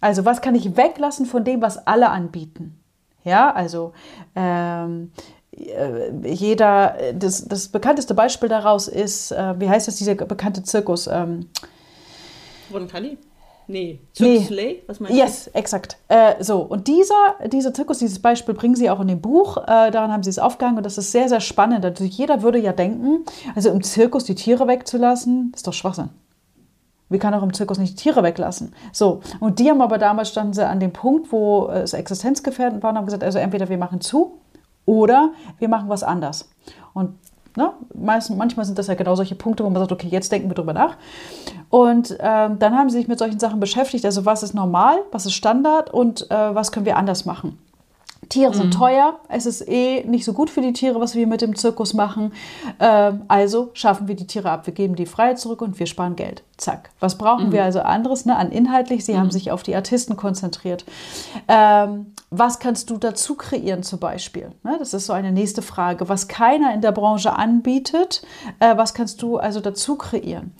Also 0.00 0.24
was 0.24 0.40
kann 0.40 0.54
ich 0.54 0.76
weglassen 0.76 1.26
von 1.26 1.44
dem, 1.44 1.62
was 1.62 1.86
alle 1.86 2.10
anbieten? 2.10 2.78
Ja, 3.24 3.52
also 3.52 3.92
ähm, 4.34 5.12
äh, 5.56 6.10
jeder, 6.32 6.96
das, 7.14 7.46
das 7.46 7.68
bekannteste 7.68 8.14
Beispiel 8.14 8.48
daraus 8.48 8.88
ist, 8.88 9.32
äh, 9.32 9.60
wie 9.60 9.68
heißt 9.68 9.88
das, 9.88 9.96
dieser 9.96 10.14
bekannte 10.14 10.62
Zirkus? 10.62 11.06
Ähm, 11.06 11.48
Roncalli? 12.72 13.18
Nee, 13.66 14.00
Cirque 14.16 14.52
nee. 14.52 14.82
Was 14.88 14.98
meinst 14.98 15.16
du? 15.16 15.20
Yes, 15.20 15.46
exakt. 15.48 15.96
Äh, 16.08 16.42
so, 16.42 16.58
und 16.58 16.88
dieser, 16.88 17.36
dieser 17.46 17.72
Zirkus, 17.72 17.98
dieses 17.98 18.18
Beispiel 18.18 18.52
bringen 18.52 18.74
sie 18.74 18.90
auch 18.90 18.98
in 18.98 19.06
dem 19.06 19.20
Buch. 19.20 19.58
Äh, 19.58 19.92
daran 19.92 20.12
haben 20.12 20.24
sie 20.24 20.30
es 20.30 20.40
aufgehangen 20.40 20.78
und 20.78 20.84
das 20.84 20.98
ist 20.98 21.12
sehr, 21.12 21.28
sehr 21.28 21.40
spannend. 21.40 21.84
Also 21.84 22.02
jeder 22.02 22.42
würde 22.42 22.58
ja 22.58 22.72
denken, 22.72 23.24
also 23.54 23.70
im 23.70 23.82
Zirkus 23.84 24.24
die 24.24 24.34
Tiere 24.34 24.66
wegzulassen, 24.66 25.52
ist 25.54 25.68
doch 25.68 25.72
Schwachsinn. 25.72 26.10
Wir 27.10 27.18
kann 27.18 27.34
auch 27.34 27.42
im 27.42 27.52
Zirkus 27.52 27.78
nicht 27.78 27.98
die 27.98 28.02
Tiere 28.02 28.22
weglassen. 28.22 28.72
So, 28.92 29.20
und 29.40 29.58
die 29.58 29.68
haben 29.68 29.82
aber 29.82 29.98
damals 29.98 30.30
standen 30.30 30.54
sie 30.54 30.66
an 30.66 30.80
dem 30.80 30.92
Punkt, 30.92 31.32
wo 31.32 31.68
es 31.68 31.92
existenzgefährdend 31.92 32.82
war 32.82 32.90
und 32.90 32.96
haben 32.96 33.04
gesagt, 33.04 33.24
also 33.24 33.38
entweder 33.38 33.68
wir 33.68 33.78
machen 33.78 34.00
zu 34.00 34.38
oder 34.86 35.30
wir 35.58 35.68
machen 35.68 35.88
was 35.88 36.02
anders. 36.02 36.48
Und 36.94 37.18
ne, 37.56 37.72
meist, 37.94 38.30
manchmal 38.30 38.64
sind 38.64 38.78
das 38.78 38.86
ja 38.86 38.94
genau 38.94 39.14
solche 39.14 39.34
Punkte, 39.34 39.64
wo 39.64 39.70
man 39.70 39.80
sagt, 39.80 39.92
okay, 39.92 40.08
jetzt 40.08 40.30
denken 40.32 40.48
wir 40.48 40.54
drüber 40.54 40.72
nach. 40.72 40.96
Und 41.68 42.16
ähm, 42.20 42.58
dann 42.58 42.76
haben 42.76 42.90
sie 42.90 42.98
sich 42.98 43.08
mit 43.08 43.18
solchen 43.18 43.38
Sachen 43.38 43.60
beschäftigt, 43.60 44.04
also 44.04 44.24
was 44.24 44.42
ist 44.42 44.54
normal, 44.54 44.98
was 45.12 45.26
ist 45.26 45.34
Standard 45.34 45.90
und 45.90 46.30
äh, 46.30 46.54
was 46.54 46.72
können 46.72 46.86
wir 46.86 46.96
anders 46.96 47.24
machen. 47.24 47.58
Tiere 48.30 48.54
sind 48.54 48.66
mhm. 48.66 48.78
teuer, 48.78 49.20
es 49.28 49.44
ist 49.44 49.68
eh 49.68 50.04
nicht 50.04 50.24
so 50.24 50.32
gut 50.32 50.50
für 50.50 50.60
die 50.60 50.72
Tiere, 50.72 51.00
was 51.00 51.16
wir 51.16 51.26
mit 51.26 51.42
dem 51.42 51.56
Zirkus 51.56 51.94
machen. 51.94 52.32
Ähm, 52.78 53.22
also 53.26 53.70
schaffen 53.74 54.06
wir 54.06 54.14
die 54.14 54.26
Tiere 54.26 54.50
ab, 54.50 54.66
wir 54.66 54.72
geben 54.72 54.94
die 54.94 55.04
Freiheit 55.04 55.40
zurück 55.40 55.60
und 55.60 55.78
wir 55.80 55.86
sparen 55.86 56.14
Geld. 56.14 56.44
Zack. 56.56 56.90
Was 57.00 57.18
brauchen 57.18 57.48
mhm. 57.48 57.52
wir 57.52 57.64
also 57.64 57.80
anderes 57.80 58.26
ne, 58.26 58.36
an 58.36 58.52
inhaltlich? 58.52 59.04
Sie 59.04 59.14
mhm. 59.14 59.18
haben 59.18 59.30
sich 59.32 59.50
auf 59.50 59.64
die 59.64 59.74
Artisten 59.74 60.16
konzentriert. 60.16 60.84
Ähm, 61.48 62.14
was 62.30 62.60
kannst 62.60 62.90
du 62.90 62.98
dazu 62.98 63.34
kreieren 63.34 63.82
zum 63.82 63.98
Beispiel? 63.98 64.52
Ne, 64.62 64.76
das 64.78 64.94
ist 64.94 65.06
so 65.06 65.12
eine 65.12 65.32
nächste 65.32 65.60
Frage. 65.60 66.08
Was 66.08 66.28
keiner 66.28 66.72
in 66.72 66.82
der 66.82 66.92
Branche 66.92 67.36
anbietet, 67.36 68.22
äh, 68.60 68.76
was 68.76 68.94
kannst 68.94 69.22
du 69.22 69.38
also 69.38 69.58
dazu 69.60 69.96
kreieren? 69.96 70.54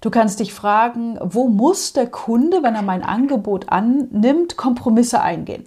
Du 0.00 0.10
kannst 0.10 0.38
dich 0.38 0.54
fragen, 0.54 1.18
wo 1.20 1.48
muss 1.48 1.92
der 1.92 2.06
Kunde, 2.06 2.62
wenn 2.62 2.76
er 2.76 2.82
mein 2.82 3.02
Angebot 3.02 3.70
annimmt, 3.70 4.56
Kompromisse 4.56 5.20
eingehen? 5.20 5.66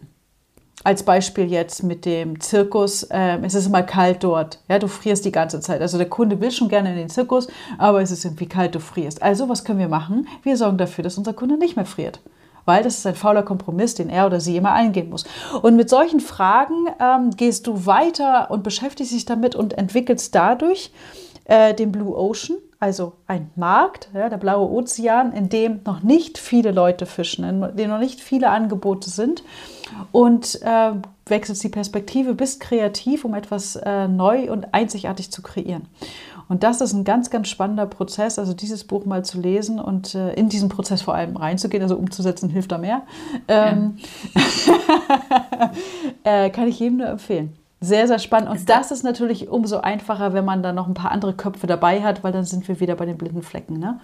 Als 0.83 1.03
Beispiel 1.03 1.51
jetzt 1.51 1.83
mit 1.83 2.05
dem 2.05 2.39
Zirkus, 2.39 3.03
äh, 3.03 3.37
es 3.43 3.53
ist 3.53 3.67
immer 3.67 3.83
kalt 3.83 4.23
dort. 4.23 4.59
Ja, 4.67 4.79
du 4.79 4.87
frierst 4.87 5.25
die 5.25 5.31
ganze 5.31 5.59
Zeit. 5.59 5.81
Also 5.81 5.97
der 5.97 6.09
Kunde 6.09 6.39
will 6.41 6.51
schon 6.51 6.69
gerne 6.69 6.91
in 6.91 6.97
den 6.97 7.09
Zirkus, 7.09 7.47
aber 7.77 8.01
es 8.01 8.11
ist 8.11 8.25
irgendwie 8.25 8.47
kalt, 8.47 8.75
du 8.75 8.79
frierst. 8.79 9.21
Also 9.21 9.47
was 9.49 9.63
können 9.63 9.79
wir 9.79 9.87
machen? 9.87 10.27
Wir 10.43 10.57
sorgen 10.57 10.77
dafür, 10.77 11.03
dass 11.03 11.17
unser 11.17 11.33
Kunde 11.33 11.57
nicht 11.57 11.75
mehr 11.75 11.85
friert. 11.85 12.19
Weil 12.65 12.83
das 12.83 12.99
ist 12.99 13.07
ein 13.07 13.15
fauler 13.15 13.43
Kompromiss, 13.43 13.95
den 13.95 14.09
er 14.09 14.27
oder 14.27 14.39
sie 14.39 14.55
immer 14.57 14.73
eingehen 14.73 15.09
muss. 15.09 15.25
Und 15.61 15.75
mit 15.75 15.89
solchen 15.89 16.19
Fragen 16.19 16.87
ähm, 16.99 17.31
gehst 17.31 17.65
du 17.65 17.85
weiter 17.85 18.51
und 18.51 18.63
beschäftigst 18.63 19.13
dich 19.13 19.25
damit 19.25 19.55
und 19.55 19.77
entwickelst 19.77 20.35
dadurch 20.35 20.91
äh, 21.45 21.73
den 21.73 21.91
Blue 21.91 22.15
Ocean, 22.15 22.57
also 22.79 23.13
ein 23.27 23.49
Markt, 23.55 24.09
ja, 24.13 24.29
der 24.29 24.37
blaue 24.37 24.69
Ozean, 24.69 25.33
in 25.33 25.49
dem 25.49 25.81
noch 25.85 26.01
nicht 26.01 26.37
viele 26.37 26.71
Leute 26.71 27.05
fischen, 27.05 27.43
in 27.43 27.75
dem 27.75 27.89
noch 27.89 27.99
nicht 27.99 28.21
viele 28.21 28.49
Angebote 28.49 29.09
sind 29.09 29.43
und 30.11 30.61
äh, 30.61 30.91
wechselst 31.25 31.63
die 31.63 31.69
Perspektive, 31.69 32.33
bist 32.33 32.59
kreativ, 32.59 33.25
um 33.25 33.33
etwas 33.33 33.75
äh, 33.75 34.07
neu 34.07 34.51
und 34.51 34.73
einzigartig 34.73 35.31
zu 35.31 35.41
kreieren. 35.41 35.87
Und 36.49 36.63
das 36.63 36.81
ist 36.81 36.91
ein 36.91 37.05
ganz, 37.05 37.29
ganz 37.29 37.47
spannender 37.47 37.85
Prozess, 37.85 38.37
also 38.37 38.53
dieses 38.53 38.83
Buch 38.83 39.05
mal 39.05 39.23
zu 39.23 39.39
lesen 39.39 39.79
und 39.79 40.15
äh, 40.15 40.33
in 40.33 40.49
diesen 40.49 40.67
Prozess 40.67 41.01
vor 41.01 41.15
allem 41.15 41.37
reinzugehen, 41.37 41.81
also 41.81 41.95
umzusetzen 41.95 42.49
hilft 42.49 42.73
da 42.73 42.77
mehr. 42.77 43.03
Ähm, 43.47 43.97
ja. 44.33 44.41
Äh, 46.23 46.49
kann 46.49 46.67
ich 46.67 46.79
jedem 46.79 46.97
nur 46.97 47.07
empfehlen. 47.07 47.53
Sehr, 47.79 48.07
sehr 48.07 48.19
spannend. 48.19 48.49
Und 48.49 48.69
das 48.69 48.91
ist 48.91 49.03
natürlich 49.03 49.49
umso 49.49 49.77
einfacher, 49.77 50.33
wenn 50.33 50.45
man 50.45 50.61
dann 50.61 50.75
noch 50.75 50.87
ein 50.87 50.93
paar 50.93 51.11
andere 51.11 51.33
Köpfe 51.33 51.65
dabei 51.65 52.03
hat, 52.03 52.23
weil 52.23 52.31
dann 52.31 52.43
sind 52.43 52.67
wir 52.67 52.79
wieder 52.79 52.95
bei 52.95 53.05
den 53.05 53.17
blinden 53.17 53.41
Flecken. 53.41 53.79
Ne? 53.79 53.99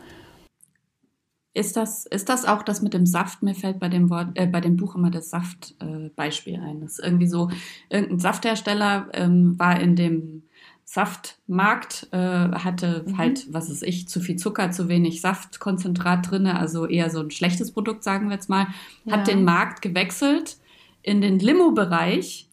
Ist 1.57 1.75
das, 1.75 2.05
ist 2.05 2.29
das 2.29 2.45
auch 2.45 2.61
das 2.61 2.83
mit 2.83 2.93
dem 2.93 3.07
Saft? 3.07 3.41
Mir 3.41 3.55
fällt 3.55 3.79
bei 3.79 3.89
dem 3.89 4.11
Wort, 4.11 4.27
äh, 4.35 4.45
bei 4.45 4.61
dem 4.61 4.77
Buch 4.77 4.93
immer 4.93 5.09
das 5.09 5.31
Saftbeispiel 5.31 6.53
äh, 6.53 6.59
ein. 6.59 6.81
Das 6.81 6.99
ist 6.99 7.03
irgendwie 7.03 7.25
so, 7.25 7.49
irgendein 7.89 8.19
Safthersteller 8.19 9.07
ähm, 9.13 9.57
war 9.57 9.79
in 9.79 9.95
dem 9.95 10.43
Saftmarkt, 10.83 12.09
äh, 12.11 12.17
hatte 12.17 13.05
mhm. 13.07 13.17
halt, 13.17 13.51
was 13.51 13.71
ist 13.71 13.81
ich, 13.81 14.07
zu 14.07 14.19
viel 14.19 14.35
Zucker, 14.35 14.69
zu 14.69 14.87
wenig 14.87 15.19
Saftkonzentrat 15.21 16.29
drin, 16.29 16.45
also 16.45 16.85
eher 16.85 17.09
so 17.09 17.21
ein 17.21 17.31
schlechtes 17.31 17.71
Produkt, 17.71 18.03
sagen 18.03 18.27
wir 18.27 18.35
jetzt 18.35 18.49
mal, 18.49 18.67
ja. 19.05 19.13
hat 19.13 19.27
den 19.27 19.43
Markt 19.43 19.81
gewechselt 19.81 20.57
in 21.01 21.21
den 21.21 21.39
Limo-Bereich 21.39 22.49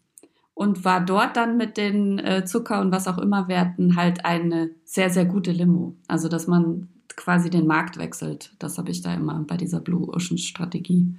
und 0.54 0.86
war 0.86 1.04
dort 1.04 1.36
dann 1.36 1.58
mit 1.58 1.76
den 1.76 2.18
äh, 2.20 2.46
Zucker 2.46 2.80
und 2.80 2.90
was 2.90 3.06
auch 3.06 3.18
immer 3.18 3.48
Werten 3.48 3.96
halt 3.96 4.24
eine 4.24 4.70
sehr, 4.84 5.10
sehr 5.10 5.26
gute 5.26 5.52
Limo. 5.52 5.94
Also, 6.08 6.28
dass 6.28 6.46
man 6.46 6.88
quasi 7.16 7.50
den 7.50 7.66
Markt 7.66 7.98
wechselt. 7.98 8.52
Das 8.58 8.78
habe 8.78 8.90
ich 8.90 9.02
da 9.02 9.14
immer 9.14 9.44
bei 9.46 9.56
dieser 9.56 9.80
Blue 9.80 10.08
Ocean 10.08 10.38
Strategie. 10.38 11.14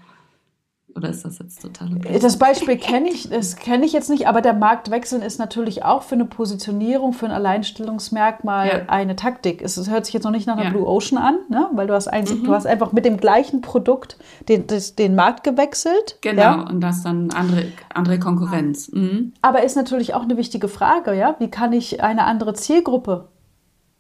Oder 0.96 1.10
ist 1.10 1.26
das 1.26 1.40
jetzt 1.40 1.62
total? 1.62 1.90
Das 2.22 2.40
Beispiel 2.40 2.78
kenne 2.78 3.10
ich, 3.10 3.30
das 3.30 3.58
kenne 3.58 3.86
ich 3.86 3.92
jetzt 3.92 4.10
nicht, 4.10 4.30
aber 4.30 4.42
der 4.42 4.54
Marktwechsel 4.54 5.22
ist 5.22 5.40
natürlich 5.40 5.84
auch 5.84 6.04
für 6.04 6.16
eine 6.16 6.24
Positionierung, 6.24 7.12
für 7.12 7.26
ein 7.26 7.34
Alleinstellungsmerkmal 7.34 8.68
ja. 8.68 8.82
eine 8.88 9.18
Taktik. 9.18 9.62
Es, 9.62 9.76
es, 9.76 9.90
hört 9.90 10.06
sich 10.06 10.14
jetzt 10.14 10.24
noch 10.24 10.32
nicht 10.32 10.48
nach 10.48 10.56
einer 10.56 10.66
ja. 10.66 10.70
Blue 10.70 10.88
Ocean 10.88 11.22
an, 11.22 11.40
ne? 11.50 11.68
weil 11.74 11.88
du 11.88 11.94
hast, 11.94 12.08
ein, 12.08 12.24
mhm. 12.24 12.46
du 12.46 12.54
hast 12.54 12.66
einfach 12.66 12.94
mit 12.94 13.04
dem 13.04 13.18
gleichen 13.18 13.60
Produkt 13.60 14.18
den, 14.48 14.68
das, 14.68 14.96
den 14.96 15.16
Markt 15.16 15.44
gewechselt. 15.44 16.18
Genau, 16.22 16.42
ja? 16.42 16.62
und 16.62 16.80
das 16.80 17.04
dann 17.04 17.30
andere, 17.32 17.66
andere 17.94 18.18
Konkurrenz. 18.18 18.90
Mhm. 18.90 19.34
Aber 19.42 19.64
ist 19.64 19.76
natürlich 19.76 20.14
auch 20.14 20.24
eine 20.24 20.38
wichtige 20.38 20.70
Frage, 20.70 21.14
ja? 21.14 21.36
Wie 21.40 21.50
kann 21.50 21.74
ich 21.74 22.02
eine 22.04 22.24
andere 22.24 22.54
Zielgruppe 22.54 23.28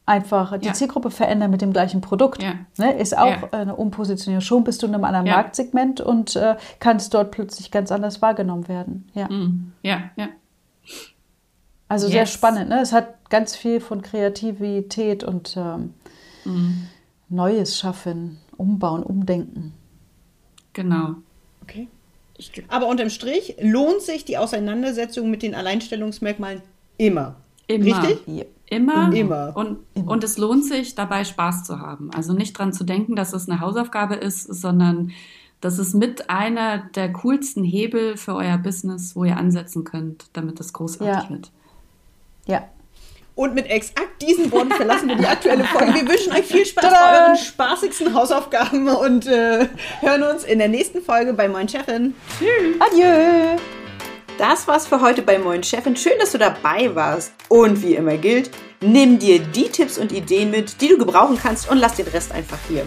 einfach 0.05 0.57
die 0.59 0.67
ja. 0.67 0.73
Zielgruppe 0.73 1.09
verändern 1.09 1.51
mit 1.51 1.61
dem 1.61 1.73
gleichen 1.73 2.01
Produkt. 2.01 2.41
Ja. 2.41 2.53
Ne, 2.77 2.97
ist 2.97 3.17
auch 3.17 3.25
ja. 3.25 3.49
eine 3.51 3.75
Umpositionierung. 3.75 4.41
Schon 4.41 4.63
bist 4.63 4.83
du 4.83 4.87
in 4.87 4.93
einem 4.93 5.03
anderen 5.03 5.27
Marktsegment 5.27 6.01
und 6.01 6.35
äh, 6.35 6.55
kannst 6.79 7.13
dort 7.13 7.31
plötzlich 7.31 7.71
ganz 7.71 7.91
anders 7.91 8.21
wahrgenommen 8.21 8.67
werden. 8.67 9.09
Ja, 9.13 9.29
mhm. 9.29 9.73
ja. 9.81 10.11
ja. 10.15 10.29
Also 11.87 12.07
yes. 12.07 12.13
sehr 12.13 12.25
spannend. 12.25 12.69
Ne? 12.69 12.81
Es 12.81 12.93
hat 12.93 13.29
ganz 13.29 13.55
viel 13.55 13.79
von 13.79 14.01
Kreativität 14.01 15.23
und 15.23 15.55
ähm, 15.57 15.93
mhm. 16.45 16.87
Neues 17.29 17.77
schaffen, 17.77 18.39
umbauen, 18.57 19.03
umdenken. 19.03 19.73
Genau. 20.73 21.15
Okay. 21.63 21.87
Aber 22.67 22.87
unterm 22.87 23.09
Strich 23.09 23.55
lohnt 23.61 24.01
sich 24.01 24.25
die 24.25 24.37
Auseinandersetzung 24.37 25.29
mit 25.29 25.41
den 25.41 25.55
Alleinstellungsmerkmalen 25.55 26.61
immer. 26.97 27.37
Immer. 27.67 28.03
Richtig? 28.03 28.27
Ja. 28.27 28.43
Immer. 28.67 29.13
Immer. 29.13 29.51
Und, 29.55 29.79
Immer. 29.93 30.11
und 30.11 30.23
es 30.23 30.37
lohnt 30.37 30.65
sich, 30.65 30.95
dabei 30.95 31.23
Spaß 31.23 31.63
zu 31.63 31.79
haben. 31.79 32.11
Also 32.11 32.33
nicht 32.33 32.57
dran 32.57 32.73
zu 32.73 32.83
denken, 32.83 33.15
dass 33.15 33.33
es 33.33 33.47
eine 33.47 33.59
Hausaufgabe 33.59 34.15
ist, 34.15 34.43
sondern 34.43 35.11
das 35.61 35.79
ist 35.79 35.93
mit 35.93 36.29
einer 36.29 36.89
der 36.95 37.11
coolsten 37.13 37.63
Hebel 37.63 38.17
für 38.17 38.35
euer 38.35 38.57
Business, 38.57 39.15
wo 39.15 39.23
ihr 39.23 39.37
ansetzen 39.37 39.83
könnt, 39.83 40.25
damit 40.33 40.59
es 40.59 40.73
großartig 40.73 41.23
ja. 41.23 41.29
wird. 41.29 41.51
Ja. 42.45 42.63
Und 43.35 43.53
mit 43.53 43.69
exakt 43.69 44.21
diesen 44.21 44.51
Worten 44.51 44.71
verlassen 44.71 45.09
wir 45.09 45.17
die 45.17 45.25
aktuelle 45.25 45.63
Folge. 45.65 45.93
Wir 45.93 46.07
wünschen 46.07 46.31
euch 46.31 46.45
viel 46.45 46.65
Spaß 46.65 46.83
Tada! 46.83 46.95
bei 46.95 47.25
euren 47.25 47.37
spaßigsten 47.37 48.13
Hausaufgaben 48.13 48.87
und 48.87 49.27
äh, 49.27 49.67
hören 49.99 50.23
uns 50.23 50.43
in 50.43 50.59
der 50.59 50.69
nächsten 50.69 51.01
Folge 51.01 51.33
bei 51.33 51.49
Moin 51.49 51.67
Chefin. 51.67 52.13
Tschüss. 52.39 52.79
Adieu. 52.79 53.57
Das 54.37 54.67
war's 54.67 54.85
für 54.85 54.99
heute 54.99 55.21
bei 55.21 55.39
Moin 55.39 55.63
Chefin. 55.63 55.95
Schön, 55.95 56.19
dass 56.19 56.33
du 56.33 56.37
dabei 56.37 56.93
warst. 56.93 57.31
Und 57.47 57.81
wie 57.81 57.95
immer 57.95 58.17
gilt, 58.17 58.51
nimm 58.81 59.17
dir 59.17 59.39
die 59.39 59.69
Tipps 59.69 59.97
und 59.97 60.11
Ideen 60.11 60.51
mit, 60.51 60.81
die 60.81 60.89
du 60.89 60.97
gebrauchen 60.97 61.39
kannst 61.41 61.69
und 61.69 61.77
lass 61.77 61.95
den 61.95 62.07
Rest 62.07 62.33
einfach 62.33 62.57
hier. 62.67 62.85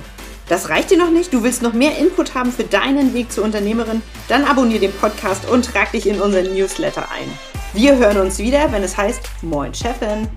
Das 0.51 0.69
reicht 0.69 0.91
dir 0.91 0.99
noch 0.99 1.11
nicht? 1.11 1.33
Du 1.33 1.43
willst 1.43 1.63
noch 1.63 1.73
mehr 1.73 1.97
Input 1.97 2.35
haben 2.35 2.53
für 2.53 2.65
deinen 2.65 3.15
Weg 3.15 3.33
zur 3.33 3.45
Unternehmerin? 3.45 4.03
Dann 4.29 4.45
abonniere 4.45 4.81
den 4.81 4.93
Podcast 4.93 5.49
und 5.49 5.65
trag 5.65 5.93
dich 5.93 6.07
in 6.07 6.21
unseren 6.21 6.53
Newsletter 6.55 7.11
ein. 7.11 7.31
Wir 7.73 7.97
hören 7.97 8.19
uns 8.19 8.39
wieder, 8.39 8.71
wenn 8.71 8.83
es 8.83 8.97
heißt 8.97 9.21
Moin 9.41 9.73
Chefin. 9.73 10.29